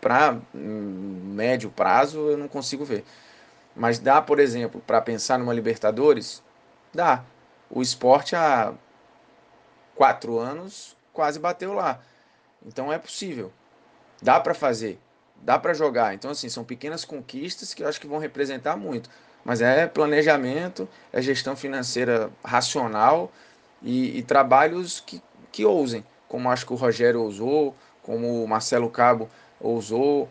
para 0.00 0.38
médio 0.54 1.70
prazo 1.70 2.30
eu 2.30 2.38
não 2.38 2.48
consigo 2.48 2.84
ver. 2.84 3.04
Mas 3.74 3.98
dá, 3.98 4.22
por 4.22 4.38
exemplo, 4.40 4.82
para 4.86 5.00
pensar 5.00 5.38
numa 5.38 5.52
Libertadores? 5.52 6.42
Dá. 6.92 7.22
O 7.70 7.82
esporte 7.82 8.34
há 8.34 8.72
quatro 9.94 10.38
anos 10.38 10.96
quase 11.12 11.38
bateu 11.38 11.72
lá. 11.72 12.00
Então 12.66 12.92
é 12.92 12.98
possível. 12.98 13.52
Dá 14.22 14.38
para 14.40 14.54
fazer. 14.54 14.98
Dá 15.36 15.58
para 15.58 15.72
jogar. 15.74 16.14
Então, 16.14 16.30
assim, 16.30 16.48
são 16.48 16.64
pequenas 16.64 17.04
conquistas 17.04 17.72
que 17.72 17.82
eu 17.82 17.88
acho 17.88 18.00
que 18.00 18.06
vão 18.06 18.18
representar 18.18 18.76
muito. 18.76 19.08
Mas 19.44 19.60
é 19.60 19.86
planejamento, 19.86 20.88
é 21.12 21.22
gestão 21.22 21.56
financeira 21.56 22.30
racional 22.44 23.32
e, 23.82 24.18
e 24.18 24.22
trabalhos 24.22 25.00
que, 25.00 25.22
que 25.52 25.64
ousem. 25.64 26.04
Como 26.28 26.50
acho 26.50 26.66
que 26.66 26.72
o 26.72 26.76
Rogério 26.76 27.22
ousou, 27.22 27.74
como 28.02 28.42
o 28.42 28.48
Marcelo 28.48 28.90
Cabo 28.90 29.30
ousou. 29.60 30.28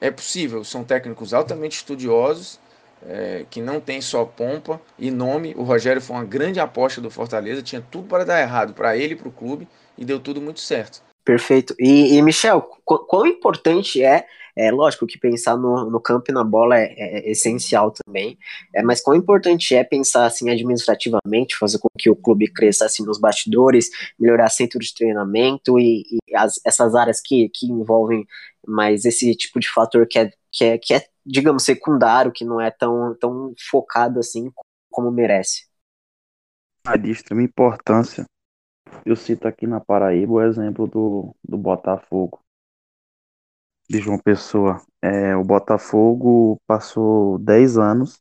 É 0.00 0.10
possível. 0.10 0.64
São 0.64 0.84
técnicos 0.84 1.34
altamente 1.34 1.76
estudiosos 1.76 2.58
é, 3.06 3.44
que 3.50 3.60
não 3.60 3.80
tem 3.80 4.00
só 4.00 4.24
pompa 4.24 4.80
e 4.98 5.10
nome. 5.10 5.54
O 5.56 5.62
Rogério 5.62 6.00
foi 6.00 6.16
uma 6.16 6.24
grande 6.24 6.60
aposta 6.60 7.00
do 7.00 7.10
Fortaleza, 7.10 7.62
tinha 7.62 7.84
tudo 7.90 8.08
para 8.08 8.24
dar 8.24 8.40
errado 8.40 8.74
para 8.74 8.96
ele 8.96 9.14
e 9.14 9.16
para 9.16 9.28
o 9.28 9.32
clube 9.32 9.68
e 9.96 10.04
deu 10.04 10.20
tudo 10.20 10.40
muito 10.40 10.60
certo. 10.60 11.02
Perfeito. 11.30 11.76
E, 11.78 12.16
e 12.16 12.22
Michel, 12.22 12.60
quão 12.84 13.24
importante 13.24 14.02
é, 14.02 14.26
é 14.56 14.72
lógico 14.72 15.06
que 15.06 15.16
pensar 15.16 15.56
no, 15.56 15.88
no 15.88 16.00
campo 16.00 16.28
e 16.28 16.34
na 16.34 16.42
bola 16.42 16.76
é, 16.76 16.86
é, 16.86 17.18
é 17.18 17.30
essencial 17.30 17.92
também, 17.92 18.36
é, 18.74 18.82
mas 18.82 19.00
quão 19.00 19.16
importante 19.16 19.72
é 19.76 19.84
pensar 19.84 20.26
assim 20.26 20.50
administrativamente, 20.50 21.56
fazer 21.56 21.78
com 21.78 21.86
que 21.96 22.10
o 22.10 22.16
clube 22.16 22.48
cresça 22.52 22.84
assim 22.84 23.04
nos 23.04 23.20
bastidores, 23.20 23.90
melhorar 24.18 24.50
centro 24.50 24.80
de 24.80 24.92
treinamento 24.92 25.78
e, 25.78 26.02
e 26.10 26.34
as, 26.34 26.54
essas 26.66 26.96
áreas 26.96 27.20
que, 27.24 27.48
que 27.50 27.66
envolvem 27.66 28.26
mais 28.66 29.04
esse 29.04 29.32
tipo 29.36 29.60
de 29.60 29.70
fator 29.70 30.08
que 30.08 30.18
é, 30.18 30.32
que 30.50 30.64
é, 30.64 30.78
que 30.78 30.94
é, 30.94 31.06
digamos, 31.24 31.62
secundário, 31.62 32.32
que 32.32 32.44
não 32.44 32.60
é 32.60 32.72
tão, 32.72 33.16
tão 33.20 33.54
focado 33.70 34.18
assim 34.18 34.50
como 34.90 35.12
merece. 35.12 35.68
É 36.88 36.98
de 36.98 37.12
extrema 37.12 37.44
importância 37.44 38.24
eu 39.04 39.16
cito 39.16 39.48
aqui 39.48 39.66
na 39.66 39.80
Paraíba 39.80 40.32
o 40.32 40.42
exemplo 40.42 40.86
do, 40.86 41.34
do 41.42 41.56
Botafogo, 41.58 42.40
de 43.88 43.98
João 43.98 44.18
Pessoa. 44.18 44.80
É, 45.02 45.34
o 45.36 45.44
Botafogo 45.44 46.60
passou 46.66 47.38
10 47.38 47.78
anos 47.78 48.20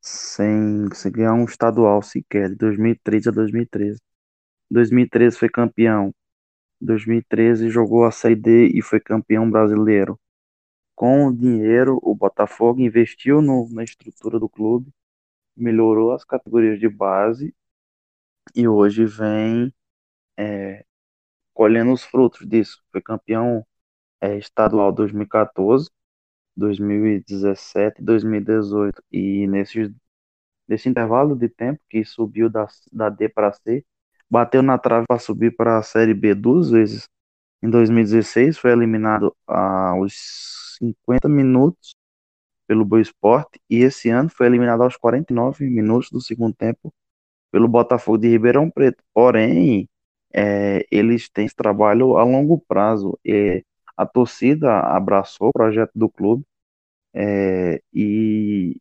sem, 0.00 0.88
sem 0.94 1.12
ganhar 1.12 1.34
um 1.34 1.44
estadual 1.44 2.02
sequer, 2.02 2.50
de 2.50 2.56
2003 2.56 3.26
a 3.28 3.30
2013. 3.30 4.00
2013 4.70 5.38
foi 5.38 5.48
campeão. 5.48 6.14
2013 6.80 7.70
jogou 7.70 8.04
a 8.04 8.10
Série 8.10 8.36
D 8.36 8.68
e 8.68 8.82
foi 8.82 9.00
campeão 9.00 9.50
brasileiro. 9.50 10.18
Com 10.94 11.26
o 11.26 11.32
dinheiro, 11.36 11.98
o 12.02 12.14
Botafogo 12.14 12.80
investiu 12.80 13.42
no, 13.42 13.68
na 13.70 13.84
estrutura 13.84 14.38
do 14.38 14.48
clube, 14.48 14.90
melhorou 15.56 16.12
as 16.12 16.24
categorias 16.24 16.78
de 16.80 16.88
base 16.88 17.54
e 18.54 18.68
hoje 18.68 19.04
vem 19.06 19.72
é, 20.36 20.84
colhendo 21.54 21.92
os 21.92 22.04
frutos 22.04 22.46
disso. 22.46 22.82
Foi 22.92 23.02
campeão 23.02 23.66
é, 24.20 24.36
estadual 24.38 24.92
2014, 24.92 25.90
2017 26.56 28.02
2018. 28.02 29.02
E 29.12 29.46
nesse, 29.46 29.94
nesse 30.68 30.88
intervalo 30.88 31.36
de 31.36 31.48
tempo 31.48 31.80
que 31.88 32.04
subiu 32.04 32.50
da, 32.50 32.66
da 32.92 33.10
D 33.10 33.28
para 33.28 33.52
C, 33.52 33.84
bateu 34.30 34.62
na 34.62 34.78
trave 34.78 35.06
para 35.06 35.18
subir 35.18 35.56
para 35.56 35.78
a 35.78 35.82
Série 35.82 36.14
B 36.14 36.34
duas 36.34 36.70
vezes. 36.70 37.08
Em 37.62 37.70
2016 37.70 38.58
foi 38.58 38.72
eliminado 38.72 39.34
aos 39.46 40.76
50 40.78 41.28
minutos 41.28 41.96
pelo 42.66 42.84
Boa 42.84 43.00
Esporte 43.00 43.60
e 43.70 43.78
esse 43.78 44.10
ano 44.10 44.28
foi 44.30 44.46
eliminado 44.46 44.82
aos 44.82 44.96
49 44.96 45.68
minutos 45.68 46.10
do 46.10 46.20
segundo 46.20 46.54
tempo 46.54 46.92
pelo 47.54 47.68
Botafogo 47.68 48.18
de 48.18 48.28
Ribeirão 48.28 48.68
Preto. 48.68 49.00
Porém, 49.14 49.88
é, 50.34 50.84
eles 50.90 51.28
têm 51.28 51.46
esse 51.46 51.54
trabalho 51.54 52.16
a 52.16 52.24
longo 52.24 52.58
prazo. 52.66 53.16
É, 53.24 53.62
a 53.96 54.04
torcida 54.04 54.80
abraçou 54.80 55.50
o 55.50 55.52
projeto 55.52 55.92
do 55.94 56.10
clube 56.10 56.44
é, 57.14 57.80
e 57.92 58.76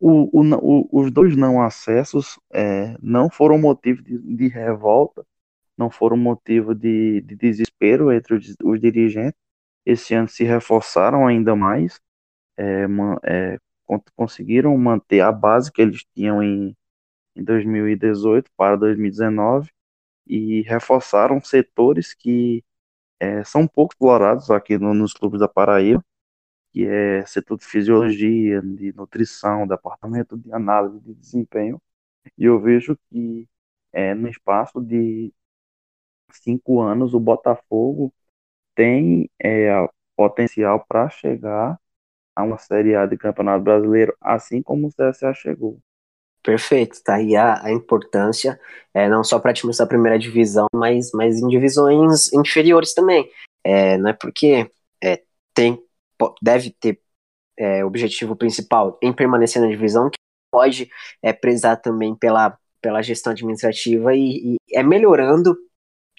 o, 0.00 0.40
o, 0.40 0.42
o, 0.62 0.88
os 1.02 1.10
dois 1.10 1.36
não 1.36 1.60
acessos 1.62 2.38
é, 2.50 2.96
não 3.02 3.28
foram 3.28 3.58
motivo 3.58 4.02
de, 4.02 4.18
de, 4.18 4.48
revolta, 4.48 5.26
não 5.76 5.90
foram 5.90 6.16
motivo 6.16 6.74
de, 6.74 7.20
de 7.20 7.36
desespero 7.36 8.10
entre 8.12 8.34
os, 8.34 8.56
os, 8.64 8.80
dirigentes. 8.80 9.38
Esse 9.84 10.14
ano 10.14 10.28
se 10.28 10.42
reforçaram 10.44 11.26
ainda 11.26 11.54
mais, 11.54 12.00
é, 12.56 12.86
é, 13.24 13.58
conseguiram 14.16 14.76
manter 14.78 15.20
a 15.20 15.30
base 15.30 15.70
que 15.70 15.82
eles 15.82 16.02
tinham 16.14 16.42
em, 16.42 16.74
em 17.36 17.44
2018 17.44 18.50
para 18.56 18.76
2019 18.76 19.70
e 20.26 20.62
reforçaram 20.62 21.40
setores 21.40 22.14
que 22.14 22.64
é, 23.20 23.44
são 23.44 23.66
pouco 23.66 23.94
explorados 23.94 24.50
aqui 24.50 24.78
no, 24.78 24.94
nos 24.94 25.14
clubes 25.14 25.40
da 25.40 25.48
Paraíba, 25.48 26.04
que 26.72 26.86
é 26.86 27.24
setor 27.26 27.58
de 27.58 27.66
fisiologia, 27.66 28.62
de 28.62 28.92
nutrição, 28.94 29.66
departamento 29.66 30.36
de 30.38 30.52
análise 30.52 31.00
de 31.00 31.14
desempenho, 31.14 31.80
e 32.38 32.44
eu 32.44 32.60
vejo 32.60 32.98
que 33.10 33.48
é, 33.92 34.14
no 34.14 34.28
espaço 34.28 34.80
de 34.80 35.32
cinco 36.32 36.80
anos 36.80 37.14
o 37.14 37.20
Botafogo 37.20 38.12
tem 38.74 39.30
é, 39.42 39.70
potencial 40.16 40.84
para 40.86 41.08
chegar 41.10 41.78
a 42.36 42.42
uma 42.42 42.58
Série 42.58 42.96
A 42.96 43.06
de 43.06 43.16
Campeonato 43.16 43.64
Brasileiro, 43.64 44.16
assim 44.20 44.62
como 44.62 44.88
o 44.88 44.90
CSA 44.92 45.34
chegou. 45.34 45.80
Perfeito, 46.44 47.02
tá 47.02 47.14
aí 47.14 47.34
a, 47.34 47.64
a 47.64 47.72
importância, 47.72 48.60
é, 48.92 49.08
não 49.08 49.24
só 49.24 49.38
para 49.38 49.54
times 49.54 49.78
da 49.78 49.86
primeira 49.86 50.18
divisão, 50.18 50.66
mas, 50.74 51.10
mas 51.14 51.38
em 51.38 51.48
divisões 51.48 52.30
inferiores 52.34 52.92
também. 52.92 53.26
É, 53.64 53.96
não 53.96 54.10
é 54.10 54.12
porque 54.12 54.70
é, 55.02 55.22
tem, 55.54 55.82
deve 56.42 56.70
ter 56.78 57.00
é, 57.58 57.82
objetivo 57.82 58.36
principal 58.36 58.98
em 59.02 59.10
permanecer 59.10 59.62
na 59.62 59.68
divisão, 59.68 60.10
que 60.10 60.18
pode 60.52 60.90
é, 61.22 61.32
prezar 61.32 61.80
também 61.80 62.14
pela, 62.14 62.58
pela 62.82 63.00
gestão 63.00 63.32
administrativa 63.32 64.14
e, 64.14 64.54
e 64.54 64.56
é 64.70 64.82
melhorando 64.82 65.56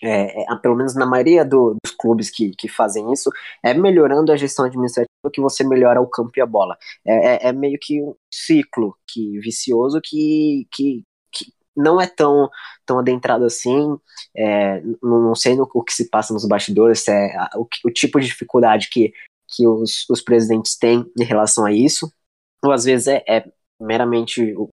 é, 0.06 0.44
é, 0.44 0.56
pelo 0.62 0.76
menos 0.76 0.96
na 0.96 1.06
maioria 1.06 1.44
do, 1.44 1.76
dos 1.84 1.92
clubes 1.92 2.30
que, 2.30 2.52
que 2.52 2.68
fazem 2.68 3.12
isso, 3.12 3.30
é 3.64 3.74
melhorando 3.74 4.32
a 4.32 4.38
gestão 4.38 4.66
administrativa 4.66 5.10
que 5.34 5.42
você 5.42 5.64
melhora 5.64 6.00
o 6.02 6.08
campo 6.08 6.32
e 6.38 6.42
a 6.42 6.46
bola. 6.46 6.78
É, 7.06 7.48
é, 7.48 7.50
é 7.50 7.54
meio 7.54 7.78
que 7.82 8.02
um 8.02 8.16
ciclo 8.32 8.96
que 9.08 9.40
vicioso 9.40 10.00
que, 10.04 10.68
que, 10.72 11.04
que 11.32 11.52
não 11.76 12.00
é 12.00 12.08
tão, 12.08 12.50
tão 12.86 13.00
adentrado 13.00 13.46
assim. 13.46 13.98
É, 14.36 14.82
não, 15.02 15.22
não, 15.22 15.36
sei 15.36 15.56
no, 15.56 15.68
o 15.74 15.84
que 15.84 15.94
se 15.94 16.10
passa 16.10 16.34
nos 16.34 16.48
bastidores, 16.48 17.08
é 17.08 17.36
o, 17.56 17.68
o, 17.86 17.92
tipo 17.92 18.20
de 18.20 18.28
dificuldade 18.28 18.90
que, 18.90 19.12
que 19.50 19.68
os, 19.68 20.08
os 20.10 20.22
presidentes 20.22 20.78
têm 20.78 21.04
em 21.20 21.24
relação 21.24 21.66
a 21.66 21.72
isso. 21.72 22.12
Ou 22.64 22.72
às 22.72 22.84
vezes 22.86 23.08
é, 23.08 23.24
é 23.28 23.46
meramente 23.82 24.54
o, 24.54 24.70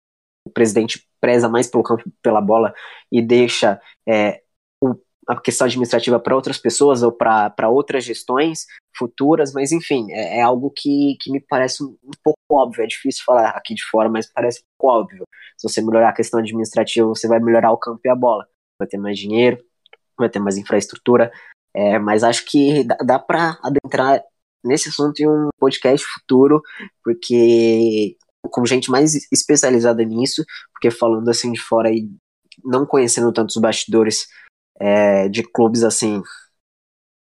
o 0.46 0.52
presidente 0.52 1.08
preza 1.22 1.48
mais 1.48 1.68
pelo 1.68 1.84
campo 1.84 2.04
pela 2.22 2.42
bola 2.42 2.74
e 3.12 3.22
deixa 3.22 3.80
é, 4.08 4.42
a 5.28 5.40
questão 5.40 5.66
administrativa 5.66 6.20
para 6.20 6.36
outras 6.36 6.58
pessoas 6.58 7.04
ou 7.04 7.12
para 7.12 7.70
outras 7.70 8.04
gestões 8.04 8.66
futuras, 8.96 9.54
mas 9.54 9.72
enfim, 9.72 10.12
é, 10.12 10.40
é, 10.40 10.42
algo 10.42 10.72
que, 10.76 11.16
que 11.22 11.32
me 11.32 11.40
parece 11.40 11.84
um, 11.84 11.96
pouco 12.24 12.40
óbvio. 12.52 12.84
É 12.84 12.88
difícil 12.88 13.24
falar 13.26 13.50
aqui 13.50 13.74
de 13.74 13.84
fora, 13.84 14.10
mas 14.10 14.32
parece 14.32 14.62
um 14.82 14.88
óbvio. 14.88 15.24
Se 15.58 15.70
você 15.70 15.82
melhorar 15.82 16.10
a 16.10 16.14
questão 16.14 16.40
administrativa, 16.40 17.08
você 17.08 17.28
vai 17.28 17.40
melhorar 17.40 17.72
o 17.72 17.78
campo 17.78 18.02
e 18.04 18.10
a 18.10 18.16
bola. 18.16 18.46
Vai 18.80 18.88
ter 18.88 18.98
mais 18.98 19.18
dinheiro, 19.18 19.64
vai 20.18 20.30
ter 20.30 20.40
mais 20.40 20.58
infraestrutura, 20.58 21.32
é, 21.74 22.00
mas 22.00 22.24
acho 22.24 22.46
que 22.46 22.84
dá, 22.84 22.98
dá 23.06 23.20
para 23.20 23.58
adentrar 23.64 24.22
nesse 24.64 24.90
assunto 24.90 25.20
em 25.20 25.28
um 25.28 25.50
podcast 25.60 26.06
futuro, 26.06 26.62
porque 27.04 28.18
com 28.50 28.66
gente 28.66 28.90
mais 28.90 29.14
especializada 29.32 30.04
nisso, 30.04 30.44
porque 30.74 30.92
falando 30.92 31.30
assim 31.30 31.52
de 31.52 31.62
fora 31.62 31.92
e 31.92 32.10
não 32.64 32.86
conhecendo 32.86 33.32
tantos 33.32 33.56
bastidores 33.58 34.28
é, 34.80 35.30
de 35.30 35.44
clubes 35.44 35.84
assim, 35.84 36.22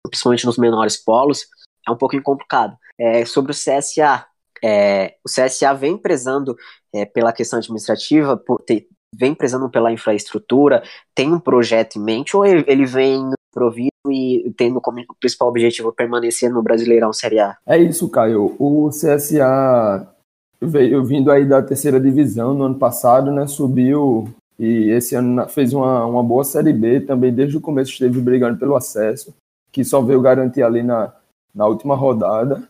principalmente 0.09 0.47
nos 0.47 0.59
menores 0.59 0.97
polos, 0.97 1.47
é 1.87 1.91
um 1.91 1.97
pouquinho 1.97 2.23
complicado. 2.23 2.77
É, 2.99 3.25
sobre 3.25 3.53
o 3.53 3.55
CSA, 3.55 4.27
é, 4.65 5.17
o 5.25 5.29
CSA 5.29 5.75
vem 5.75 5.99
prezando 5.99 6.57
é, 6.93 7.05
pela 7.05 7.33
questão 7.33 7.59
administrativa, 7.59 8.37
por 8.37 8.65
vem 9.15 9.35
prezando 9.35 9.71
pela 9.71 9.93
infraestrutura, 9.93 10.83
tem 11.15 11.33
um 11.33 11.41
projeto 11.41 11.97
em 11.97 12.03
mente, 12.03 12.37
ou 12.37 12.45
ele 12.45 12.85
vem 12.85 13.31
provido 13.53 13.91
e 14.11 14.53
tendo 14.57 14.81
como 14.81 15.03
principal 15.19 15.49
objetivo 15.49 15.93
permanecer 15.93 16.51
no 16.51 16.63
Brasileirão 16.63 17.13
Série 17.13 17.41
A? 17.41 17.57
É 17.67 17.79
isso, 17.79 18.09
Caio. 18.11 18.55
O 18.59 18.91
CSA 18.91 20.07
veio 20.61 21.05
vindo 21.05 21.31
aí 21.31 21.47
da 21.47 21.63
terceira 21.63 21.99
divisão 21.99 22.53
no 22.55 22.65
ano 22.65 22.79
passado, 22.79 23.31
né? 23.31 23.47
Subiu 23.47 24.29
e 24.59 24.91
esse 24.91 25.15
ano 25.15 25.47
fez 25.49 25.73
uma, 25.73 26.07
uma 26.07 26.23
boa 26.23 26.45
Série 26.45 26.73
B, 26.73 27.01
também 27.01 27.33
desde 27.33 27.57
o 27.57 27.61
começo 27.61 27.93
esteve 27.93 28.21
brigando 28.21 28.59
pelo 28.59 28.75
acesso, 28.75 29.35
que 29.71 29.85
só 29.85 30.01
veio 30.01 30.21
garantir 30.21 30.63
ali 30.63 30.83
na, 30.83 31.13
na 31.55 31.67
última 31.67 31.95
rodada. 31.95 32.67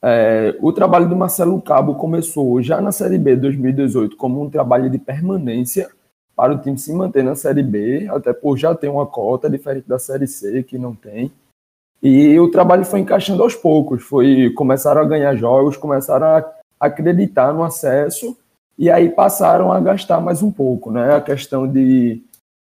É, 0.00 0.56
o 0.60 0.72
trabalho 0.72 1.08
do 1.08 1.16
Marcelo 1.16 1.60
Cabo 1.60 1.94
começou 1.94 2.62
já 2.62 2.80
na 2.80 2.92
Série 2.92 3.18
B 3.18 3.36
2018 3.36 4.16
como 4.16 4.42
um 4.42 4.50
trabalho 4.50 4.90
de 4.90 4.98
permanência 4.98 5.88
para 6.36 6.52
o 6.52 6.58
time 6.58 6.78
se 6.78 6.92
manter 6.92 7.24
na 7.24 7.34
Série 7.34 7.62
B, 7.62 8.06
até 8.08 8.32
por 8.32 8.56
já 8.56 8.74
ter 8.74 8.88
uma 8.88 9.06
cota 9.06 9.48
diferente 9.48 9.88
da 9.88 9.98
Série 9.98 10.26
C, 10.26 10.62
que 10.62 10.78
não 10.78 10.94
tem. 10.94 11.32
E 12.02 12.38
o 12.38 12.50
trabalho 12.50 12.84
foi 12.84 13.00
encaixando 13.00 13.42
aos 13.42 13.54
poucos, 13.54 14.02
foi 14.02 14.50
começaram 14.50 15.00
a 15.00 15.06
ganhar 15.06 15.34
jogos, 15.36 15.76
começaram 15.76 16.26
a 16.26 16.44
acreditar 16.78 17.52
no 17.52 17.64
acesso 17.64 18.36
e 18.78 18.90
aí 18.90 19.08
passaram 19.08 19.72
a 19.72 19.80
gastar 19.80 20.20
mais 20.20 20.42
um 20.42 20.50
pouco, 20.50 20.90
né? 20.90 21.14
A 21.14 21.20
questão 21.20 21.66
de 21.66 22.22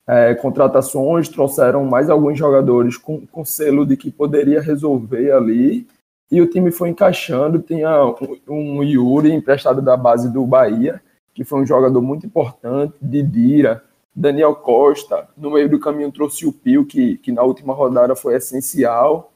é, 0.07 0.33
contratações 0.33 1.29
trouxeram 1.29 1.85
mais 1.85 2.09
alguns 2.09 2.37
jogadores 2.37 2.97
com, 2.97 3.25
com 3.27 3.45
selo 3.45 3.85
de 3.85 3.95
que 3.95 4.09
poderia 4.09 4.61
resolver 4.61 5.31
ali 5.31 5.87
e 6.31 6.41
o 6.41 6.47
time 6.47 6.71
foi 6.71 6.89
encaixando. 6.89 7.59
Tinha 7.59 7.91
um, 8.47 8.83
Yuri 8.83 9.31
emprestado 9.31 9.81
da 9.81 9.97
base 9.97 10.31
do 10.31 10.45
Bahia, 10.45 11.01
que 11.33 11.43
foi 11.43 11.61
um 11.61 11.65
jogador 11.65 12.01
muito 12.01 12.25
importante, 12.25 12.95
Didira, 13.01 13.83
Daniel 14.15 14.55
Costa. 14.55 15.27
No 15.37 15.51
meio 15.51 15.69
do 15.69 15.79
caminho 15.79 16.11
trouxe 16.11 16.45
o 16.45 16.53
Pio, 16.53 16.85
que, 16.85 17.17
que 17.17 17.31
na 17.31 17.43
última 17.43 17.73
rodada 17.73 18.15
foi 18.15 18.35
essencial. 18.35 19.31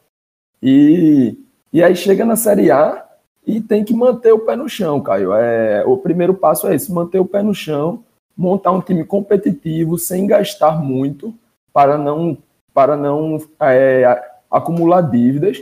E, 0.61 1.38
e 1.72 1.84
aí 1.84 1.95
chega 1.95 2.26
na 2.26 2.36
Série 2.36 2.72
A 2.72 3.05
e 3.45 3.59
tem 3.59 3.83
que 3.83 3.93
manter 3.93 4.31
o 4.31 4.39
pé 4.39 4.55
no 4.55 4.69
chão, 4.69 5.01
Caio. 5.01 5.33
É, 5.33 5.83
o 5.85 5.97
primeiro 5.97 6.33
passo 6.33 6.67
é 6.67 6.75
esse, 6.75 6.91
manter 6.91 7.19
o 7.19 7.25
pé 7.25 7.43
no 7.43 7.53
chão, 7.53 8.03
montar 8.35 8.71
um 8.71 8.81
time 8.81 9.03
competitivo 9.03 9.97
sem 9.97 10.25
gastar 10.25 10.81
muito 10.81 11.33
para 11.71 11.97
não, 11.97 12.37
para 12.73 12.95
não 12.95 13.37
é, 13.59 14.21
acumular 14.49 15.01
dívidas. 15.01 15.61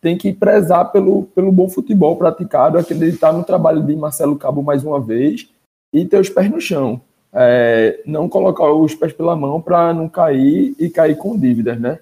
Tem 0.00 0.16
que 0.16 0.32
prezar 0.32 0.90
pelo, 0.90 1.24
pelo 1.24 1.52
bom 1.52 1.68
futebol 1.68 2.16
praticado, 2.16 2.78
acreditar 2.78 3.32
no 3.32 3.44
trabalho 3.44 3.82
de 3.82 3.94
Marcelo 3.96 4.36
Cabo 4.36 4.62
mais 4.62 4.84
uma 4.84 5.00
vez 5.00 5.48
e 5.92 6.04
ter 6.04 6.20
os 6.20 6.28
pés 6.28 6.50
no 6.50 6.60
chão. 6.60 7.00
É, 7.32 8.00
não 8.06 8.28
colocar 8.28 8.72
os 8.72 8.94
pés 8.94 9.12
pela 9.12 9.36
mão 9.36 9.60
para 9.60 9.92
não 9.92 10.08
cair 10.08 10.74
e 10.78 10.88
cair 10.88 11.16
com 11.16 11.38
dívidas, 11.38 11.78
né? 11.78 11.98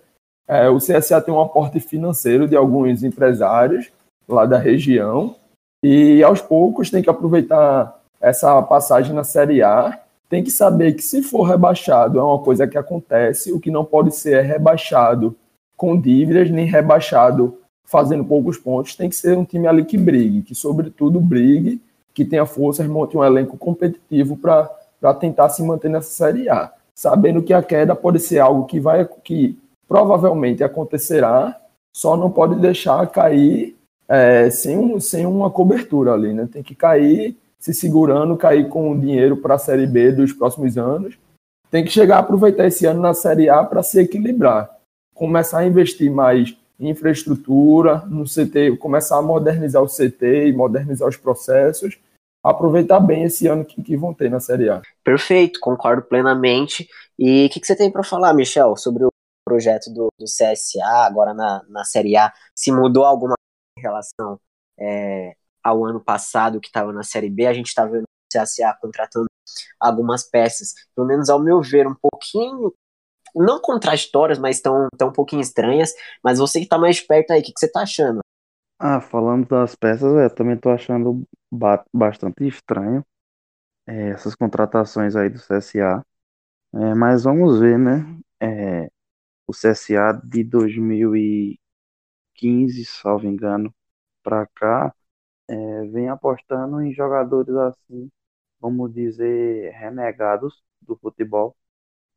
É, 0.47 0.69
o 0.69 0.79
CSA 0.79 1.21
tem 1.21 1.35
um 1.35 1.41
aporte 1.41 1.81
financeiro 1.81 2.47
de 2.47 2.55
alguns 2.55 3.03
empresários 3.03 3.91
lá 4.29 4.45
da 4.47 4.59
região 4.59 5.35
e 5.83 6.23
aos 6.23 6.41
poucos 6.41 6.91
tem 6.91 7.03
que 7.03 7.11
aproveitar 7.11 8.01
essa 8.21 8.61
passagem 8.63 9.15
na 9.15 9.25
Série 9.25 9.63
A. 9.63 9.99
Tem 10.29 10.43
que 10.43 10.51
saber 10.51 10.95
que 10.95 11.03
se 11.03 11.23
for 11.23 11.45
rebaixado 11.45 12.19
é 12.19 12.23
uma 12.23 12.41
coisa 12.41 12.67
que 12.67 12.77
acontece, 12.77 13.53
o 13.53 13.61
que 13.61 13.71
não 13.71 13.85
pode 13.85 14.15
ser 14.15 14.39
é 14.39 14.41
rebaixado 14.41 15.37
com 15.77 16.01
dívidas, 16.01 16.51
nem 16.51 16.67
rebaixado 16.67 17.59
fazendo 17.85 18.25
poucos 18.25 18.59
pontos. 18.59 18.97
Tem 18.97 19.09
que 19.09 19.15
ser 19.15 19.37
um 19.39 19.45
time 19.45 19.69
ali 19.69 19.85
que 19.85 19.97
brigue, 19.97 20.43
que 20.43 20.55
sobretudo 20.55 21.21
brigue, 21.21 21.81
que 22.13 22.25
tenha 22.25 22.47
forças, 22.47 22.89
monte 22.89 23.17
um 23.17 23.23
elenco 23.23 23.57
competitivo 23.57 24.37
para 24.37 25.15
tentar 25.21 25.51
se 25.51 25.63
manter 25.63 25.89
nessa 25.89 26.11
Série 26.11 26.49
A. 26.49 26.73
Sabendo 26.95 27.43
que 27.43 27.53
a 27.53 27.63
queda 27.63 27.95
pode 27.95 28.19
ser 28.19 28.41
algo 28.41 28.65
que 28.65 28.81
vai 28.81 29.07
que 29.23 29.57
provavelmente 29.87 30.65
acontecerá, 30.65 31.57
só 31.95 32.17
não 32.17 32.31
pode 32.31 32.57
deixar 32.57 33.07
cair 33.07 33.77
é, 34.09 34.49
sem, 34.51 35.01
sem 35.01 35.27
uma 35.27 35.51
cobertura 35.51 36.13
ali, 36.13 36.33
né? 36.33 36.49
Tem 36.51 36.63
que 36.63 36.75
cair 36.75 37.37
se 37.59 37.75
segurando, 37.75 38.37
cair 38.37 38.69
com 38.69 38.99
dinheiro 38.99 39.37
para 39.39 39.55
a 39.55 39.59
Série 39.59 39.87
B 39.87 40.13
dos 40.13 40.33
próximos 40.33 40.79
anos. 40.79 41.19
Tem 41.71 41.85
que 41.85 41.91
chegar 41.91 42.17
a 42.17 42.21
aproveitar 42.21 42.67
esse 42.67 42.87
ano 42.87 43.01
na 43.01 43.13
Série 43.13 43.49
A 43.49 43.65
para 43.65 43.83
se 43.83 43.99
equilibrar. 43.99 44.71
Começar 45.15 45.61
a 45.61 45.67
investir 45.67 46.11
mais 46.11 46.57
em 46.79 46.91
infraestrutura, 46.91 48.05
no 48.07 48.25
CT, 48.25 48.77
começar 48.79 49.19
a 49.19 49.23
modernizar 49.23 49.83
o 49.83 49.89
CT 49.89 50.49
e 50.49 50.53
modernizar 50.53 51.09
os 51.09 51.17
processos, 51.17 51.99
aproveitar 52.45 53.01
bem 53.01 53.25
esse 53.25 53.47
ano 53.47 53.65
que, 53.65 53.83
que 53.83 53.97
vão 53.97 54.15
ter 54.15 54.31
na 54.31 54.39
Série 54.39 54.69
A. 54.69 54.83
Perfeito, 55.03 55.59
concordo 55.59 56.03
plenamente. 56.03 56.89
E 57.19 57.47
o 57.47 57.51
que, 57.51 57.61
que, 57.61 57.67
você 57.67 57.75
tem 57.75 57.91
para 57.91 58.05
falar, 58.05 58.35
Michel, 58.35 58.77
sobre 58.77 59.05
o 59.05 59.09
projeto 59.45 59.91
do, 59.93 60.09
do 60.19 60.27
CSA 60.27 61.07
agora 61.07 61.33
na, 61.33 61.63
na 61.69 61.83
Série 61.83 62.17
A? 62.17 62.33
Se 62.55 62.71
mudou 62.71 63.05
alguma 63.05 63.35
em 63.77 63.83
relação 63.83 64.41
é, 64.79 65.35
ao 65.63 65.85
ano 65.85 66.01
passado 66.01 66.61
que 66.61 66.69
estava 66.69 66.93
na 66.93 67.03
Série 67.03 67.31
B, 67.31 67.47
a 67.47 67.53
gente 67.53 67.69
está 67.69 67.85
vendo 67.85 68.05
o 68.05 68.39
CSA 68.39 68.77
contratando 68.81 69.27
algumas 69.81 70.29
peças, 70.29 70.75
pelo 70.95 71.07
menos 71.07 71.29
ao 71.29 71.41
meu 71.41 71.61
ver, 71.61 71.87
um 71.87 71.95
pouquinho, 71.95 72.73
não 73.35 73.61
contraditórias, 73.61 74.39
mas 74.39 74.61
tão, 74.61 74.89
tão 74.97 75.09
um 75.09 75.13
pouquinho 75.13 75.43
estranhas. 75.43 75.93
Mas 76.23 76.39
você 76.39 76.59
que 76.59 76.65
está 76.65 76.79
mais 76.79 77.01
perto 77.01 77.33
aí, 77.33 77.41
o 77.41 77.43
que, 77.43 77.53
que 77.53 77.61
você 77.61 77.67
está 77.67 77.83
achando? 77.83 78.21
Ah, 78.79 79.01
falando 79.01 79.47
das 79.49 79.75
peças, 79.75 80.03
eu 80.03 80.35
também 80.35 80.57
tô 80.57 80.71
achando 80.71 81.23
bastante 81.93 82.47
estranho 82.47 83.05
é, 83.87 84.11
essas 84.11 84.35
contratações 84.35 85.17
aí 85.17 85.29
do 85.29 85.39
CSA. 85.39 86.05
É, 86.75 86.95
mas 86.95 87.25
vamos 87.25 87.61
ver, 87.61 87.79
né? 87.79 88.05
É, 88.41 88.91
o 89.47 89.53
CSA 89.53 90.21
de 90.25 90.45
2015, 92.41 92.85
salvo 92.87 93.27
engano, 93.27 93.75
para 94.23 94.47
cá, 94.49 94.95
é, 95.49 95.85
vem 95.89 96.09
apostando 96.09 96.81
em 96.83 96.93
jogadores 96.95 97.55
assim, 97.57 98.11
vamos 98.61 98.93
dizer, 98.95 99.73
renegados 99.75 100.63
do 100.83 100.97
futebol 100.99 101.57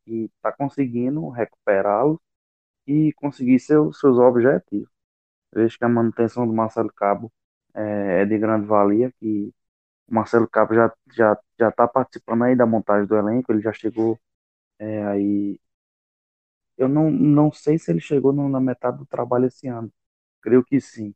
e 0.07 0.29
tá 0.41 0.51
conseguindo 0.51 1.29
recuperá-los 1.29 2.19
e 2.87 3.13
conseguir 3.13 3.59
seus, 3.59 3.99
seus 3.99 4.17
objetivos. 4.17 4.89
Vejo 5.53 5.77
que 5.77 5.85
a 5.85 5.89
manutenção 5.89 6.47
do 6.47 6.53
Marcelo 6.53 6.91
Cabo 6.93 7.31
é, 7.75 8.21
é 8.23 8.25
de 8.25 8.37
grande 8.37 8.67
valia, 8.67 9.11
que 9.19 9.53
o 10.09 10.15
Marcelo 10.15 10.47
Cabo 10.49 10.73
já 10.75 10.93
já 11.13 11.37
já 11.59 11.69
está 11.69 11.87
participando 11.87 12.43
aí 12.45 12.55
da 12.55 12.65
montagem 12.65 13.07
do 13.07 13.17
elenco, 13.17 13.51
ele 13.53 13.61
já 13.61 13.73
chegou 13.73 14.19
é, 14.79 15.05
aí. 15.07 15.59
Eu 16.77 16.87
não, 16.89 17.11
não 17.11 17.51
sei 17.51 17.77
se 17.77 17.91
ele 17.91 17.99
chegou 17.99 18.33
na 18.33 18.59
metade 18.59 18.97
do 18.97 19.05
trabalho 19.05 19.45
esse 19.45 19.67
ano. 19.67 19.91
Creio 20.41 20.63
que 20.63 20.79
sim. 20.81 21.13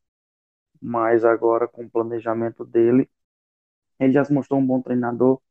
Mas 0.82 1.26
agora, 1.26 1.68
com 1.68 1.86
o 1.86 1.90
planejamento 1.92 2.66
dele, 2.66 3.10
ele 4.00 4.14
já 4.14 4.24
se 4.26 4.34
mostrou 4.34 4.60
um 4.60 4.66
bom 4.68 4.82
treinador. 4.82 5.42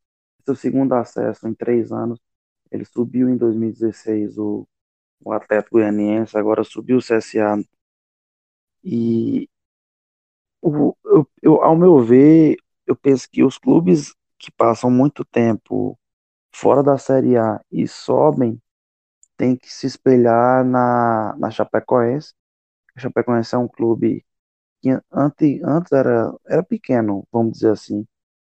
Seu 0.45 0.57
segundo 0.57 0.95
acesso 0.95 1.49
em 1.49 1.55
três 1.55 1.93
anos. 1.93 2.21
Ele 2.71 2.85
subiu 2.85 3.29
em 3.31 3.37
2016 3.39 4.39
o, 4.39 4.69
o 5.25 5.33
Atlético 5.33 5.77
Goianiense, 5.79 6.39
agora 6.39 6.65
subiu 6.65 6.99
o 6.99 7.03
CSA 7.03 7.57
e 8.85 9.49
o, 10.61 10.95
eu, 11.05 11.29
eu, 11.43 11.63
ao 11.63 11.77
meu 11.77 11.99
ver, 12.01 12.57
eu 12.87 12.97
penso 12.97 13.29
que 13.31 13.43
os 13.45 13.59
clubes 13.59 14.15
que 14.39 14.51
passam 14.51 14.91
muito 14.91 15.25
tempo 15.25 15.99
fora 16.55 16.83
da 16.83 16.99
Série 16.99 17.37
A 17.37 17.61
e 17.71 17.89
sobem 17.89 18.61
têm 19.37 19.57
que 19.57 19.73
se 19.73 19.87
espelhar 19.87 20.65
na, 20.65 21.37
na 21.39 21.51
Chapecoense. 21.51 22.35
A 22.97 23.01
Chapecoense 23.01 23.55
é 23.55 23.59
um 23.59 23.69
clube 23.69 24.25
que 24.83 24.91
antes, 25.13 25.63
antes 25.65 25.93
era, 25.93 26.33
era 26.47 26.63
pequeno, 26.63 27.27
vamos 27.33 27.55
dizer 27.55 27.73
assim, 27.73 28.07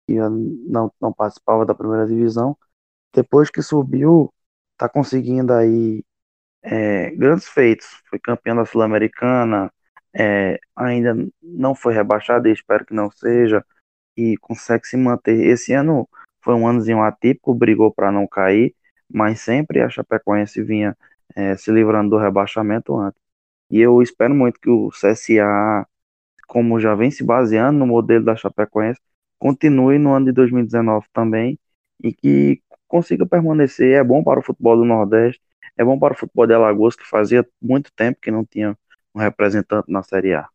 e 0.08 0.16
não, 0.16 0.92
não 1.02 1.14
participava 1.14 1.66
da 1.66 1.76
primeira 1.76 2.08
divisão. 2.08 2.58
Depois 3.14 3.50
que 3.52 3.62
subiu, 3.62 4.34
está 4.74 4.90
conseguindo 4.90 5.54
aí 5.54 6.04
é, 6.64 7.12
grandes 7.12 7.48
feitos. 7.50 7.88
Foi 8.10 8.20
campeão 8.20 8.56
da 8.56 8.66
Sul-Americana, 8.66 9.72
é, 10.14 10.60
ainda 10.76 11.16
não 11.42 11.76
foi 11.76 11.94
rebaixado 11.94 12.48
e 12.48 12.54
espero 12.54 12.86
que 12.86 12.94
não 12.94 13.12
seja, 13.12 13.66
e 14.18 14.38
consegue 14.38 14.88
se 14.88 14.98
manter. 14.98 15.46
Esse 15.48 15.74
ano 15.74 16.08
foi 16.42 16.56
um 16.56 16.68
anozinho 16.68 17.02
atípico, 17.04 17.54
brigou 17.54 17.94
para 17.94 18.12
não 18.12 18.28
cair, 18.28 18.76
mas 19.12 19.42
sempre 19.42 19.82
a 19.82 19.90
Chapecoense 19.90 20.62
vinha 20.64 20.98
é, 21.36 21.56
se 21.58 21.72
livrando 21.72 22.12
do 22.12 22.18
rebaixamento 22.18 22.98
antes. 22.98 23.29
E 23.70 23.80
eu 23.80 24.02
espero 24.02 24.34
muito 24.34 24.60
que 24.60 24.70
o 24.70 24.90
CSA, 24.90 25.88
como 26.48 26.80
já 26.80 26.96
vem 26.96 27.12
se 27.12 27.24
baseando 27.24 27.80
no 27.80 27.88
modelo 27.88 28.26
da 28.26 28.36
Chapecoense, 28.36 29.00
continue 29.38 29.98
no 29.98 30.14
ano 30.14 30.26
de 30.28 30.32
2019 30.32 31.06
também 31.14 31.60
e 32.04 32.14
que 32.14 32.62
consiga 32.88 33.26
permanecer. 33.26 33.96
É 33.96 34.04
bom 34.04 34.24
para 34.24 34.40
o 34.40 34.44
futebol 34.44 34.76
do 34.76 34.86
Nordeste, 34.86 35.42
é 35.78 35.84
bom 35.84 35.98
para 35.98 36.14
o 36.14 36.18
futebol 36.18 36.48
de 36.48 36.54
Alagoas, 36.54 36.96
que 36.96 37.08
fazia 37.08 37.48
muito 37.62 37.92
tempo 37.94 38.20
que 38.22 38.32
não 38.32 38.44
tinha 38.44 38.78
um 39.14 39.20
representante 39.20 39.92
na 39.92 40.04
Série 40.04 40.34
A. 40.34 40.48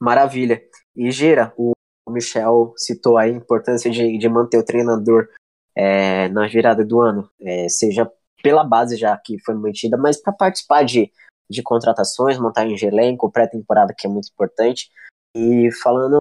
Maravilha. 0.00 0.62
E 0.96 1.10
Gira, 1.10 1.52
o 1.56 1.72
Michel 2.08 2.72
citou 2.76 3.18
a 3.18 3.28
importância 3.28 3.90
de, 3.90 4.16
de 4.16 4.28
manter 4.28 4.58
o 4.58 4.64
treinador 4.64 5.28
é, 5.74 6.28
na 6.28 6.48
virada 6.48 6.84
do 6.84 7.00
ano, 7.00 7.30
é, 7.40 7.68
seja 7.68 8.10
pela 8.42 8.64
base 8.64 8.96
já 8.96 9.16
que 9.16 9.38
foi 9.40 9.54
mantida, 9.54 9.96
mas 9.96 10.20
para 10.20 10.32
participar 10.32 10.82
de, 10.82 11.12
de 11.50 11.62
contratações, 11.62 12.38
montagem 12.38 12.76
de 12.76 12.86
elenco, 12.86 13.30
pré-temporada 13.30 13.94
que 13.96 14.06
é 14.06 14.10
muito 14.10 14.28
importante. 14.32 14.88
E 15.34 15.70
falando 15.82 16.18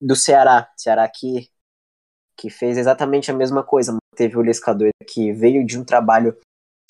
do 0.00 0.14
Ceará, 0.14 0.70
Ceará 0.76 1.08
que, 1.08 1.48
que 2.36 2.48
fez 2.48 2.78
exatamente 2.78 3.30
a 3.30 3.34
mesma 3.34 3.64
coisa, 3.64 3.96
teve 4.14 4.38
o 4.38 4.42
Liscador 4.42 4.90
que 5.06 5.32
veio 5.32 5.66
de 5.66 5.78
um 5.78 5.84
trabalho 5.84 6.36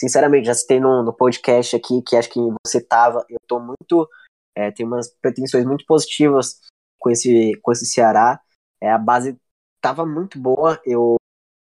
sinceramente, 0.01 0.47
já 0.47 0.55
citei 0.55 0.79
no, 0.79 1.03
no 1.03 1.13
podcast 1.13 1.75
aqui 1.75 2.03
que 2.03 2.17
acho 2.17 2.31
que 2.31 2.39
você 2.65 2.81
tava, 2.81 3.25
eu 3.29 3.39
tô 3.49 3.59
muito, 3.59 4.09
é, 4.57 4.71
tenho 4.71 4.89
umas 4.89 5.09
pretensões 5.21 5.65
muito 5.65 5.85
positivas 5.87 6.61
com 6.99 7.11
esse, 7.11 7.53
com 7.63 7.73
esse 7.73 7.87
Ceará, 7.87 8.41
é, 8.81 8.91
a 8.91 8.99
base 8.99 9.37
tava 9.81 10.07
muito 10.07 10.39
boa, 10.39 10.81
eu, 10.85 11.17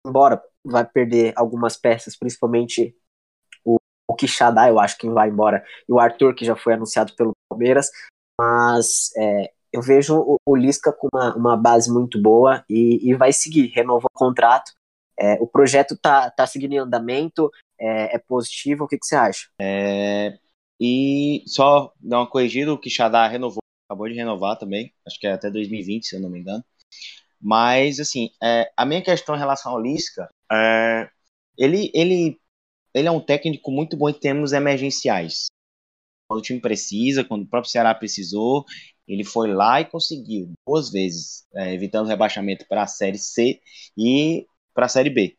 embora 0.07 0.43
vai 0.65 0.87
perder 0.87 1.35
algumas 1.37 1.77
peças, 1.77 2.17
principalmente 2.17 2.97
o, 4.09 4.15
Quixadá, 4.15 4.69
eu 4.69 4.79
acho 4.79 4.99
que 4.99 5.09
vai 5.09 5.29
embora, 5.29 5.65
e 5.89 5.93
o 5.93 5.99
Arthur, 5.99 6.35
que 6.35 6.45
já 6.45 6.57
foi 6.57 6.75
anunciado 6.75 7.15
pelo 7.15 7.33
Palmeiras, 7.49 7.91
mas 8.39 9.11
é, 9.17 9.53
eu 9.73 9.83
vejo 9.83 10.17
o, 10.17 10.37
o 10.47 10.57
Lisca 10.57 10.93
com 10.93 11.09
uma, 11.13 11.37
uma 11.37 11.57
base 11.57 11.93
muito 11.93 12.21
boa 12.21 12.65
e, 12.69 13.11
e 13.11 13.15
vai 13.15 13.33
seguir, 13.33 13.67
renovou 13.75 14.09
o 14.15 14.19
contrato, 14.19 14.73
é, 15.19 15.35
o 15.41 15.47
projeto 15.47 15.97
tá, 15.97 16.31
tá 16.31 16.47
seguindo 16.47 16.73
em 16.73 16.79
andamento, 16.79 17.51
é, 17.79 18.17
é 18.17 18.19
positivo. 18.19 18.85
O 18.85 18.89
que, 18.89 18.99
que 18.99 19.07
você 19.07 19.15
acha? 19.15 19.49
É, 19.61 20.37
e 20.81 21.43
só 21.47 21.93
dar 22.01 22.19
uma 22.19 22.27
corrigida, 22.27 22.73
o 22.73 22.79
Quixadá 22.79 23.27
renovou 23.27 23.59
acabou 23.87 24.09
de 24.09 24.15
renovar 24.15 24.59
também, 24.59 24.93
acho 25.07 25.21
que 25.21 25.27
é 25.27 25.33
até 25.33 25.51
2020, 25.51 26.07
se 26.07 26.17
eu 26.17 26.21
não 26.21 26.31
me 26.31 26.41
engano. 26.41 26.65
Mas, 27.41 28.01
assim, 28.01 28.31
é, 28.43 28.71
a 28.77 28.85
minha 28.87 29.03
questão 29.03 29.37
em 29.37 29.39
relação 29.39 29.73
ao 29.73 29.81
Lisca, 29.81 30.29
é, 30.51 31.09
ele, 31.59 31.91
ele, 31.95 32.41
ele 32.95 33.09
é 33.09 33.11
um 33.11 33.21
técnico 33.21 33.71
muito 33.71 33.97
bom 33.97 34.09
em 34.09 34.15
termos 34.15 34.53
emergenciais. 34.53 35.47
Quando 36.29 36.41
o 36.41 36.43
time 36.43 36.61
precisa, 36.61 37.25
quando 37.25 37.43
o 37.43 37.49
próprio 37.49 37.71
Ceará 37.71 37.95
precisou, 37.95 38.65
ele 39.07 39.25
foi 39.25 39.53
lá 39.53 39.81
e 39.81 39.85
conseguiu 39.85 40.53
duas 40.67 40.91
vezes, 40.91 41.47
é, 41.55 41.75
evitando 41.75 42.09
rebaixamento 42.09 42.67
para 42.69 42.83
a 42.83 42.87
Série 42.87 43.19
C 43.19 43.61
e 43.97 44.47
para 44.73 44.87
a 44.87 44.89
Série 44.89 45.11
B. 45.11 45.37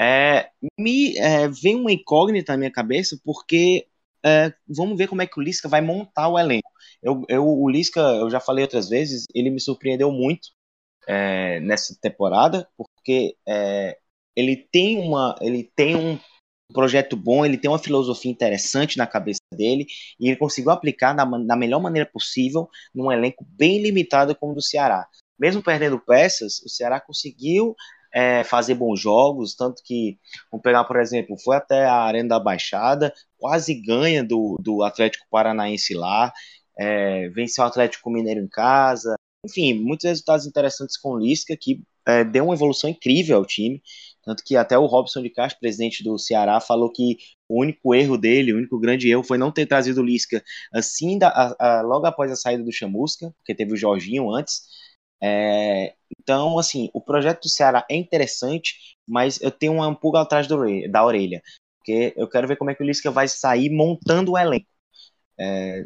É, 0.00 0.50
me 0.78 1.16
é, 1.18 1.48
vem 1.48 1.76
uma 1.76 1.92
incógnita 1.92 2.52
na 2.52 2.58
minha 2.58 2.70
cabeça, 2.70 3.18
porque 3.24 3.86
é, 4.24 4.52
vamos 4.66 4.96
ver 4.96 5.08
como 5.08 5.22
é 5.22 5.26
que 5.26 5.38
o 5.38 5.42
Lisca 5.42 5.68
vai 5.68 5.80
montar 5.80 6.28
o 6.28 6.38
elenco. 6.38 6.70
Eu, 7.02 7.22
eu, 7.28 7.46
o 7.46 7.68
Lisca, 7.68 8.00
eu 8.00 8.30
já 8.30 8.40
falei 8.40 8.64
outras 8.64 8.88
vezes, 8.88 9.24
ele 9.34 9.50
me 9.50 9.60
surpreendeu 9.60 10.10
muito 10.10 10.48
é, 11.06 11.60
nessa 11.60 11.96
temporada, 12.00 12.68
porque 12.76 13.36
é, 13.46 13.98
ele 14.34 14.56
tem 14.56 14.98
uma, 14.98 15.36
ele 15.40 15.70
tem 15.76 15.96
um 15.96 16.18
projeto 16.74 17.16
bom, 17.16 17.46
ele 17.46 17.56
tem 17.56 17.70
uma 17.70 17.78
filosofia 17.78 18.30
interessante 18.30 18.98
na 18.98 19.06
cabeça 19.06 19.40
dele 19.52 19.86
e 20.20 20.28
ele 20.28 20.36
conseguiu 20.36 20.70
aplicar 20.70 21.14
da, 21.14 21.24
da 21.24 21.56
melhor 21.56 21.80
maneira 21.80 22.08
possível 22.12 22.68
num 22.94 23.10
elenco 23.10 23.46
bem 23.48 23.80
limitado 23.80 24.34
como 24.34 24.52
o 24.52 24.54
do 24.56 24.62
Ceará. 24.62 25.06
Mesmo 25.38 25.62
perdendo 25.62 25.98
peças, 25.98 26.60
o 26.62 26.68
Ceará 26.68 27.00
conseguiu 27.00 27.74
é, 28.14 28.44
fazer 28.44 28.74
bons 28.74 29.00
jogos, 29.00 29.54
tanto 29.54 29.82
que, 29.84 30.18
vamos 30.50 30.62
pegar, 30.62 30.84
por 30.84 31.00
exemplo, 31.00 31.36
foi 31.38 31.56
até 31.56 31.84
a 31.84 31.96
Arena 31.96 32.28
da 32.28 32.40
Baixada, 32.40 33.12
quase 33.38 33.74
ganha 33.74 34.22
do, 34.22 34.56
do 34.60 34.82
Atlético 34.82 35.26
Paranaense 35.30 35.94
lá, 35.94 36.32
é, 36.78 37.28
venceu 37.30 37.64
o 37.64 37.66
Atlético 37.66 38.10
Mineiro 38.10 38.40
em 38.40 38.48
casa, 38.48 39.16
enfim, 39.44 39.74
muitos 39.74 40.04
resultados 40.04 40.46
interessantes 40.46 40.96
com 40.96 41.10
o 41.10 41.18
Lisca, 41.18 41.56
que 41.56 41.82
é, 42.06 42.24
deu 42.24 42.44
uma 42.44 42.54
evolução 42.54 42.88
incrível 42.88 43.36
ao 43.36 43.44
time, 43.44 43.82
tanto 44.24 44.42
que 44.44 44.56
até 44.56 44.78
o 44.78 44.86
Robson 44.86 45.22
de 45.22 45.30
Castro, 45.30 45.60
presidente 45.60 46.02
do 46.02 46.18
Ceará, 46.18 46.60
falou 46.60 46.90
que 46.90 47.18
o 47.48 47.60
único 47.60 47.94
erro 47.94 48.16
dele, 48.16 48.52
o 48.52 48.56
único 48.58 48.78
grande 48.78 49.08
erro 49.10 49.22
foi 49.22 49.38
não 49.38 49.52
ter 49.52 49.66
trazido 49.66 50.00
o 50.00 50.04
Lisca 50.04 50.42
assim, 50.72 51.18
da, 51.18 51.28
a, 51.28 51.78
a, 51.78 51.82
logo 51.82 52.06
após 52.06 52.30
a 52.30 52.36
saída 52.36 52.62
do 52.62 52.72
Chamusca, 52.72 53.32
porque 53.38 53.54
teve 53.54 53.72
o 53.72 53.76
Jorginho 53.76 54.30
antes, 54.30 54.62
é, 55.22 55.94
então, 56.20 56.58
assim, 56.58 56.90
o 56.92 57.00
projeto 57.00 57.42
do 57.42 57.48
Ceará 57.48 57.84
é 57.90 57.96
interessante, 57.96 58.74
mas 59.06 59.40
eu 59.40 59.50
tenho 59.50 59.74
uma 59.74 59.94
pulga 59.94 60.20
atrás 60.20 60.46
da 60.46 61.04
orelha, 61.04 61.42
porque 61.78 62.12
eu 62.16 62.28
quero 62.28 62.48
ver 62.48 62.56
como 62.56 62.70
é 62.70 62.74
que 62.74 62.82
o 62.82 62.86
Lisca 62.86 63.10
vai 63.10 63.28
sair 63.28 63.70
montando 63.70 64.32
o 64.32 64.38
elenco. 64.38 64.66
É, 65.38 65.84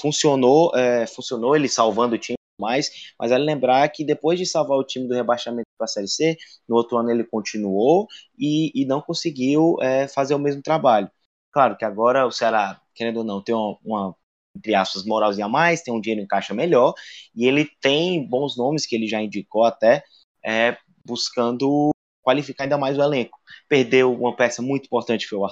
funcionou, 0.00 0.74
é, 0.76 1.06
funcionou 1.06 1.56
ele 1.56 1.68
salvando 1.68 2.14
o 2.14 2.18
time 2.18 2.36
mais, 2.62 2.90
mas 3.18 3.30
vale 3.30 3.44
lembrar 3.44 3.88
que 3.90 4.04
depois 4.04 4.38
de 4.38 4.46
salvar 4.46 4.78
o 4.78 4.84
time 4.84 5.08
do 5.08 5.14
rebaixamento 5.14 5.68
para 5.76 5.84
a 5.86 5.88
Série 5.88 6.08
C, 6.08 6.36
no 6.68 6.76
outro 6.76 6.96
ano 6.98 7.10
ele 7.10 7.24
continuou 7.24 8.06
e, 8.38 8.72
e 8.74 8.86
não 8.86 9.02
conseguiu 9.02 9.76
é, 9.82 10.08
fazer 10.08 10.34
o 10.34 10.38
mesmo 10.38 10.62
trabalho. 10.62 11.10
Claro 11.52 11.76
que 11.76 11.84
agora 11.84 12.26
o 12.26 12.32
Ceará, 12.32 12.80
querendo 12.94 13.18
ou 13.18 13.24
não, 13.24 13.42
tem 13.42 13.54
uma, 13.54 13.78
uma 13.84 14.16
entre 14.56 14.74
aspas, 14.74 15.04
moralzinha 15.04 15.46
a 15.46 15.48
mais, 15.48 15.82
tem 15.82 15.92
um 15.92 16.00
dinheiro 16.00 16.22
em 16.22 16.26
caixa 16.26 16.54
melhor, 16.54 16.94
e 17.34 17.46
ele 17.46 17.68
tem 17.80 18.26
bons 18.26 18.56
nomes 18.56 18.86
que 18.86 18.94
ele 18.94 19.06
já 19.08 19.20
indicou 19.20 19.64
até, 19.64 20.04
é, 20.44 20.76
buscando 21.04 21.90
qualificar 22.22 22.64
ainda 22.64 22.78
mais 22.78 22.98
o 22.98 23.02
elenco. 23.02 23.38
Perdeu 23.68 24.12
uma 24.14 24.34
peça 24.36 24.62
muito 24.62 24.86
importante, 24.86 25.26
foi 25.26 25.38
o 25.38 25.48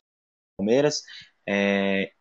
Palmeiras, 0.58 1.02
é, 1.48 2.12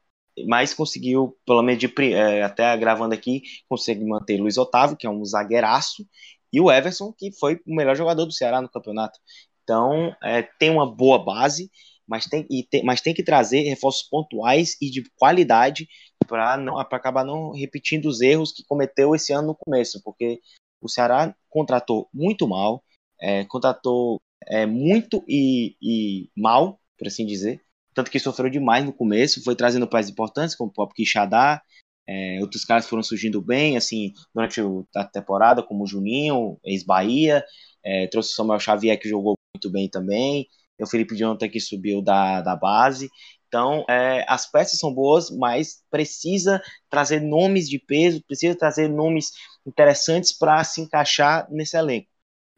mas 0.48 0.74
conseguiu, 0.74 1.38
pelo 1.46 1.62
menos 1.62 1.80
de, 1.80 2.14
é, 2.14 2.44
até 2.44 2.76
gravando 2.78 3.14
aqui, 3.14 3.42
consegue 3.68 4.04
manter 4.06 4.40
Luiz 4.40 4.58
Otávio, 4.58 4.98
que 4.98 5.08
é 5.08 5.10
um 5.10 5.24
zagueiraço, 5.24 6.06
e 6.52 6.60
o 6.60 6.72
Everson, 6.72 7.14
que 7.18 7.32
foi 7.32 7.56
o 7.68 7.76
melhor 7.76 7.96
jogador 7.96 8.26
do 8.26 8.32
Ceará 8.32 8.62
no 8.62 8.70
campeonato. 8.70 9.20
Então, 9.64 10.16
é, 10.24 10.42
tem 10.42 10.70
uma 10.70 10.90
boa 10.90 11.24
base, 11.24 11.70
mas 12.08 12.26
tem, 12.26 12.46
tem, 12.70 12.84
mas 12.84 13.02
tem 13.02 13.14
que 13.14 13.24
trazer 13.24 13.62
reforços 13.62 14.08
pontuais 14.10 14.76
e 14.82 14.90
de 14.90 15.04
qualidade 15.16 15.88
para 16.28 16.56
acabar 16.92 17.24
não 17.24 17.52
repetindo 17.52 18.06
os 18.08 18.22
erros 18.22 18.52
que 18.52 18.64
cometeu 18.64 19.14
esse 19.14 19.32
ano 19.32 19.50
no 19.50 19.56
começo, 19.56 20.02
porque 20.04 20.40
o 20.82 20.90
Ceará 20.90 21.36
contratou 21.50 22.10
muito 22.14 22.48
mal, 22.48 22.84
é, 23.22 23.46
contratou 23.46 24.20
é, 24.48 24.66
muito 24.66 25.24
e, 25.28 25.76
e, 25.82 26.30
mal, 26.36 26.80
por 26.98 27.08
assim 27.08 27.26
dizer, 27.26 27.62
tanto 28.00 28.12
que 28.12 28.20
sofreu 28.20 28.50
demais 28.50 28.86
no 28.86 28.94
começo, 28.94 29.44
foi 29.44 29.56
trazendo 29.56 29.86
peças 29.86 30.10
importantes, 30.10 30.56
como 30.56 30.70
o 30.70 30.74
próprio 30.74 30.96
Quixadá, 30.96 31.62
é, 32.08 32.40
outros 32.40 32.64
caras 32.64 32.88
foram 32.88 33.04
surgindo 33.04 33.42
bem, 33.42 33.76
assim, 33.76 34.14
durante 34.34 34.62
a 34.96 35.04
temporada, 35.04 35.62
como 35.62 35.84
o 35.84 35.88
Juninho, 35.88 36.58
ex-Bahia, 36.64 37.44
é, 37.84 38.08
trouxe 38.08 38.32
o 38.32 38.36
Samuel 38.36 38.60
Xavier, 38.60 38.98
que 38.98 39.10
jogou 39.10 39.36
muito 39.54 39.70
bem 39.70 39.90
também, 39.90 40.48
o 40.80 40.88
Felipe 40.88 41.14
Jonathan, 41.14 41.50
que 41.50 41.60
subiu 41.60 42.02
da, 42.02 42.40
da 42.40 42.56
base, 42.56 43.10
então, 43.50 43.84
é, 43.90 44.24
as 44.30 44.50
peças 44.50 44.80
são 44.80 44.94
boas, 44.94 45.30
mas 45.30 45.82
precisa 45.90 46.62
trazer 46.90 47.20
nomes 47.20 47.68
de 47.68 47.80
peso, 47.80 48.24
precisa 48.26 48.56
trazer 48.56 48.88
nomes 48.88 49.32
interessantes 49.66 50.32
para 50.32 50.64
se 50.64 50.80
encaixar 50.80 51.48
nesse 51.52 51.76
elenco. 51.76 52.08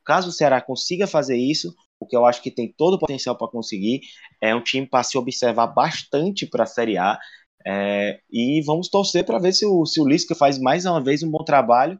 Caso 0.06 0.30
o 0.30 0.32
Ceará 0.32 0.62
consiga 0.62 1.08
fazer 1.08 1.38
isso, 1.38 1.74
o 2.02 2.06
que 2.08 2.16
eu 2.18 2.26
acho 2.26 2.42
que 2.42 2.52
tem 2.52 2.74
todo 2.76 2.96
o 2.96 3.00
potencial 3.00 3.38
para 3.38 3.48
conseguir, 3.48 4.02
é 4.42 4.54
um 4.56 4.64
time 4.64 4.88
para 4.88 5.04
se 5.04 5.18
observar 5.18 5.68
bastante 5.68 6.48
para 6.48 6.64
a 6.64 6.68
Série 6.68 6.98
A. 6.98 7.18
É, 7.66 8.20
e 8.32 8.62
vamos 8.66 8.90
torcer 8.90 9.24
para 9.26 9.40
ver 9.40 9.54
se 9.54 9.66
o, 9.66 9.86
se 9.86 10.02
o 10.02 10.08
Lisca 10.08 10.36
faz 10.36 10.58
mais 10.60 10.86
uma 10.86 11.02
vez 11.04 11.24
um 11.24 11.30
bom 11.30 11.44
trabalho. 11.46 12.00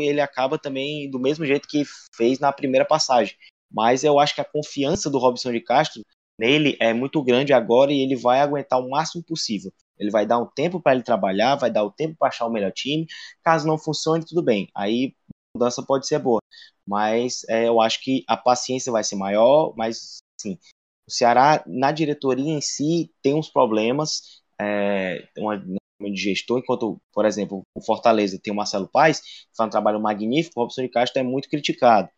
Ele 0.00 0.20
acaba 0.20 0.58
também 0.58 1.10
do 1.10 1.18
mesmo 1.18 1.44
jeito 1.44 1.68
que 1.68 1.84
fez 2.16 2.38
na 2.38 2.52
primeira 2.52 2.86
passagem. 2.86 3.36
Mas 3.70 4.04
eu 4.04 4.18
acho 4.18 4.34
que 4.34 4.40
a 4.40 4.44
confiança 4.44 5.10
do 5.10 5.18
Robson 5.18 5.52
de 5.52 5.60
Castro 5.60 6.02
nele 6.38 6.76
é 6.80 6.92
muito 6.94 7.22
grande 7.22 7.52
agora 7.52 7.92
e 7.92 8.00
ele 8.00 8.16
vai 8.16 8.40
aguentar 8.40 8.80
o 8.80 8.88
máximo 8.88 9.22
possível. 9.24 9.72
Ele 9.98 10.10
vai 10.10 10.26
dar 10.26 10.38
um 10.38 10.46
tempo 10.46 10.80
para 10.80 10.94
ele 10.94 11.02
trabalhar, 11.04 11.54
vai 11.56 11.70
dar 11.70 11.84
o 11.84 11.90
tempo 11.90 12.16
para 12.18 12.28
achar 12.28 12.46
o 12.46 12.50
melhor 12.52 12.72
time. 12.72 13.06
Caso 13.42 13.66
não 13.66 13.78
funcione, 13.78 14.24
tudo 14.24 14.42
bem. 14.42 14.68
Aí 14.74 15.14
mudança 15.54 15.82
pode 15.82 16.06
ser 16.06 16.18
boa. 16.18 16.40
Mas 16.86 17.44
é, 17.48 17.68
eu 17.68 17.80
acho 17.80 18.02
que 18.02 18.24
a 18.28 18.36
paciência 18.36 18.92
vai 18.92 19.04
ser 19.04 19.16
maior. 19.16 19.74
Mas, 19.76 20.18
sim, 20.40 20.58
o 21.06 21.10
Ceará, 21.10 21.62
na 21.66 21.92
diretoria 21.92 22.52
em 22.52 22.60
si, 22.60 23.10
tem 23.22 23.34
uns 23.34 23.48
problemas. 23.48 24.42
É, 24.60 25.26
uma, 25.38 25.56
de 25.58 26.16
gestor, 26.16 26.58
enquanto, 26.58 27.00
por 27.12 27.24
exemplo, 27.24 27.62
o 27.74 27.80
Fortaleza 27.80 28.38
tem 28.42 28.52
o 28.52 28.56
Marcelo 28.56 28.88
Paes, 28.88 29.20
que 29.20 29.56
faz 29.56 29.68
um 29.68 29.70
trabalho 29.70 30.00
magnífico, 30.00 30.60
o 30.60 30.62
Robson 30.62 30.82
de 30.82 30.88
Castro 30.88 31.20
é 31.20 31.22
muito 31.22 31.48
criticado. 31.48 32.08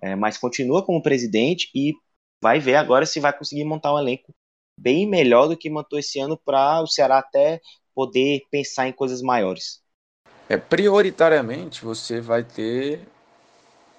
É, 0.00 0.14
mas 0.14 0.38
continua 0.38 0.84
como 0.84 1.02
presidente 1.02 1.70
e 1.74 1.92
vai 2.42 2.60
ver 2.60 2.76
agora 2.76 3.06
se 3.06 3.20
vai 3.20 3.36
conseguir 3.36 3.64
montar 3.64 3.94
um 3.94 3.98
elenco 3.98 4.32
bem 4.78 5.06
melhor 5.06 5.48
do 5.48 5.56
que 5.56 5.70
montou 5.70 5.98
esse 5.98 6.18
ano 6.18 6.36
para 6.36 6.82
o 6.82 6.86
Ceará 6.86 7.18
até 7.18 7.60
poder 7.94 8.42
pensar 8.50 8.88
em 8.88 8.92
coisas 8.92 9.22
maiores. 9.22 9.83
É 10.48 10.56
prioritariamente 10.56 11.84
você 11.84 12.20
vai 12.20 12.42
ter 12.42 13.00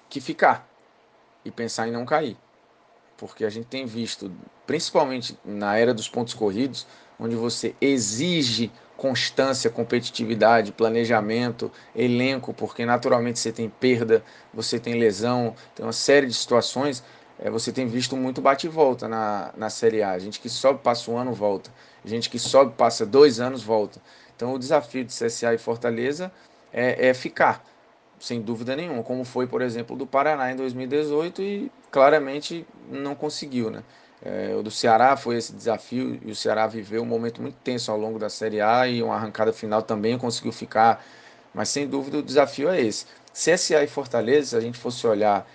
que 0.08 0.20
ficar 0.20 0.68
e 1.44 1.50
pensar 1.50 1.88
em 1.88 1.90
não 1.90 2.04
cair. 2.04 2.36
Porque 3.16 3.44
a 3.44 3.50
gente 3.50 3.66
tem 3.66 3.86
visto, 3.86 4.30
principalmente 4.66 5.38
na 5.44 5.76
era 5.76 5.92
dos 5.92 6.08
pontos 6.08 6.34
corridos, 6.34 6.86
onde 7.18 7.34
você 7.34 7.74
exige 7.80 8.70
constância, 8.96 9.70
competitividade, 9.70 10.72
planejamento, 10.72 11.70
elenco, 11.94 12.54
porque 12.54 12.86
naturalmente 12.86 13.38
você 13.38 13.52
tem 13.52 13.68
perda, 13.68 14.22
você 14.52 14.78
tem 14.78 14.94
lesão, 14.94 15.54
tem 15.74 15.84
uma 15.84 15.92
série 15.92 16.26
de 16.26 16.34
situações 16.34 17.02
é, 17.38 17.50
você 17.50 17.70
tem 17.70 17.86
visto 17.86 18.16
muito 18.16 18.40
bate 18.40 18.66
e 18.66 18.70
volta 18.70 19.08
na, 19.08 19.52
na 19.56 19.70
Série 19.70 20.02
A. 20.02 20.18
Gente 20.18 20.40
que 20.40 20.48
sobe, 20.48 20.80
passa 20.82 21.10
um 21.10 21.18
ano, 21.18 21.32
volta. 21.32 21.70
Gente 22.04 22.30
que 22.30 22.38
sobe, 22.38 22.72
passa 22.76 23.04
dois 23.04 23.40
anos, 23.40 23.62
volta. 23.62 24.00
Então 24.34 24.54
o 24.54 24.58
desafio 24.58 25.04
de 25.04 25.12
CSA 25.12 25.54
e 25.54 25.58
Fortaleza 25.58 26.32
é, 26.72 27.08
é 27.08 27.14
ficar, 27.14 27.64
sem 28.18 28.40
dúvida 28.40 28.74
nenhuma, 28.76 29.02
como 29.02 29.24
foi, 29.24 29.46
por 29.46 29.62
exemplo, 29.62 29.96
do 29.96 30.06
Paraná 30.06 30.50
em 30.50 30.56
2018 30.56 31.42
e 31.42 31.72
claramente 31.90 32.66
não 32.90 33.14
conseguiu, 33.14 33.70
né? 33.70 33.82
É, 34.22 34.54
o 34.56 34.62
do 34.62 34.70
Ceará 34.70 35.16
foi 35.16 35.36
esse 35.36 35.52
desafio 35.52 36.18
e 36.24 36.30
o 36.30 36.34
Ceará 36.34 36.66
viveu 36.66 37.02
um 37.02 37.06
momento 37.06 37.40
muito 37.42 37.56
tenso 37.62 37.92
ao 37.92 37.98
longo 37.98 38.18
da 38.18 38.30
Série 38.30 38.60
A 38.60 38.88
e 38.88 39.02
uma 39.02 39.14
arrancada 39.14 39.52
final 39.52 39.82
também 39.82 40.18
conseguiu 40.18 40.52
ficar, 40.52 41.04
mas 41.52 41.68
sem 41.68 41.86
dúvida 41.86 42.18
o 42.18 42.22
desafio 42.22 42.70
é 42.70 42.80
esse. 42.80 43.06
CSA 43.32 43.84
e 43.84 43.86
Fortaleza, 43.86 44.48
se 44.48 44.56
a 44.56 44.60
gente 44.60 44.78
fosse 44.78 45.06
olhar 45.06 45.46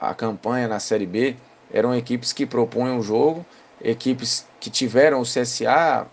a 0.00 0.14
campanha 0.14 0.66
na 0.66 0.80
Série 0.80 1.06
B, 1.06 1.36
eram 1.72 1.94
equipes 1.94 2.32
que 2.32 2.46
propunham 2.46 2.98
o 2.98 3.02
jogo, 3.02 3.44
equipes 3.80 4.46
que 4.58 4.70
tiveram 4.70 5.20
o 5.20 5.24
CSA 5.24 6.06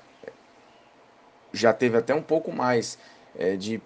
já 1.53 1.73
teve 1.73 1.97
até 1.97 2.13
um 2.13 2.21
pouco 2.21 2.51
mais 2.51 2.97
é, 3.37 3.55
de 3.55 3.81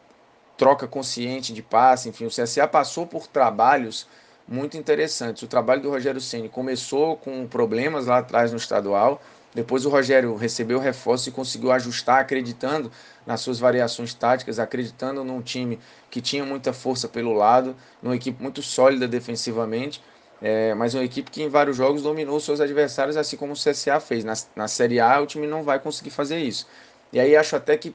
troca 0.58 0.88
consciente 0.88 1.54
de 1.54 1.62
passe, 1.62 2.10
enfim, 2.10 2.26
o 2.26 2.30
CSA 2.30 2.68
passou 2.68 3.08
por 3.08 3.28
trabalhos 3.28 4.08
muito 4.48 4.78
interessantes. 4.78 5.42
O 5.44 5.48
trabalho 5.48 5.82
do 5.82 5.90
Rogério 5.90 6.20
Ceni 6.20 6.50
começou 6.50 7.16
com 7.18 7.48
problemas 7.48 8.08
lá 8.08 8.20
atrás 8.20 8.52
no 8.52 8.58
estadual, 8.58 9.22
Depois 9.54 9.86
o 9.86 9.90
Rogério 9.90 10.34
recebeu 10.36 10.80
reforço 10.80 11.28
e 11.28 11.32
conseguiu 11.32 11.72
ajustar, 11.72 12.22
acreditando 12.22 12.92
nas 13.26 13.42
suas 13.42 13.60
variações 13.60 14.14
táticas, 14.14 14.60
acreditando 14.60 15.24
num 15.24 15.42
time 15.42 15.80
que 16.10 16.22
tinha 16.22 16.46
muita 16.46 16.72
força 16.72 17.08
pelo 17.08 17.34
lado, 17.34 17.76
numa 18.02 18.16
equipe 18.16 18.42
muito 18.42 18.62
sólida 18.62 19.08
defensivamente, 19.08 20.02
é, 20.42 20.74
mas 20.74 20.94
uma 20.94 21.04
equipe 21.04 21.30
que 21.30 21.44
em 21.44 21.50
vários 21.50 21.76
jogos 21.78 22.02
dominou 22.02 22.40
seus 22.40 22.62
adversários, 22.62 23.18
assim 23.18 23.38
como 23.38 23.54
o 23.54 23.56
CSA 23.56 24.00
fez. 24.00 24.24
Na, 24.24 24.34
na 24.56 24.68
Série 24.68 25.00
A 25.00 25.20
o 25.20 25.28
time 25.28 25.46
não 25.46 25.64
vai 25.64 25.80
conseguir 25.80 26.10
fazer 26.10 26.40
isso. 26.40 26.66
E 27.14 27.20
aí 27.20 27.36
acho 27.36 27.56
até 27.56 27.78
que 27.78 27.94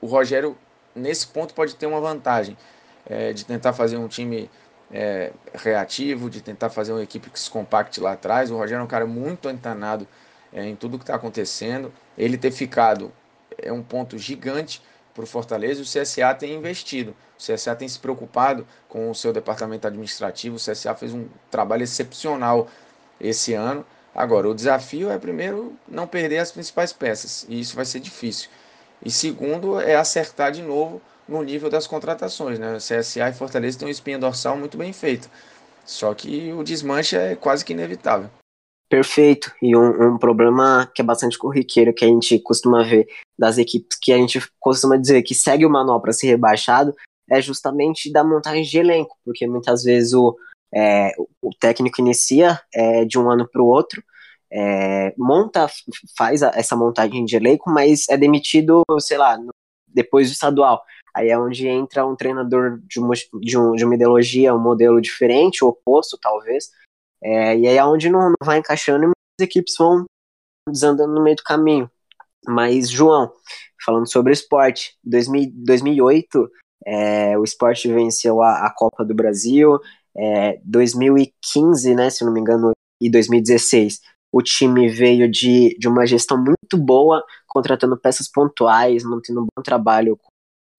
o 0.00 0.06
Rogério, 0.06 0.56
nesse 0.94 1.26
ponto, 1.26 1.54
pode 1.54 1.74
ter 1.74 1.86
uma 1.86 2.00
vantagem 2.00 2.56
é, 3.06 3.32
de 3.32 3.44
tentar 3.44 3.72
fazer 3.72 3.96
um 3.96 4.06
time 4.06 4.50
é, 4.92 5.32
reativo, 5.54 6.28
de 6.28 6.40
tentar 6.40 6.68
fazer 6.68 6.92
uma 6.92 7.02
equipe 7.02 7.30
que 7.30 7.40
se 7.40 7.50
compacte 7.50 8.00
lá 8.00 8.12
atrás. 8.12 8.50
O 8.50 8.56
Rogério 8.56 8.82
é 8.82 8.84
um 8.84 8.88
cara 8.88 9.06
muito 9.06 9.48
antenado 9.48 10.06
é, 10.54 10.64
em 10.64 10.76
tudo 10.76 10.98
que 10.98 11.02
está 11.02 11.16
acontecendo. 11.16 11.92
Ele 12.16 12.38
ter 12.38 12.52
ficado 12.52 13.12
é 13.58 13.72
um 13.72 13.82
ponto 13.82 14.16
gigante 14.16 14.80
para 15.12 15.24
o 15.24 15.26
Fortaleza. 15.26 15.82
O 15.82 15.84
CSA 15.84 16.34
tem 16.34 16.54
investido, 16.54 17.14
o 17.38 17.42
CSA 17.42 17.74
tem 17.74 17.88
se 17.88 17.98
preocupado 17.98 18.66
com 18.88 19.10
o 19.10 19.14
seu 19.14 19.32
departamento 19.32 19.86
administrativo. 19.86 20.56
O 20.56 20.58
CSA 20.58 20.94
fez 20.94 21.12
um 21.12 21.26
trabalho 21.50 21.82
excepcional 21.82 22.68
esse 23.20 23.52
ano. 23.52 23.84
Agora, 24.14 24.48
o 24.48 24.54
desafio 24.54 25.10
é, 25.10 25.18
primeiro, 25.18 25.76
não 25.88 26.06
perder 26.06 26.38
as 26.38 26.52
principais 26.52 26.92
peças, 26.92 27.44
e 27.48 27.58
isso 27.58 27.74
vai 27.74 27.84
ser 27.84 27.98
difícil. 27.98 28.48
E 29.04 29.10
segundo, 29.10 29.80
é 29.80 29.96
acertar 29.96 30.52
de 30.52 30.62
novo 30.62 31.02
no 31.28 31.42
nível 31.42 31.68
das 31.68 31.86
contratações. 31.86 32.58
Né? 32.58 32.74
O 32.74 32.78
CSA 32.78 33.28
e 33.28 33.32
Fortaleza 33.32 33.78
têm 33.78 33.88
uma 33.88 33.92
espinha 33.92 34.18
dorsal 34.18 34.56
muito 34.56 34.78
bem 34.78 34.92
feita. 34.92 35.28
Só 35.84 36.14
que 36.14 36.52
o 36.52 36.62
desmanche 36.62 37.16
é 37.16 37.34
quase 37.34 37.64
que 37.64 37.72
inevitável. 37.72 38.30
Perfeito. 38.88 39.50
E 39.62 39.74
um, 39.76 40.14
um, 40.14 40.18
problema 40.18 40.90
que 40.94 41.02
é 41.02 41.04
bastante 41.04 41.38
corriqueiro 41.38 41.94
que 41.94 42.04
a 42.04 42.08
gente 42.08 42.38
costuma 42.38 42.82
ver 42.84 43.06
das 43.38 43.58
equipes 43.58 43.98
que 44.00 44.12
a 44.12 44.16
gente 44.16 44.40
costuma 44.60 44.96
dizer 44.96 45.22
que 45.22 45.34
segue 45.34 45.66
o 45.66 45.70
manual 45.70 46.00
para 46.00 46.12
ser 46.12 46.28
rebaixado 46.28 46.94
é 47.28 47.40
justamente 47.40 48.12
da 48.12 48.22
montagem 48.22 48.62
de 48.62 48.78
elenco, 48.78 49.16
porque 49.24 49.46
muitas 49.46 49.82
vezes 49.82 50.12
o, 50.12 50.36
é, 50.72 51.12
o 51.40 51.50
técnico 51.58 52.00
inicia 52.00 52.60
é, 52.72 53.04
de 53.04 53.18
um 53.18 53.30
ano 53.30 53.48
para 53.50 53.62
o 53.62 53.66
outro, 53.66 54.02
é, 54.52 55.14
monta, 55.16 55.66
faz 56.16 56.42
a, 56.42 56.52
essa 56.54 56.76
montagem 56.76 57.24
de 57.24 57.36
elenco, 57.36 57.70
mas 57.70 58.08
é 58.08 58.16
demitido, 58.16 58.82
sei 59.00 59.18
lá, 59.18 59.38
depois 59.88 60.28
do 60.28 60.32
estadual. 60.32 60.82
Aí 61.14 61.28
é 61.28 61.38
onde 61.38 61.66
entra 61.66 62.06
um 62.06 62.16
treinador 62.16 62.80
de 62.84 63.00
uma, 63.00 63.14
de, 63.14 63.58
um, 63.58 63.72
de 63.72 63.84
uma 63.84 63.94
ideologia, 63.94 64.54
um 64.54 64.60
modelo 64.60 65.00
diferente, 65.00 65.64
oposto 65.64 66.18
talvez, 66.20 66.70
é, 67.24 67.56
e 67.56 67.66
aí 67.66 67.76
é 67.76 67.84
onde 67.84 68.10
não, 68.10 68.28
não 68.28 68.36
vai 68.44 68.58
encaixando 68.58 69.04
e 69.04 69.06
muitas 69.06 69.40
equipes 69.40 69.74
vão 69.78 70.04
desandando 70.68 71.14
no 71.14 71.22
meio 71.22 71.36
do 71.36 71.42
caminho. 71.42 71.90
Mas, 72.46 72.90
João, 72.90 73.32
falando 73.84 74.10
sobre 74.10 74.32
o 74.32 74.34
esporte, 74.34 74.96
2000, 75.02 75.50
2008 75.54 76.50
é, 76.86 77.38
o 77.38 77.44
esporte 77.44 77.88
venceu 77.88 78.42
a, 78.42 78.66
a 78.66 78.74
Copa 78.74 79.04
do 79.04 79.14
Brasil, 79.14 79.78
é, 80.16 80.60
2015, 80.64 81.94
né, 81.94 82.10
se 82.10 82.24
não 82.24 82.32
me 82.32 82.40
engano, 82.40 82.72
e 83.00 83.10
2016, 83.10 84.00
o 84.30 84.42
time 84.42 84.88
veio 84.88 85.30
de, 85.30 85.76
de 85.78 85.88
uma 85.88 86.06
gestão 86.06 86.36
muito 86.36 86.76
boa, 86.76 87.24
contratando 87.48 87.96
peças 87.96 88.28
pontuais, 88.30 89.02
mantendo 89.04 89.40
um 89.40 89.46
bom 89.56 89.62
trabalho, 89.62 90.18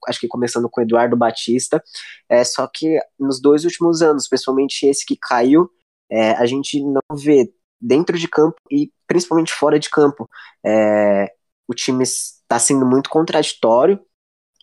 acho 0.08 0.20
que 0.20 0.28
começando 0.28 0.70
com 0.70 0.82
o 0.82 0.84
Eduardo 0.84 1.18
Batista. 1.18 1.82
É, 2.30 2.44
só 2.44 2.68
que 2.68 3.00
nos 3.20 3.42
dois 3.42 3.66
últimos 3.66 4.02
anos, 4.02 4.28
principalmente 4.28 4.86
esse 4.86 5.06
que 5.06 5.18
caiu, 5.20 5.70
é, 6.10 6.32
a 6.32 6.46
gente 6.46 6.82
não 6.84 7.02
vê 7.16 7.52
dentro 7.80 8.18
de 8.18 8.28
campo 8.28 8.56
e 8.72 8.92
principalmente 9.08 9.54
fora 9.54 9.80
de 9.80 9.90
campo. 9.90 10.30
É, 10.66 11.32
o 11.68 11.74
time 11.74 12.04
está 12.04 12.60
sendo 12.60 12.86
muito 12.86 13.10
contraditório 13.10 14.00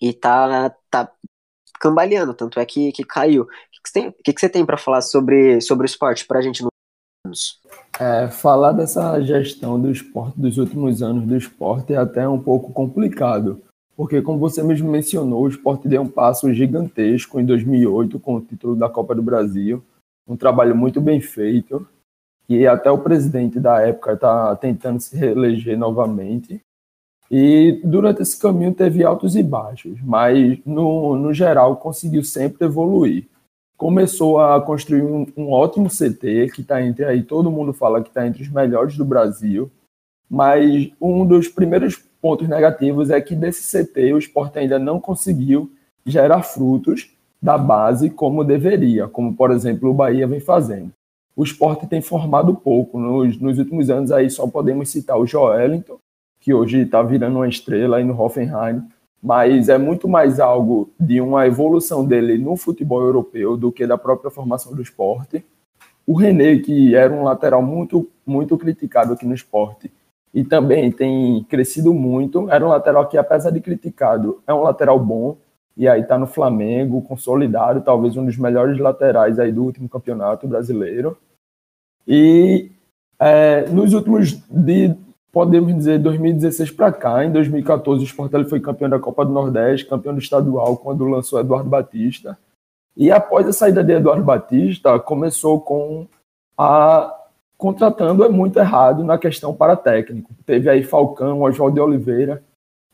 e 0.00 0.12
tá, 0.12 0.74
tá 0.90 1.12
cambaleando, 1.80 2.34
tanto 2.34 2.58
é 2.60 2.66
que, 2.66 2.92
que 2.92 3.04
caiu. 3.04 3.42
O 3.42 3.46
que, 3.46 3.82
que 3.82 3.88
você 3.88 3.92
tem, 3.92 4.12
que, 4.24 4.32
que 4.32 4.40
você 4.40 4.48
tem 4.48 4.64
para 4.64 4.76
falar 4.76 5.02
sobre, 5.02 5.60
sobre 5.60 5.84
o 5.84 5.86
esporte 5.86 6.26
para 6.26 6.38
a 6.38 6.42
gente 6.42 6.62
nos 6.62 7.60
é, 8.00 8.28
falar 8.28 8.72
dessa 8.72 9.20
gestão 9.20 9.80
do 9.80 9.90
esporte 9.90 10.40
dos 10.40 10.58
últimos 10.58 11.02
anos 11.02 11.24
do 11.24 11.36
esporte 11.36 11.92
é 11.92 11.96
até 11.96 12.28
um 12.28 12.38
pouco 12.38 12.72
complicado, 12.72 13.62
porque 13.96 14.20
como 14.20 14.38
você 14.38 14.62
mesmo 14.62 14.90
mencionou, 14.90 15.42
o 15.42 15.48
esporte 15.48 15.86
deu 15.86 16.02
um 16.02 16.08
passo 16.08 16.52
gigantesco 16.52 17.38
em 17.38 17.44
2008 17.44 18.18
com 18.18 18.36
o 18.36 18.40
título 18.40 18.74
da 18.74 18.88
Copa 18.88 19.14
do 19.14 19.22
Brasil, 19.22 19.84
um 20.26 20.36
trabalho 20.36 20.74
muito 20.74 21.00
bem 21.00 21.20
feito, 21.20 21.86
e 22.48 22.66
até 22.66 22.90
o 22.90 22.98
presidente 22.98 23.58
da 23.58 23.80
época 23.80 24.12
está 24.12 24.54
tentando 24.56 25.00
se 25.00 25.16
reeleger 25.16 25.78
novamente. 25.78 26.60
E 27.30 27.80
durante 27.82 28.20
esse 28.20 28.38
caminho 28.38 28.74
teve 28.74 29.02
altos 29.04 29.36
e 29.36 29.42
baixos, 29.42 29.98
mas 30.02 30.58
no, 30.66 31.16
no 31.16 31.32
geral 31.32 31.76
conseguiu 31.76 32.22
sempre 32.22 32.66
evoluir. 32.66 33.26
Começou 33.76 34.38
a 34.38 34.60
construir 34.60 35.02
um, 35.02 35.26
um 35.36 35.50
ótimo 35.50 35.88
CT, 35.88 36.50
que 36.54 36.60
está 36.60 36.82
entre 36.82 37.04
aí, 37.04 37.22
todo 37.22 37.50
mundo 37.50 37.72
fala 37.72 38.02
que 38.02 38.08
está 38.08 38.26
entre 38.26 38.42
os 38.42 38.48
melhores 38.50 38.96
do 38.96 39.04
Brasil, 39.04 39.70
mas 40.28 40.90
um 41.00 41.26
dos 41.26 41.48
primeiros 41.48 41.96
pontos 42.20 42.46
negativos 42.48 43.10
é 43.10 43.20
que 43.20 43.34
desse 43.34 43.62
CT 43.62 44.12
o 44.12 44.18
esporte 44.18 44.58
ainda 44.58 44.78
não 44.78 45.00
conseguiu 45.00 45.72
gerar 46.04 46.42
frutos 46.42 47.10
da 47.42 47.58
base 47.58 48.08
como 48.08 48.44
deveria, 48.44 49.08
como 49.08 49.34
por 49.34 49.50
exemplo 49.50 49.90
o 49.90 49.94
Bahia 49.94 50.28
vem 50.28 50.38
fazendo. 50.38 50.92
O 51.34 51.42
esporte 51.42 51.86
tem 51.86 52.00
formado 52.00 52.54
pouco. 52.54 53.00
Nos, 53.00 53.38
nos 53.40 53.58
últimos 53.58 53.90
anos 53.90 54.12
aí 54.12 54.30
só 54.30 54.46
podemos 54.46 54.90
citar 54.90 55.18
o 55.18 55.26
Joelinton, 55.26 55.98
que 56.40 56.54
hoje 56.54 56.82
está 56.82 57.02
virando 57.02 57.36
uma 57.36 57.48
estrela 57.48 57.96
aí 57.96 58.04
no 58.04 58.20
Hoffenheim, 58.20 58.82
mas 59.22 59.68
é 59.68 59.78
muito 59.78 60.08
mais 60.08 60.38
algo 60.38 60.90
de 60.98 61.20
uma 61.20 61.46
evolução 61.46 62.04
dele 62.04 62.38
no 62.38 62.56
futebol 62.56 63.00
europeu 63.00 63.56
do 63.56 63.72
que 63.72 63.86
da 63.86 63.98
própria 63.98 64.30
formação 64.30 64.74
do 64.74 64.82
esporte. 64.82 65.44
O 66.06 66.14
René, 66.14 66.58
que 66.58 66.94
era 66.94 67.12
um 67.12 67.22
lateral 67.22 67.62
muito, 67.62 68.08
muito 68.26 68.58
criticado 68.58 69.12
aqui 69.12 69.24
no 69.24 69.34
esporte, 69.34 69.90
e 70.34 70.42
também 70.42 70.90
tem 70.90 71.44
crescido 71.44 71.92
muito, 71.92 72.50
era 72.50 72.64
um 72.64 72.68
lateral 72.68 73.06
que, 73.06 73.18
apesar 73.18 73.50
de 73.50 73.60
criticado, 73.60 74.42
é 74.46 74.52
um 74.52 74.62
lateral 74.62 74.98
bom, 74.98 75.36
e 75.76 75.88
aí 75.88 76.02
está 76.02 76.18
no 76.18 76.26
Flamengo, 76.26 77.02
consolidado, 77.02 77.80
talvez 77.80 78.16
um 78.16 78.24
dos 78.24 78.36
melhores 78.36 78.78
laterais 78.78 79.38
aí 79.38 79.50
do 79.50 79.64
último 79.64 79.88
campeonato 79.88 80.46
brasileiro. 80.46 81.16
E 82.06 82.70
é, 83.18 83.68
nos 83.68 83.92
últimos, 83.92 84.32
de, 84.50 84.94
podemos 85.30 85.74
dizer, 85.74 85.98
2016 85.98 86.70
para 86.72 86.92
cá, 86.92 87.24
em 87.24 87.32
2014 87.32 88.02
o 88.02 88.04
Sport 88.04 88.32
foi 88.48 88.60
campeão 88.60 88.90
da 88.90 88.98
Copa 88.98 89.24
do 89.24 89.32
Nordeste, 89.32 89.86
campeão 89.86 90.14
do 90.14 90.20
estadual, 90.20 90.76
quando 90.76 91.06
lançou 91.06 91.40
Eduardo 91.40 91.70
Batista. 91.70 92.36
E 92.96 93.10
após 93.10 93.48
a 93.48 93.52
saída 93.52 93.82
de 93.82 93.92
Eduardo 93.92 94.22
Batista, 94.22 94.98
começou 94.98 95.60
com 95.60 96.06
a 96.56 97.18
contratando 97.56 98.24
é 98.24 98.28
muito 98.28 98.58
errado 98.58 99.04
na 99.04 99.16
questão 99.16 99.54
para 99.54 99.76
técnico. 99.76 100.34
Teve 100.44 100.68
aí 100.68 100.82
Falcão, 100.82 101.42
Oswaldo 101.42 101.76
de 101.76 101.80
Oliveira, 101.80 102.42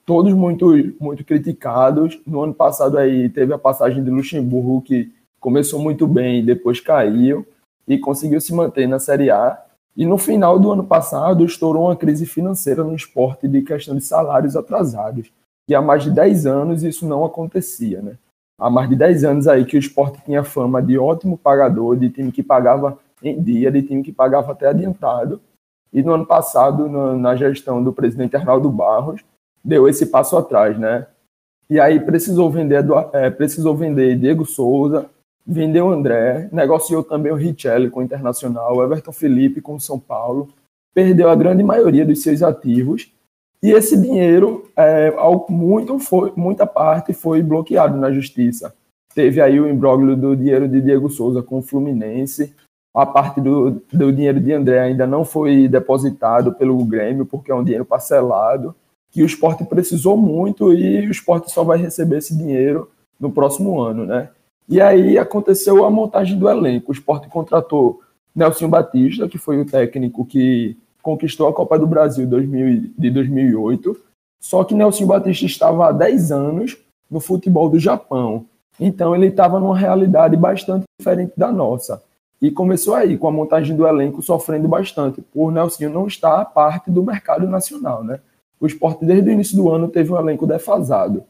todos 0.09 0.33
muito, 0.33 0.73
muito 0.99 1.23
criticados. 1.23 2.19
No 2.27 2.43
ano 2.43 2.55
passado 2.55 2.97
aí 2.97 3.29
teve 3.29 3.53
a 3.53 3.59
passagem 3.59 4.03
de 4.03 4.11
Luxemburgo, 4.11 4.81
que 4.81 5.13
começou 5.39 5.79
muito 5.79 6.07
bem, 6.07 6.43
depois 6.43 6.81
caiu 6.81 7.47
e 7.87 7.99
conseguiu 7.99 8.41
se 8.41 8.55
manter 8.55 8.89
na 8.89 8.99
Série 8.99 9.31
A. 9.31 9.63
E 9.95 10.07
no 10.07 10.17
final 10.17 10.59
do 10.59 10.73
ano 10.73 10.83
passado 10.83 11.45
estourou 11.45 11.85
uma 11.85 11.97
crise 11.97 12.25
financeira 12.25 12.83
no 12.83 12.95
esporte 12.95 13.47
de 13.47 13.61
questão 13.61 13.95
de 13.95 14.01
salários 14.01 14.57
atrasados, 14.57 15.31
que 15.67 15.75
há 15.75 15.83
mais 15.83 16.05
de 16.05 16.11
10 16.11 16.47
anos 16.47 16.83
isso 16.83 17.07
não 17.07 17.23
acontecia, 17.23 18.01
né? 18.01 18.17
Há 18.59 18.71
mais 18.71 18.89
de 18.89 18.97
10 18.97 19.25
anos 19.25 19.47
aí 19.47 19.67
que 19.67 19.77
o 19.77 19.79
esporte 19.79 20.25
tinha 20.25 20.43
fama 20.43 20.83
de 20.83 20.97
ótimo 20.97 21.37
pagador, 21.37 21.99
de 21.99 22.09
time 22.09 22.33
que 22.33 22.43
pagava 22.43 22.99
em 23.23 23.43
dia, 23.43 23.71
de 23.71 23.83
time 23.83 24.03
que 24.03 24.13
pagava 24.13 24.53
até 24.53 24.69
adiantado. 24.69 25.39
E 25.93 26.03
no 26.03 26.15
ano 26.15 26.25
passado, 26.25 26.89
na 26.89 27.37
gestão 27.37 27.85
do 27.85 27.93
presidente 27.93 28.37
Arnaldo 28.37 28.71
Barros, 28.71 29.23
deu 29.65 29.89
esse 29.89 30.07
passo 30.07 30.37
atrás, 30.37 30.79
né? 30.79 31.07
E 31.71 31.79
aí 31.79 32.01
precisou 32.01 32.51
vender, 32.51 32.85
é, 33.13 33.31
precisou 33.31 33.77
vender 33.77 34.19
Diego 34.19 34.47
Souza, 34.47 35.07
vendeu 35.47 35.91
André, 35.91 36.49
negociou 36.51 37.03
também 37.05 37.31
o 37.31 37.37
Richelli 37.37 37.91
com 37.91 38.01
o 38.01 38.03
Internacional, 38.03 38.83
Everton 38.83 39.13
Felipe 39.13 39.61
com 39.61 39.75
o 39.75 39.81
São 39.81 39.99
Paulo, 39.99 40.49
perdeu 40.95 41.29
a 41.29 41.35
grande 41.35 41.63
maioria 41.63 42.07
dos 42.07 42.23
seus 42.23 42.43
ativos 42.43 43.13
e 43.63 43.73
esse 43.73 44.01
dinheiro, 44.01 44.71
é, 44.77 45.13
muito 45.49 45.99
foi, 45.99 46.33
muita 46.37 46.67
parte 46.67 47.13
foi 47.13 47.43
bloqueado 47.43 47.97
na 47.97 48.13
justiça. 48.13 48.73
Teve 49.15 49.41
aí 49.41 49.61
o 49.61 49.69
imbróglio 49.69 50.17
do 50.17 50.37
dinheiro 50.37 50.69
de 50.69 50.81
Diego 50.81 51.11
Souza 51.11 51.43
com 51.43 51.59
o 51.59 51.63
Fluminense, 51.63 52.55
a 52.95 53.05
parte 53.05 53.41
do, 53.41 53.83
do 53.93 54.13
dinheiro 54.13 54.41
de 54.41 54.53
André 54.53 54.81
ainda 54.81 55.07
não 55.07 55.25
foi 55.25 55.69
depositado 55.69 56.53
pelo 56.55 56.83
Grêmio, 56.85 57.27
porque 57.27 57.51
é 57.51 57.55
um 57.55 57.65
dinheiro 57.65 57.85
parcelado 57.85 58.75
que 59.11 59.23
o 59.23 59.27
esporte 59.27 59.65
precisou 59.65 60.17
muito 60.17 60.73
e 60.73 61.07
o 61.07 61.11
esporte 61.11 61.51
só 61.51 61.65
vai 61.65 61.79
receber 61.79 62.19
esse 62.19 62.37
dinheiro 62.37 62.91
no 63.19 63.31
próximo 63.31 63.81
ano, 63.81 64.05
né? 64.05 64.29
E 64.69 64.81
aí 64.81 65.17
aconteceu 65.17 65.85
a 65.85 65.91
montagem 65.91 66.39
do 66.39 66.49
elenco. 66.49 66.91
O 66.91 66.95
esporte 66.95 67.29
contratou 67.29 68.01
Nelson 68.35 68.69
Batista, 68.69 69.29
que 69.29 69.39
foi 69.39 69.61
o 69.61 69.65
técnico 69.65 70.25
que 70.25 70.77
conquistou 71.03 71.49
a 71.49 71.53
Copa 71.53 71.79
do 71.79 71.87
Brasil 71.87 72.27
2000, 72.27 72.91
de 72.99 73.11
2008, 73.11 73.97
só 74.41 74.63
que 74.63 74.75
Nelson 74.75 75.07
Batista 75.07 75.47
estava 75.47 75.89
há 75.89 75.93
10 75.93 76.31
anos 76.31 76.77
no 77.11 77.19
futebol 77.19 77.69
do 77.69 77.79
Japão. 77.79 78.45
Então 78.79 79.15
ele 79.15 79.27
estava 79.27 79.59
numa 79.59 79.77
realidade 79.77 80.37
bastante 80.37 80.85
diferente 81.01 81.33
da 81.37 81.51
nossa. 81.51 82.03
E 82.41 82.51
começou 82.51 82.95
aí, 82.95 83.19
com 83.19 83.27
a 83.27 83.33
montagem 83.33 83.75
do 83.75 83.87
elenco 83.87 84.23
sofrendo 84.23 84.69
bastante, 84.69 85.21
por 85.21 85.51
Nelson 85.51 85.89
não 85.89 86.07
estar 86.07 86.45
parte 86.45 86.91
do 86.91 87.03
mercado 87.03 87.49
nacional. 87.49 88.05
Né? 88.05 88.21
O 88.61 88.67
esporte, 88.67 89.05
desde 89.05 89.29
o 89.29 89.33
início 89.33 89.57
do 89.57 89.71
ano, 89.71 89.89
teve 89.89 90.13
um 90.13 90.19
elenco 90.19 90.47
defasado. 90.47 91.25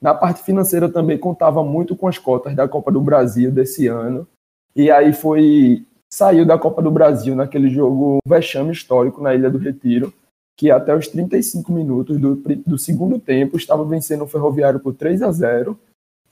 Na 0.00 0.14
parte 0.14 0.42
financeira 0.42 0.88
também 0.88 1.16
contava 1.16 1.62
muito 1.62 1.96
com 1.96 2.08
as 2.08 2.18
cotas 2.18 2.54
da 2.54 2.68
Copa 2.68 2.90
do 2.90 3.00
Brasil 3.00 3.50
desse 3.50 3.86
ano. 3.86 4.26
E 4.74 4.90
aí 4.90 5.12
foi. 5.12 5.84
Saiu 6.12 6.46
da 6.46 6.56
Copa 6.56 6.80
do 6.80 6.90
Brasil 6.90 7.34
naquele 7.34 7.68
jogo 7.68 8.18
vexame 8.24 8.72
histórico 8.72 9.20
na 9.20 9.34
Ilha 9.34 9.50
do 9.50 9.58
Retiro, 9.58 10.12
que 10.56 10.70
até 10.70 10.94
os 10.94 11.08
35 11.08 11.72
minutos 11.72 12.20
do, 12.20 12.36
do 12.64 12.78
segundo 12.78 13.18
tempo 13.18 13.56
estava 13.56 13.84
vencendo 13.84 14.22
o 14.22 14.28
Ferroviário 14.28 14.78
por 14.78 14.94
3 14.94 15.22
a 15.22 15.32
0 15.32 15.76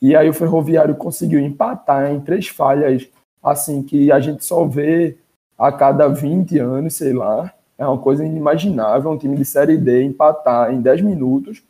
e 0.03 0.17
aí 0.17 0.29
o 0.29 0.35
Ferroviário 0.35 0.97
conseguiu 0.97 1.39
empatar 1.39 2.11
em 2.11 2.21
três 2.21 2.49
falhas, 2.49 3.09
assim, 3.41 3.85
que 3.85 4.11
a 4.11 4.19
gente 4.19 4.45
só 4.45 4.65
vê 4.65 5.17
a 5.57 5.71
cada 5.71 6.09
20 6.09 6.59
anos, 6.59 6.97
sei 6.97 7.13
lá. 7.13 7.55
É 7.83 7.87
uma 7.87 7.99
coisa 7.99 8.25
inimaginável, 8.25 9.11
um 9.11 9.19
time 9.19 9.37
de 9.37 9.45
Série 9.45 9.77
D 9.77 10.05
empatar 10.05 10.73
em 10.73 10.81
10 10.81 11.03
minutos, 11.03 11.65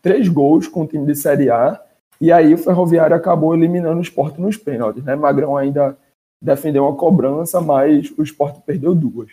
três 0.00 0.26
gols 0.26 0.66
com 0.66 0.82
o 0.82 0.86
time 0.86 1.04
de 1.04 1.14
Série 1.14 1.50
A, 1.50 1.78
e 2.18 2.32
aí 2.32 2.54
o 2.54 2.58
Ferroviário 2.58 3.14
acabou 3.14 3.54
eliminando 3.54 3.98
o 3.98 4.02
esporte 4.02 4.40
nos 4.40 4.56
pênaltis, 4.56 5.04
né? 5.04 5.14
Magrão 5.14 5.54
ainda 5.54 5.94
defendeu 6.40 6.84
uma 6.84 6.96
cobrança, 6.96 7.60
mas 7.60 8.10
o 8.16 8.22
esporte 8.22 8.62
perdeu 8.64 8.94
duas. 8.94 9.28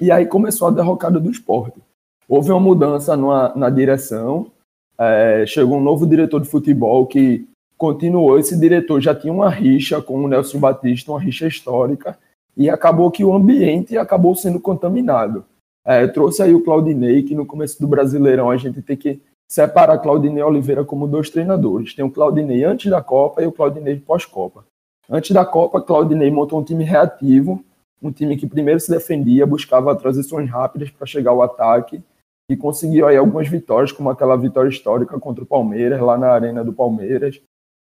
E 0.00 0.10
aí 0.10 0.26
começou 0.26 0.66
a 0.66 0.72
derrocada 0.72 1.20
do 1.20 1.30
esporte. 1.30 1.80
Houve 2.28 2.50
uma 2.50 2.58
mudança 2.58 3.16
numa, 3.16 3.52
na 3.54 3.70
direção, 3.70 4.50
é, 4.98 5.44
chegou 5.46 5.78
um 5.78 5.82
novo 5.82 6.04
diretor 6.08 6.40
de 6.40 6.48
futebol 6.48 7.06
que 7.06 7.46
continuou. 7.78 8.36
Esse 8.36 8.58
diretor 8.58 9.00
já 9.00 9.14
tinha 9.14 9.32
uma 9.32 9.48
rixa 9.48 10.02
com 10.02 10.24
o 10.24 10.26
Nelson 10.26 10.58
Batista, 10.58 11.12
uma 11.12 11.20
rixa 11.20 11.46
histórica, 11.46 12.18
e 12.56 12.70
acabou 12.70 13.10
que 13.10 13.24
o 13.24 13.34
ambiente 13.34 13.98
acabou 13.98 14.34
sendo 14.34 14.58
contaminado. 14.58 15.44
É, 15.84 16.06
trouxe 16.06 16.42
aí 16.42 16.54
o 16.54 16.64
Claudinei, 16.64 17.22
que 17.22 17.34
no 17.34 17.46
começo 17.46 17.80
do 17.80 17.86
Brasileirão 17.86 18.50
a 18.50 18.56
gente 18.56 18.82
tem 18.82 18.96
que 18.96 19.20
separar 19.48 19.98
Claudinei 19.98 20.42
e 20.42 20.44
Oliveira 20.44 20.84
como 20.84 21.06
dois 21.06 21.30
treinadores. 21.30 21.94
Tem 21.94 22.04
o 22.04 22.10
Claudinei 22.10 22.64
antes 22.64 22.90
da 22.90 23.00
Copa 23.00 23.42
e 23.42 23.46
o 23.46 23.52
Claudinei 23.52 23.96
pós-Copa. 24.00 24.64
Antes 25.08 25.30
da 25.30 25.44
Copa, 25.44 25.80
Claudinei 25.80 26.30
montou 26.30 26.58
um 26.58 26.64
time 26.64 26.82
reativo, 26.82 27.62
um 28.02 28.10
time 28.10 28.36
que 28.36 28.46
primeiro 28.46 28.80
se 28.80 28.90
defendia, 28.90 29.46
buscava 29.46 29.94
transições 29.94 30.50
rápidas 30.50 30.90
para 30.90 31.06
chegar 31.06 31.30
ao 31.30 31.42
ataque 31.42 32.02
e 32.50 32.56
conseguiu 32.56 33.06
aí 33.06 33.16
algumas 33.16 33.48
vitórias, 33.48 33.92
como 33.92 34.10
aquela 34.10 34.36
vitória 34.36 34.68
histórica 34.68 35.18
contra 35.18 35.44
o 35.44 35.46
Palmeiras, 35.46 36.00
lá 36.00 36.18
na 36.18 36.30
Arena 36.30 36.64
do 36.64 36.72
Palmeiras. 36.72 37.40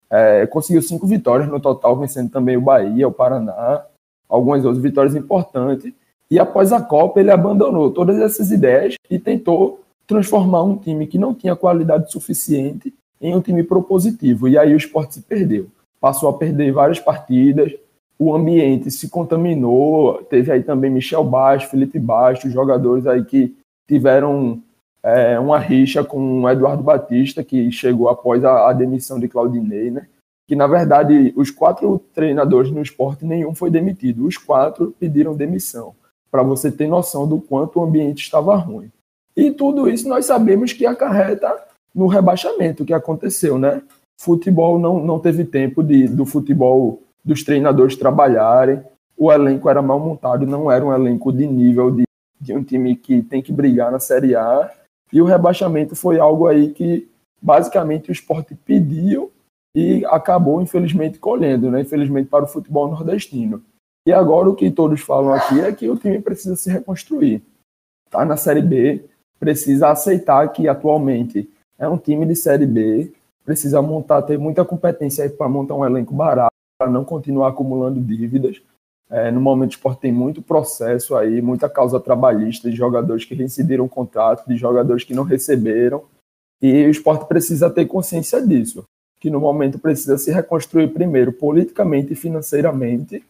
É, 0.10 0.46
conseguiu 0.46 0.82
cinco 0.84 1.08
vitórias 1.08 1.50
no 1.50 1.60
total, 1.60 1.98
vencendo 1.98 2.30
também 2.30 2.58
o 2.58 2.62
Bahia, 2.62 3.08
o 3.08 3.12
Paraná, 3.12 3.84
algumas 4.30 4.64
outras 4.66 4.82
vitórias 4.82 5.16
importantes. 5.16 5.92
E 6.30 6.40
após 6.40 6.72
a 6.72 6.82
Copa, 6.82 7.20
ele 7.20 7.32
abandonou 7.32 7.92
todas 7.92 8.20
essas 8.20 8.52
ideias 8.52 8.96
e 9.10 9.20
tentou 9.20 9.82
transformar 10.08 10.64
um 10.64 10.78
time 10.78 11.08
que 11.08 11.18
não 11.18 11.34
tinha 11.34 11.56
qualidade 11.56 12.12
suficiente 12.12 12.94
em 13.22 13.36
um 13.36 13.42
time 13.42 13.64
propositivo. 13.64 14.48
E 14.48 14.58
aí 14.58 14.74
o 14.74 14.78
esporte 14.78 15.16
se 15.16 15.22
perdeu. 15.22 15.68
Passou 16.00 16.30
a 16.30 16.34
perder 16.34 16.72
várias 16.72 17.00
partidas, 17.00 17.72
o 18.18 18.34
ambiente 18.34 18.92
se 18.92 19.10
contaminou. 19.10 20.24
Teve 20.30 20.52
aí 20.52 20.64
também 20.64 20.92
Michel 20.92 21.24
Baixo, 21.24 21.70
Felipe 21.70 22.00
Baixo, 22.00 22.50
jogadores 22.50 23.08
aí 23.08 23.24
que 23.24 23.56
tiveram 23.88 24.62
é, 25.04 25.40
uma 25.40 25.60
rixa 25.60 26.04
com 26.04 26.42
o 26.42 26.50
Eduardo 26.50 26.82
Batista, 26.84 27.44
que 27.44 27.72
chegou 27.72 28.10
após 28.10 28.44
a, 28.44 28.70
a, 28.70 28.74
demissão 28.74 29.20
de 29.20 29.28
Claudinei, 29.28 29.92
né? 29.92 30.08
Que, 30.48 30.56
na 30.56 30.68
verdade, 30.68 31.34
os 31.36 31.50
quatro 31.50 32.00
treinadores 32.14 32.72
no 32.72 32.82
esporte, 32.82 33.26
nenhum 33.26 33.56
foi 33.56 33.72
demitido. 33.72 34.26
Os 34.26 34.38
quatro 34.38 34.94
pediram 35.00 35.36
demissão, 35.36 35.96
para 36.30 36.44
você 36.44 36.72
ter 36.72 36.88
noção 36.88 37.28
do 37.28 37.40
quanto 37.40 37.80
o 37.80 37.84
ambiente 37.84 38.24
estava 38.24 38.56
ruim. 38.56 38.92
E 39.36 39.52
tudo 39.52 39.90
isso 39.90 40.08
nós 40.08 40.26
sabemos 40.26 40.72
que 40.72 40.86
acarreta 40.86 41.54
no 41.94 42.08
rebaixamento 42.08 42.86
que 42.86 42.94
aconteceu, 42.94 43.58
né? 43.58 43.82
Futebol 44.18 44.80
não, 44.80 45.04
não 45.04 45.20
teve 45.20 45.44
tempo 45.44 45.84
de, 45.84 46.08
do 46.08 46.26
futebol 46.26 47.02
dos 47.24 47.44
treinadores 47.44 47.96
trabalharem, 47.96 48.82
o 49.18 49.32
elenco 49.32 49.70
era 49.70 49.82
mal 49.82 50.00
montado, 50.00 50.46
não 50.46 50.72
era 50.72 50.86
um 50.86 50.94
elenco 50.94 51.32
de 51.32 51.48
nível 51.48 51.90
de, 51.90 52.04
de 52.40 52.54
um 52.54 52.64
time 52.64 52.96
que 52.96 53.22
tem 53.24 53.42
que 53.42 53.52
brigar 53.52 53.92
na 53.92 54.00
Série 54.00 54.36
A, 54.36 54.72
e 55.12 55.22
o 55.22 55.26
rebaixamento 55.26 55.96
foi 55.96 56.20
algo 56.20 56.48
aí 56.48 56.72
que 56.72 57.08
basicamente 57.42 58.10
o 58.10 58.12
esporte 58.12 58.56
pediu 58.56 59.32
e 59.76 60.06
acabou, 60.06 60.62
infelizmente, 60.62 61.20
colhendo, 61.20 61.70
né? 61.70 61.82
infelizmente, 61.82 62.30
para 62.30 62.46
o 62.46 62.48
futebol 62.48 62.88
nordestino. 62.88 63.62
E 64.08 64.14
agora 64.14 64.50
o 64.50 64.56
que 64.56 64.72
todos 64.72 65.02
falam 65.02 65.34
aqui 65.34 65.60
é 65.60 65.72
que 65.74 65.90
o 65.90 65.98
time 65.98 66.22
precisa 66.22 66.56
se 66.56 66.72
reconstruir. 66.72 67.44
Está 68.06 68.24
na 68.24 68.38
Série 68.38 68.62
B, 68.62 69.04
precisa 69.38 69.90
aceitar 69.90 70.48
que 70.54 70.68
atualmente 70.70 71.50
é 71.78 71.90
um 71.90 71.98
time 71.98 72.26
de 72.26 72.36
Série 72.36 72.66
B, 72.66 73.12
precisa 73.44 73.82
montar, 73.82 74.22
ter 74.22 74.38
muita 74.40 74.64
competência 74.64 75.30
para 75.30 75.50
montar 75.50 75.76
um 75.76 75.86
elenco 75.86 76.14
barato, 76.14 76.54
para 76.80 76.90
não 76.90 77.04
continuar 77.04 77.50
acumulando 77.50 78.00
dívidas. 78.00 78.62
É, 79.10 79.30
no 79.30 79.42
momento 79.42 79.72
o 79.72 79.76
esporte 79.76 80.02
tem 80.02 80.12
muito 80.12 80.42
processo 80.42 81.16
aí, 81.16 81.42
muita 81.42 81.70
causa 81.70 82.00
trabalhista 82.00 82.70
de 82.70 82.76
jogadores 82.76 83.26
que 83.26 83.36
reincidiram 83.36 83.86
o 83.86 83.90
contrato, 83.90 84.48
de 84.48 84.56
jogadores 84.56 85.04
que 85.04 85.14
não 85.14 85.24
receberam. 85.24 86.04
E 86.62 86.86
o 86.86 86.90
esporte 86.90 87.28
precisa 87.28 87.70
ter 87.70 87.86
consciência 87.86 88.42
disso, 88.46 88.84
que 89.26 89.30
no 89.32 89.40
momento 89.40 89.80
precisa 89.80 90.20
se 90.20 90.32
reconstruir 90.32 90.90
primeiro 90.90 91.34
politicamente 91.34 92.14
e 92.14 92.16
financeiramente, 92.16 93.26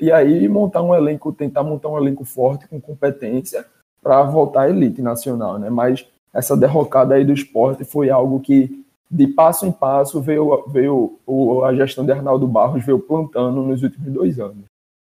e 0.00 0.10
aí 0.10 0.48
montar 0.48 0.82
um 0.82 0.92
elenco, 0.92 1.32
tentar 1.32 1.62
montar 1.62 1.90
um 1.90 1.96
elenco 1.96 2.24
forte 2.24 2.66
com 2.66 2.80
competência 2.80 3.64
para 4.02 4.20
voltar 4.24 4.62
à 4.62 4.68
elite 4.68 5.00
nacional, 5.00 5.60
né? 5.60 5.70
Mas 5.70 6.04
essa 6.34 6.56
derrocada 6.56 7.14
aí 7.14 7.24
do 7.24 7.32
esporte 7.32 7.84
foi 7.84 8.10
algo 8.10 8.40
que 8.40 8.84
de 9.08 9.28
passo 9.28 9.64
em 9.64 9.70
passo 9.70 10.20
veio, 10.20 10.64
veio 10.66 11.20
a 11.64 11.72
gestão 11.72 12.04
de 12.04 12.10
Arnaldo 12.10 12.48
Barros 12.48 12.84
veio 12.84 12.98
plantando 12.98 13.62
nos 13.62 13.80
últimos 13.80 14.12
dois 14.12 14.40
anos. 14.40 14.64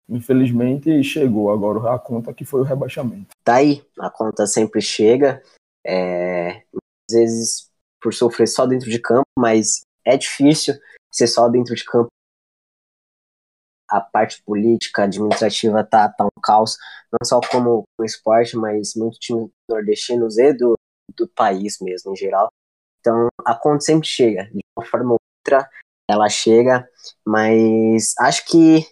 Infelizmente 0.08 1.04
chegou 1.04 1.52
agora 1.52 1.94
a 1.94 2.00
conta 2.00 2.34
que 2.34 2.46
foi 2.46 2.62
o 2.62 2.64
rebaixamento. 2.64 3.36
Tá 3.44 3.56
aí, 3.56 3.84
a 4.00 4.10
conta 4.10 4.48
sempre 4.48 4.80
chega. 4.82 5.44
É, 5.86 6.62
às 7.10 7.12
vezes 7.12 7.76
por 8.06 8.14
sofrer 8.14 8.48
só 8.48 8.68
dentro 8.68 8.88
de 8.88 9.00
campo, 9.00 9.26
mas 9.36 9.82
é 10.06 10.18
difícil 10.18 10.76
ser 11.12 11.28
só 11.28 11.50
dentro 11.50 11.76
de 11.76 11.84
campo. 11.84 12.10
A 13.90 14.02
parte 14.02 14.42
política, 14.44 15.04
administrativa 15.04 15.84
tá, 15.84 16.10
tá 16.10 16.26
um 16.26 16.42
caos, 16.42 16.78
não 17.12 17.26
só 17.26 17.40
como 17.40 17.84
o 18.00 18.04
esporte, 18.04 18.58
mas 18.58 18.96
muitos 18.96 19.20
times 19.20 19.50
nordestinos 19.70 20.38
e 20.38 20.54
do, 20.54 20.76
do 21.16 21.28
país 21.28 21.78
mesmo 21.80 22.12
em 22.12 22.16
geral. 22.16 22.50
Então 23.00 23.28
a 23.46 23.56
conta 23.56 23.82
sempre 23.82 24.08
chega, 24.08 24.46
de 24.46 24.60
uma 24.76 24.86
forma 24.86 25.14
ou 25.14 25.20
outra, 25.40 25.70
ela 26.10 26.28
chega, 26.30 26.88
mas 27.26 28.14
acho 28.20 28.46
que 28.46 28.86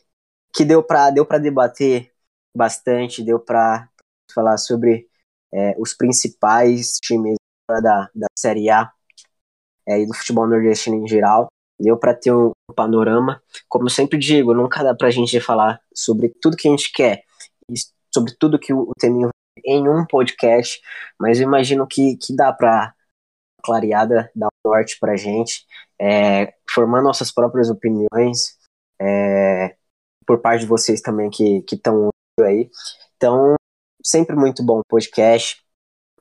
que 0.56 0.64
deu 0.64 0.84
para 0.84 1.10
deu 1.10 1.26
para 1.26 1.40
debater 1.40 2.12
bastante, 2.56 3.24
deu 3.24 3.40
para 3.40 3.90
falar 4.34 4.58
sobre 4.58 5.10
é, 5.52 5.76
os 5.80 5.94
principais 5.96 7.00
times 7.02 7.36
da, 7.68 8.10
da 8.14 8.28
Série 8.38 8.70
A 8.70 8.92
é, 9.88 10.02
e 10.02 10.06
do 10.06 10.14
futebol 10.14 10.48
nordestino 10.48 10.96
em 10.98 11.08
geral. 11.08 11.48
Deu 11.80 11.98
para 11.98 12.14
ter 12.14 12.32
um 12.32 12.52
panorama. 12.76 13.42
Como 13.68 13.86
eu 13.86 13.90
sempre 13.90 14.18
digo, 14.18 14.54
nunca 14.54 14.84
dá 14.84 14.96
para 14.96 15.08
a 15.08 15.12
gente 15.12 15.40
falar 15.40 15.82
sobre 15.94 16.30
tudo 16.30 16.58
que 16.58 16.68
a 16.68 16.72
gente 16.72 16.92
quer 16.92 17.24
e 17.70 17.74
sobre 18.14 18.36
tudo 18.38 18.60
que 18.60 18.74
o 18.74 18.92
Teminho 19.00 19.30
em 19.66 19.88
um 19.88 20.06
podcast, 20.06 20.82
mas 21.20 21.40
eu 21.40 21.48
imagino 21.48 21.88
que, 21.88 22.18
que 22.18 22.36
dá 22.36 22.52
para 22.52 22.94
clareada, 23.64 24.30
dar 24.36 24.48
um 24.48 24.70
norte 24.70 24.98
para 25.00 25.14
a 25.14 25.18
gente, 25.18 25.66
é, 26.00 26.54
formar 26.70 27.02
nossas 27.02 27.32
próprias 27.32 27.70
opiniões, 27.70 28.58
é, 29.02 29.76
por 30.26 30.40
parte 30.40 30.62
de 30.62 30.68
vocês 30.68 31.02
também 31.02 31.30
que 31.30 31.64
estão 31.72 32.10
aí. 32.42 32.70
Então, 33.16 33.56
sempre 34.04 34.36
muito 34.36 34.64
bom 34.64 34.82
podcast. 34.88 35.64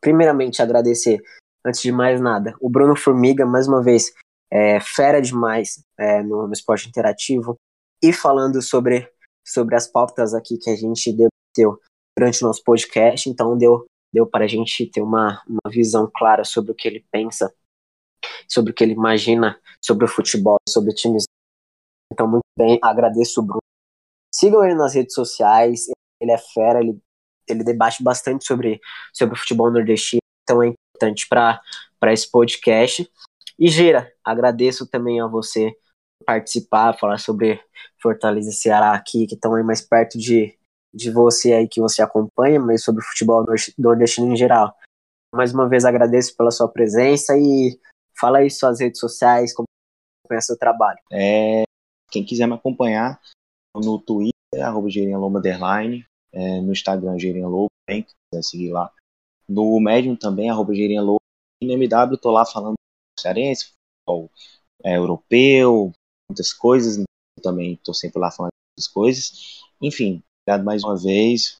Primeiramente, 0.01 0.63
agradecer, 0.63 1.21
antes 1.65 1.81
de 1.81 1.93
mais 1.93 2.21
nada, 2.21 2.55
o 2.61 2.69
Bruno 2.69 2.97
Formiga, 2.97 3.47
mais 3.47 3.69
uma 3.69 3.83
vez, 3.83 4.13
é, 4.51 4.81
fera 4.81 5.21
demais 5.21 5.85
é, 5.99 6.23
no, 6.23 6.47
no, 6.47 6.53
esporte 6.53 6.89
interativo. 6.89 7.57
E 8.03 8.13
falando 8.13 8.61
sobre, 8.61 9.11
sobre 9.47 9.77
as 9.77 9.87
pautas 9.87 10.35
aqui 10.35 10.59
que 10.59 10.71
a 10.71 10.77
gente 10.77 11.13
debateu 11.13 11.81
durante 12.17 12.43
o 12.43 12.47
nosso 12.47 12.63
podcast, 12.65 13.29
então 13.29 13.57
deu, 13.57 13.87
deu 14.13 14.27
para 14.27 14.45
a 14.45 14.49
gente 14.49 14.87
ter 14.87 15.01
uma, 15.01 15.43
uma 15.47 15.71
visão 15.71 16.11
clara 16.13 16.45
sobre 16.45 16.73
o 16.73 16.75
que 16.75 16.89
ele 16.89 17.07
pensa, 17.11 17.55
sobre 18.49 18.73
o 18.73 18.75
que 18.75 18.83
ele 18.83 18.93
imagina 18.93 19.59
sobre 19.81 20.05
o 20.05 20.09
futebol, 20.09 20.59
sobre 20.69 20.95
times. 20.95 21.25
Então, 22.13 22.29
muito 22.29 22.45
bem, 22.57 22.79
agradeço 22.83 23.41
o 23.41 23.45
Bruno 23.45 23.61
Sigam 24.35 24.65
ele 24.65 24.75
nas 24.75 24.95
redes 24.95 25.15
sociais, 25.15 25.87
ele 26.21 26.33
é 26.33 26.39
fera, 26.39 26.81
ele 26.81 26.99
ele 27.49 27.65
debate 27.65 28.03
bastante 28.03 28.47
sobre, 28.47 28.81
sobre 29.13 29.35
o 29.35 29.39
futebol 29.39 29.71
nordestino, 29.71 30.21
então 30.43 30.63
é 30.63 30.73
importante 31.03 31.26
para 31.28 32.12
esse 32.12 32.30
podcast. 32.30 33.11
E 33.59 33.68
Gira, 33.68 34.12
agradeço 34.24 34.86
também 34.86 35.20
a 35.20 35.26
você 35.26 35.74
participar, 36.24 36.98
falar 36.98 37.18
sobre 37.18 37.61
Fortaleza 38.00 38.50
e 38.50 38.53
Ceará 38.53 38.94
aqui, 38.94 39.26
que 39.26 39.34
estão 39.34 39.55
aí 39.55 39.62
mais 39.62 39.80
perto 39.80 40.18
de, 40.18 40.57
de 40.94 41.11
você 41.11 41.53
aí 41.53 41.68
que 41.68 41.80
você 41.80 42.03
acompanha, 42.03 42.61
mas 42.61 42.82
sobre 42.84 43.03
o 43.03 43.07
futebol 43.07 43.44
nordestino 43.78 44.32
em 44.32 44.36
geral. 44.36 44.74
Mais 45.34 45.53
uma 45.53 45.68
vez 45.68 45.84
agradeço 45.84 46.36
pela 46.36 46.50
sua 46.50 46.68
presença 46.68 47.36
e 47.36 47.78
fala 48.18 48.38
aí 48.38 48.50
suas 48.50 48.80
redes 48.80 49.00
sociais, 49.00 49.55
como 49.55 49.66
é 50.30 50.40
seu 50.40 50.57
trabalho. 50.57 50.98
É, 51.11 51.64
quem 52.11 52.24
quiser 52.24 52.46
me 52.46 52.55
acompanhar 52.55 53.20
no 53.74 53.98
Twitter, 53.98 54.32
arroba 54.62 54.88
é, 56.34 56.61
no 56.61 56.72
Instagram 56.72 57.18
Gerinha 57.18 57.48
Lobo, 57.48 57.68
quem 57.88 58.03
quiser 58.03 58.42
seguir 58.42 58.72
lá. 58.72 58.92
No 59.53 59.78
Medium 59.80 60.16
também, 60.16 60.50
arroba 60.50 60.74
Gerinha 60.74 61.03
Lobo. 61.03 61.20
E 61.62 61.66
no 61.66 61.74
MW 61.74 62.16
tô 62.18 62.30
lá 62.30 62.44
falando 62.44 62.74
cearense, 63.18 63.72
futebol 64.07 64.30
é, 64.82 64.96
europeu, 64.96 65.92
muitas 66.28 66.53
coisas. 66.53 67.03
Também 67.42 67.76
tô 67.84 67.92
sempre 67.92 68.18
lá 68.18 68.30
falando 68.30 68.53
muitas 68.76 68.90
coisas. 68.92 69.61
Enfim, 69.80 70.22
obrigado 70.42 70.64
mais 70.64 70.82
uma 70.82 70.96
vez 70.96 71.57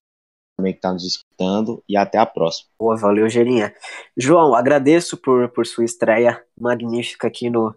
também 0.57 0.73
que 0.73 0.77
está 0.77 0.93
nos 0.93 1.03
escutando 1.03 1.83
e 1.89 1.97
até 1.97 2.17
a 2.17 2.25
próxima. 2.25 2.69
Boa, 2.79 2.95
valeu, 2.95 3.27
Gerinha. 3.27 3.75
João, 4.15 4.53
agradeço 4.53 5.17
por, 5.17 5.49
por 5.49 5.65
sua 5.65 5.83
estreia 5.83 6.45
magnífica 6.59 7.27
aqui 7.27 7.49
no 7.49 7.75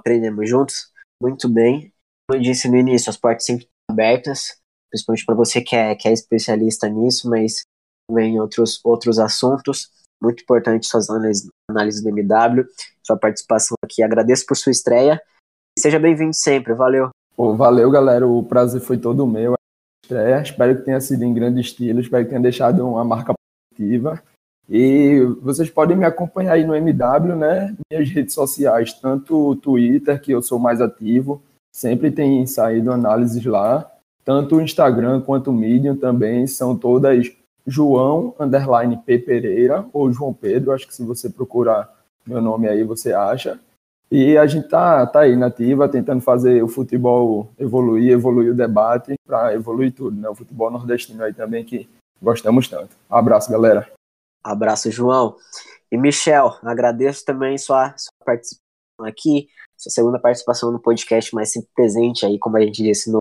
Aprendemos 0.00 0.48
Juntos. 0.48 0.92
Muito 1.22 1.48
bem. 1.48 1.92
Como 2.28 2.40
eu 2.40 2.42
disse 2.42 2.68
no 2.68 2.76
início, 2.76 3.10
as 3.10 3.16
portas 3.16 3.44
sempre 3.44 3.64
estão 3.64 3.94
abertas, 3.94 4.60
principalmente 4.90 5.24
para 5.24 5.34
você 5.34 5.62
que 5.62 5.76
é, 5.76 5.94
que 5.94 6.08
é 6.08 6.12
especialista 6.12 6.88
nisso, 6.88 7.30
mas 7.30 7.64
em 8.10 8.40
outros, 8.40 8.80
outros 8.84 9.18
assuntos. 9.18 9.90
Muito 10.22 10.42
importante 10.42 10.86
suas 10.86 11.10
análises, 11.10 11.48
análises 11.68 12.02
do 12.02 12.08
MW, 12.08 12.66
sua 13.02 13.16
participação 13.16 13.76
aqui. 13.84 14.02
Agradeço 14.02 14.46
por 14.46 14.56
sua 14.56 14.72
estreia. 14.72 15.20
Seja 15.78 15.98
bem-vindo 15.98 16.34
sempre. 16.34 16.72
Valeu. 16.72 17.10
Pô, 17.36 17.54
valeu, 17.54 17.90
galera. 17.90 18.26
O 18.26 18.42
prazer 18.42 18.80
foi 18.80 18.96
todo 18.96 19.26
meu 19.26 19.54
estreia. 20.04 20.40
Espero 20.40 20.76
que 20.76 20.82
tenha 20.82 21.00
sido 21.00 21.22
em 21.24 21.34
grande 21.34 21.60
estilo, 21.60 22.00
espero 22.00 22.24
que 22.24 22.30
tenha 22.30 22.40
deixado 22.40 22.86
uma 22.86 23.04
marca 23.04 23.34
positiva. 23.34 24.22
E 24.68 25.20
vocês 25.42 25.70
podem 25.70 25.96
me 25.96 26.04
acompanhar 26.04 26.54
aí 26.54 26.64
no 26.64 26.74
MW, 26.74 27.36
né? 27.36 27.76
Minhas 27.90 28.08
redes 28.08 28.34
sociais, 28.34 28.92
tanto 28.94 29.50
o 29.50 29.56
Twitter, 29.56 30.20
que 30.20 30.32
eu 30.32 30.42
sou 30.42 30.58
mais 30.58 30.80
ativo, 30.80 31.42
sempre 31.72 32.10
tem 32.10 32.44
saído 32.46 32.90
análises 32.90 33.44
lá, 33.44 33.88
tanto 34.24 34.56
o 34.56 34.60
Instagram 34.60 35.20
quanto 35.20 35.50
o 35.50 35.54
Medium 35.54 35.96
também 35.96 36.46
são 36.48 36.76
todas 36.76 37.30
João 37.66 38.34
underline 38.38 38.96
P 38.98 39.18
Pereira 39.18 39.86
ou 39.92 40.12
João 40.12 40.32
Pedro, 40.32 40.72
acho 40.72 40.86
que 40.86 40.94
se 40.94 41.02
você 41.04 41.28
procurar 41.28 41.94
meu 42.26 42.40
nome 42.40 42.68
aí 42.68 42.82
você 42.82 43.12
acha. 43.12 43.58
E 44.10 44.36
a 44.38 44.46
gente 44.46 44.68
tá, 44.68 45.04
tá 45.06 45.20
aí 45.20 45.36
nativa, 45.36 45.88
tentando 45.88 46.20
fazer 46.20 46.62
o 46.62 46.68
futebol 46.68 47.50
evoluir, 47.58 48.12
evoluir 48.12 48.52
o 48.52 48.56
debate 48.56 49.14
para 49.26 49.52
evoluir 49.52 49.92
tudo, 49.92 50.20
né? 50.20 50.28
O 50.28 50.34
futebol 50.34 50.70
nordestino 50.70 51.24
aí 51.24 51.34
também 51.34 51.64
que 51.64 51.88
gostamos 52.22 52.68
tanto. 52.68 52.96
abraço, 53.10 53.50
galera. 53.50 53.90
Abraço, 54.44 54.90
João. 54.92 55.36
E 55.90 55.96
Michel, 55.96 56.56
agradeço 56.62 57.24
também 57.24 57.58
sua, 57.58 57.94
sua 57.96 58.12
participação 58.24 58.60
aqui, 59.02 59.48
sua 59.76 59.90
segunda 59.90 60.20
participação 60.20 60.70
no 60.70 60.80
podcast, 60.80 61.34
mas 61.34 61.52
sempre 61.52 61.70
presente 61.74 62.24
aí, 62.24 62.38
como 62.38 62.56
a 62.56 62.60
gente 62.60 62.82
disse 62.82 63.10
no 63.10 63.18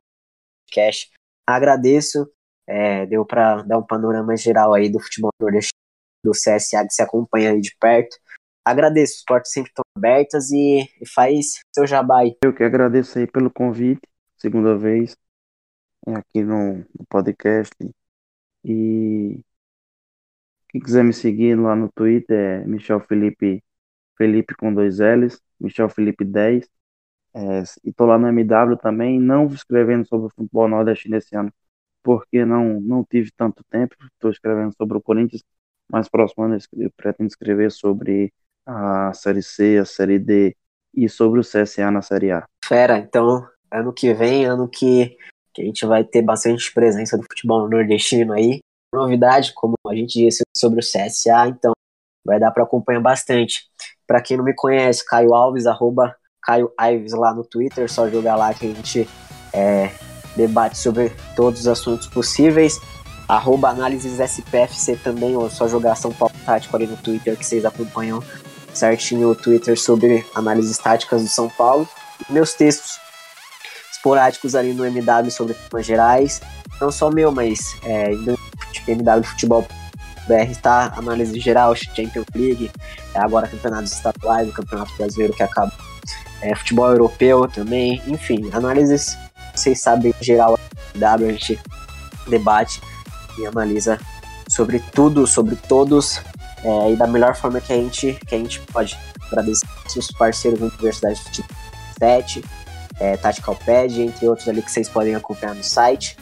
podcast. 0.68 1.12
Agradeço, 1.48 2.28
é, 2.68 3.06
deu 3.06 3.26
para 3.26 3.62
dar 3.64 3.78
um 3.78 3.86
panorama 3.86 4.36
geral 4.36 4.74
aí 4.74 4.90
do 4.90 5.00
futebol 5.00 5.32
nordestino, 5.40 5.80
do 6.24 6.32
CSA 6.32 6.86
que 6.88 6.94
se 6.94 7.02
acompanha 7.02 7.52
aí 7.52 7.62
de 7.62 7.76
perto. 7.80 8.18
Agradeço, 8.64 9.18
as 9.20 9.24
portas 9.24 9.52
sempre 9.52 9.70
estão 9.70 9.84
abertas 9.96 10.52
e, 10.52 10.82
e 11.00 11.08
faz 11.08 11.62
seu 11.74 11.86
jabá 11.86 12.22
aí. 12.22 12.36
Eu 12.44 12.54
que 12.54 12.64
agradeço 12.64 13.20
aí 13.20 13.28
pelo 13.28 13.52
convite, 13.52 14.02
segunda 14.38 14.76
vez, 14.76 15.16
aqui 16.08 16.44
no, 16.44 16.78
no 16.78 17.06
podcast. 17.08 17.76
E 18.64 19.40
quem 20.70 20.82
quiser 20.82 21.04
me 21.04 21.14
seguir 21.14 21.56
lá 21.56 21.76
no 21.76 21.92
Twitter 21.92 22.64
é 22.64 22.66
Michel 22.66 23.00
Felipe, 23.02 23.64
Felipe 24.18 24.56
com 24.56 24.74
dois 24.74 24.98
L's, 25.00 25.40
Michel 25.60 25.88
Felipe 25.88 26.26
10. 26.26 26.68
É, 27.36 27.64
e 27.84 27.94
tô 27.94 28.06
lá 28.06 28.18
no 28.18 28.28
MW 28.30 28.78
também, 28.78 29.20
não 29.20 29.46
escrevendo 29.48 30.08
sobre 30.08 30.28
o 30.28 30.30
futebol 30.30 30.68
nordestino 30.68 31.18
esse 31.18 31.36
ano, 31.36 31.54
porque 32.06 32.46
não, 32.46 32.80
não 32.80 33.04
tive 33.04 33.32
tanto 33.36 33.64
tempo. 33.68 33.96
Estou 34.14 34.30
escrevendo 34.30 34.72
sobre 34.78 34.96
o 34.96 35.02
Corinthians, 35.02 35.42
mais 35.92 36.08
próximo 36.08 36.44
ano 36.44 36.56
eu 36.78 36.92
pretendo 36.96 37.28
escrever 37.28 37.72
sobre 37.72 38.32
a 38.64 39.12
Série 39.12 39.42
C, 39.42 39.80
a 39.80 39.86
Série 39.86 40.20
D 40.20 40.56
e 40.94 41.10
sobre 41.10 41.40
o 41.40 41.44
CSA 41.44 41.90
na 41.90 42.04
Série 42.04 42.32
A. 42.32 42.46
Fera, 42.64 43.00
então 43.00 43.44
ano 43.72 43.92
que 43.92 44.14
vem, 44.14 44.46
ano 44.46 44.70
que, 44.70 45.18
que 45.52 45.64
a 45.64 45.66
gente 45.66 45.84
vai 45.88 46.04
ter 46.04 46.22
bastante 46.22 46.72
presença 46.72 47.18
do 47.18 47.24
futebol 47.24 47.68
nordestino 47.68 48.34
aí. 48.34 48.60
Novidade, 48.94 49.52
como 49.56 49.74
a 49.88 49.96
gente 49.96 50.20
disse 50.20 50.44
sobre 50.56 50.80
o 50.80 50.84
CSA, 50.84 51.48
então 51.48 51.74
vai 52.24 52.40
dar 52.40 52.52
para 52.52 52.64
acompanhar 52.64 53.02
bastante. 53.02 53.66
Para 54.06 54.22
quem 54.22 54.38
não 54.38 54.46
me 54.46 54.54
conhece, 54.54 55.04
Caio 55.04 55.34
Alves, 55.34 55.66
arroba 55.66 56.16
Caio 56.44 56.72
Alves 56.78 57.14
lá 57.14 57.34
no 57.34 57.44
Twitter, 57.44 57.92
só 57.92 58.08
jogar 58.08 58.36
lá 58.36 58.54
que 58.54 58.68
a 58.68 58.74
gente 58.74 59.10
é, 59.52 59.90
debate 60.36 60.78
sobre 60.78 61.12
todos 61.36 61.62
os 61.62 61.68
assuntos 61.68 62.08
possíveis. 62.08 62.80
Arroba 63.28 63.70
análises 63.70 64.20
SPFC 64.20 64.98
também, 64.98 65.36
ou 65.36 65.50
só 65.50 65.68
jogar 65.68 65.96
São 65.96 66.12
Paulo 66.12 66.34
Tático 66.46 66.76
ali 66.76 66.86
no 66.86 66.98
Twitter 66.98 67.36
que 67.36 67.46
vocês 67.46 67.66
acompanham 67.66 68.24
certinho 68.74 69.30
o 69.30 69.36
Twitter 69.36 69.80
sobre 69.80 70.26
análises 70.36 70.78
táticas 70.78 71.24
do 71.24 71.28
São 71.28 71.50
Paulo. 71.50 71.88
Meus 72.30 72.54
textos 72.54 73.00
esporádicos 73.92 74.54
ali 74.54 74.74
no 74.74 74.86
MW 74.86 75.32
sobre 75.32 75.56
temas 75.56 75.86
gerais. 75.86 76.42
Não 76.80 76.92
só 76.92 77.10
meu, 77.10 77.32
mas 77.32 77.76
é, 77.84 78.12
MW 78.88 79.24
Futebol 79.24 79.66
BR 80.28 80.52
está 80.52 80.94
análise 80.98 81.40
geral, 81.40 81.76
Champions 81.76 82.26
League, 82.36 82.72
é 83.14 83.20
agora 83.20 83.48
campeonatos 83.48 83.94
estaduais, 83.94 84.50
o 84.50 84.52
Campeonato 84.52 84.92
Brasileiro 84.98 85.34
que 85.34 85.44
acaba, 85.44 85.72
é, 86.42 86.56
futebol 86.56 86.90
europeu 86.90 87.48
também, 87.48 88.02
enfim, 88.08 88.50
análises, 88.52 89.18
vocês 89.60 89.82
sabem, 89.82 90.14
geral, 90.22 90.60
MW, 90.96 91.30
a 91.30 91.32
gente 91.32 91.60
debate 92.28 92.82
e 93.38 93.46
analisa 93.46 94.00
sobre 94.48 94.80
tudo, 94.80 95.26
sobre 95.28 95.56
todos 95.56 96.22
é, 96.64 96.94
e 96.94 96.96
da 96.96 97.08
melhor 97.08 97.36
forma 97.36 97.62
que 97.62 97.72
a 97.72 97.76
gente, 97.76 98.14
que 98.28 98.36
a 98.36 98.38
gente 98.38 98.60
pode. 98.62 98.98
Agradecer 99.28 99.66
os 99.98 100.12
parceiros 100.12 100.60
da 100.60 100.68
Universidade 100.68 101.22
de 101.32 101.44
7, 102.00 102.44
é, 103.00 103.18
Tactical 103.18 103.56
Pad, 103.56 104.02
entre 104.02 104.28
outros 104.28 104.48
ali 104.48 104.62
que 104.62 104.72
vocês 104.72 104.88
podem 104.88 105.16
acompanhar 105.16 105.56
no 105.56 105.64
site. 105.64 106.18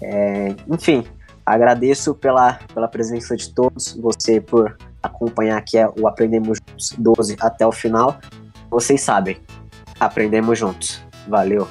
É, 0.00 0.54
enfim, 0.68 1.04
agradeço 1.44 2.14
pela, 2.14 2.54
pela 2.72 2.88
presença 2.88 3.36
de 3.36 3.50
todos, 3.50 3.94
você 3.94 4.40
por 4.40 4.76
acompanhar 5.02 5.58
aqui 5.58 5.76
o 5.98 6.06
Aprendemos 6.06 6.58
Juntos 6.58 6.94
12 6.98 7.36
até 7.40 7.66
o 7.66 7.72
final. 7.72 8.18
Vocês 8.70 9.00
sabem, 9.00 9.38
aprendemos 9.98 10.58
juntos. 10.58 11.02
Valeu! 11.26 11.68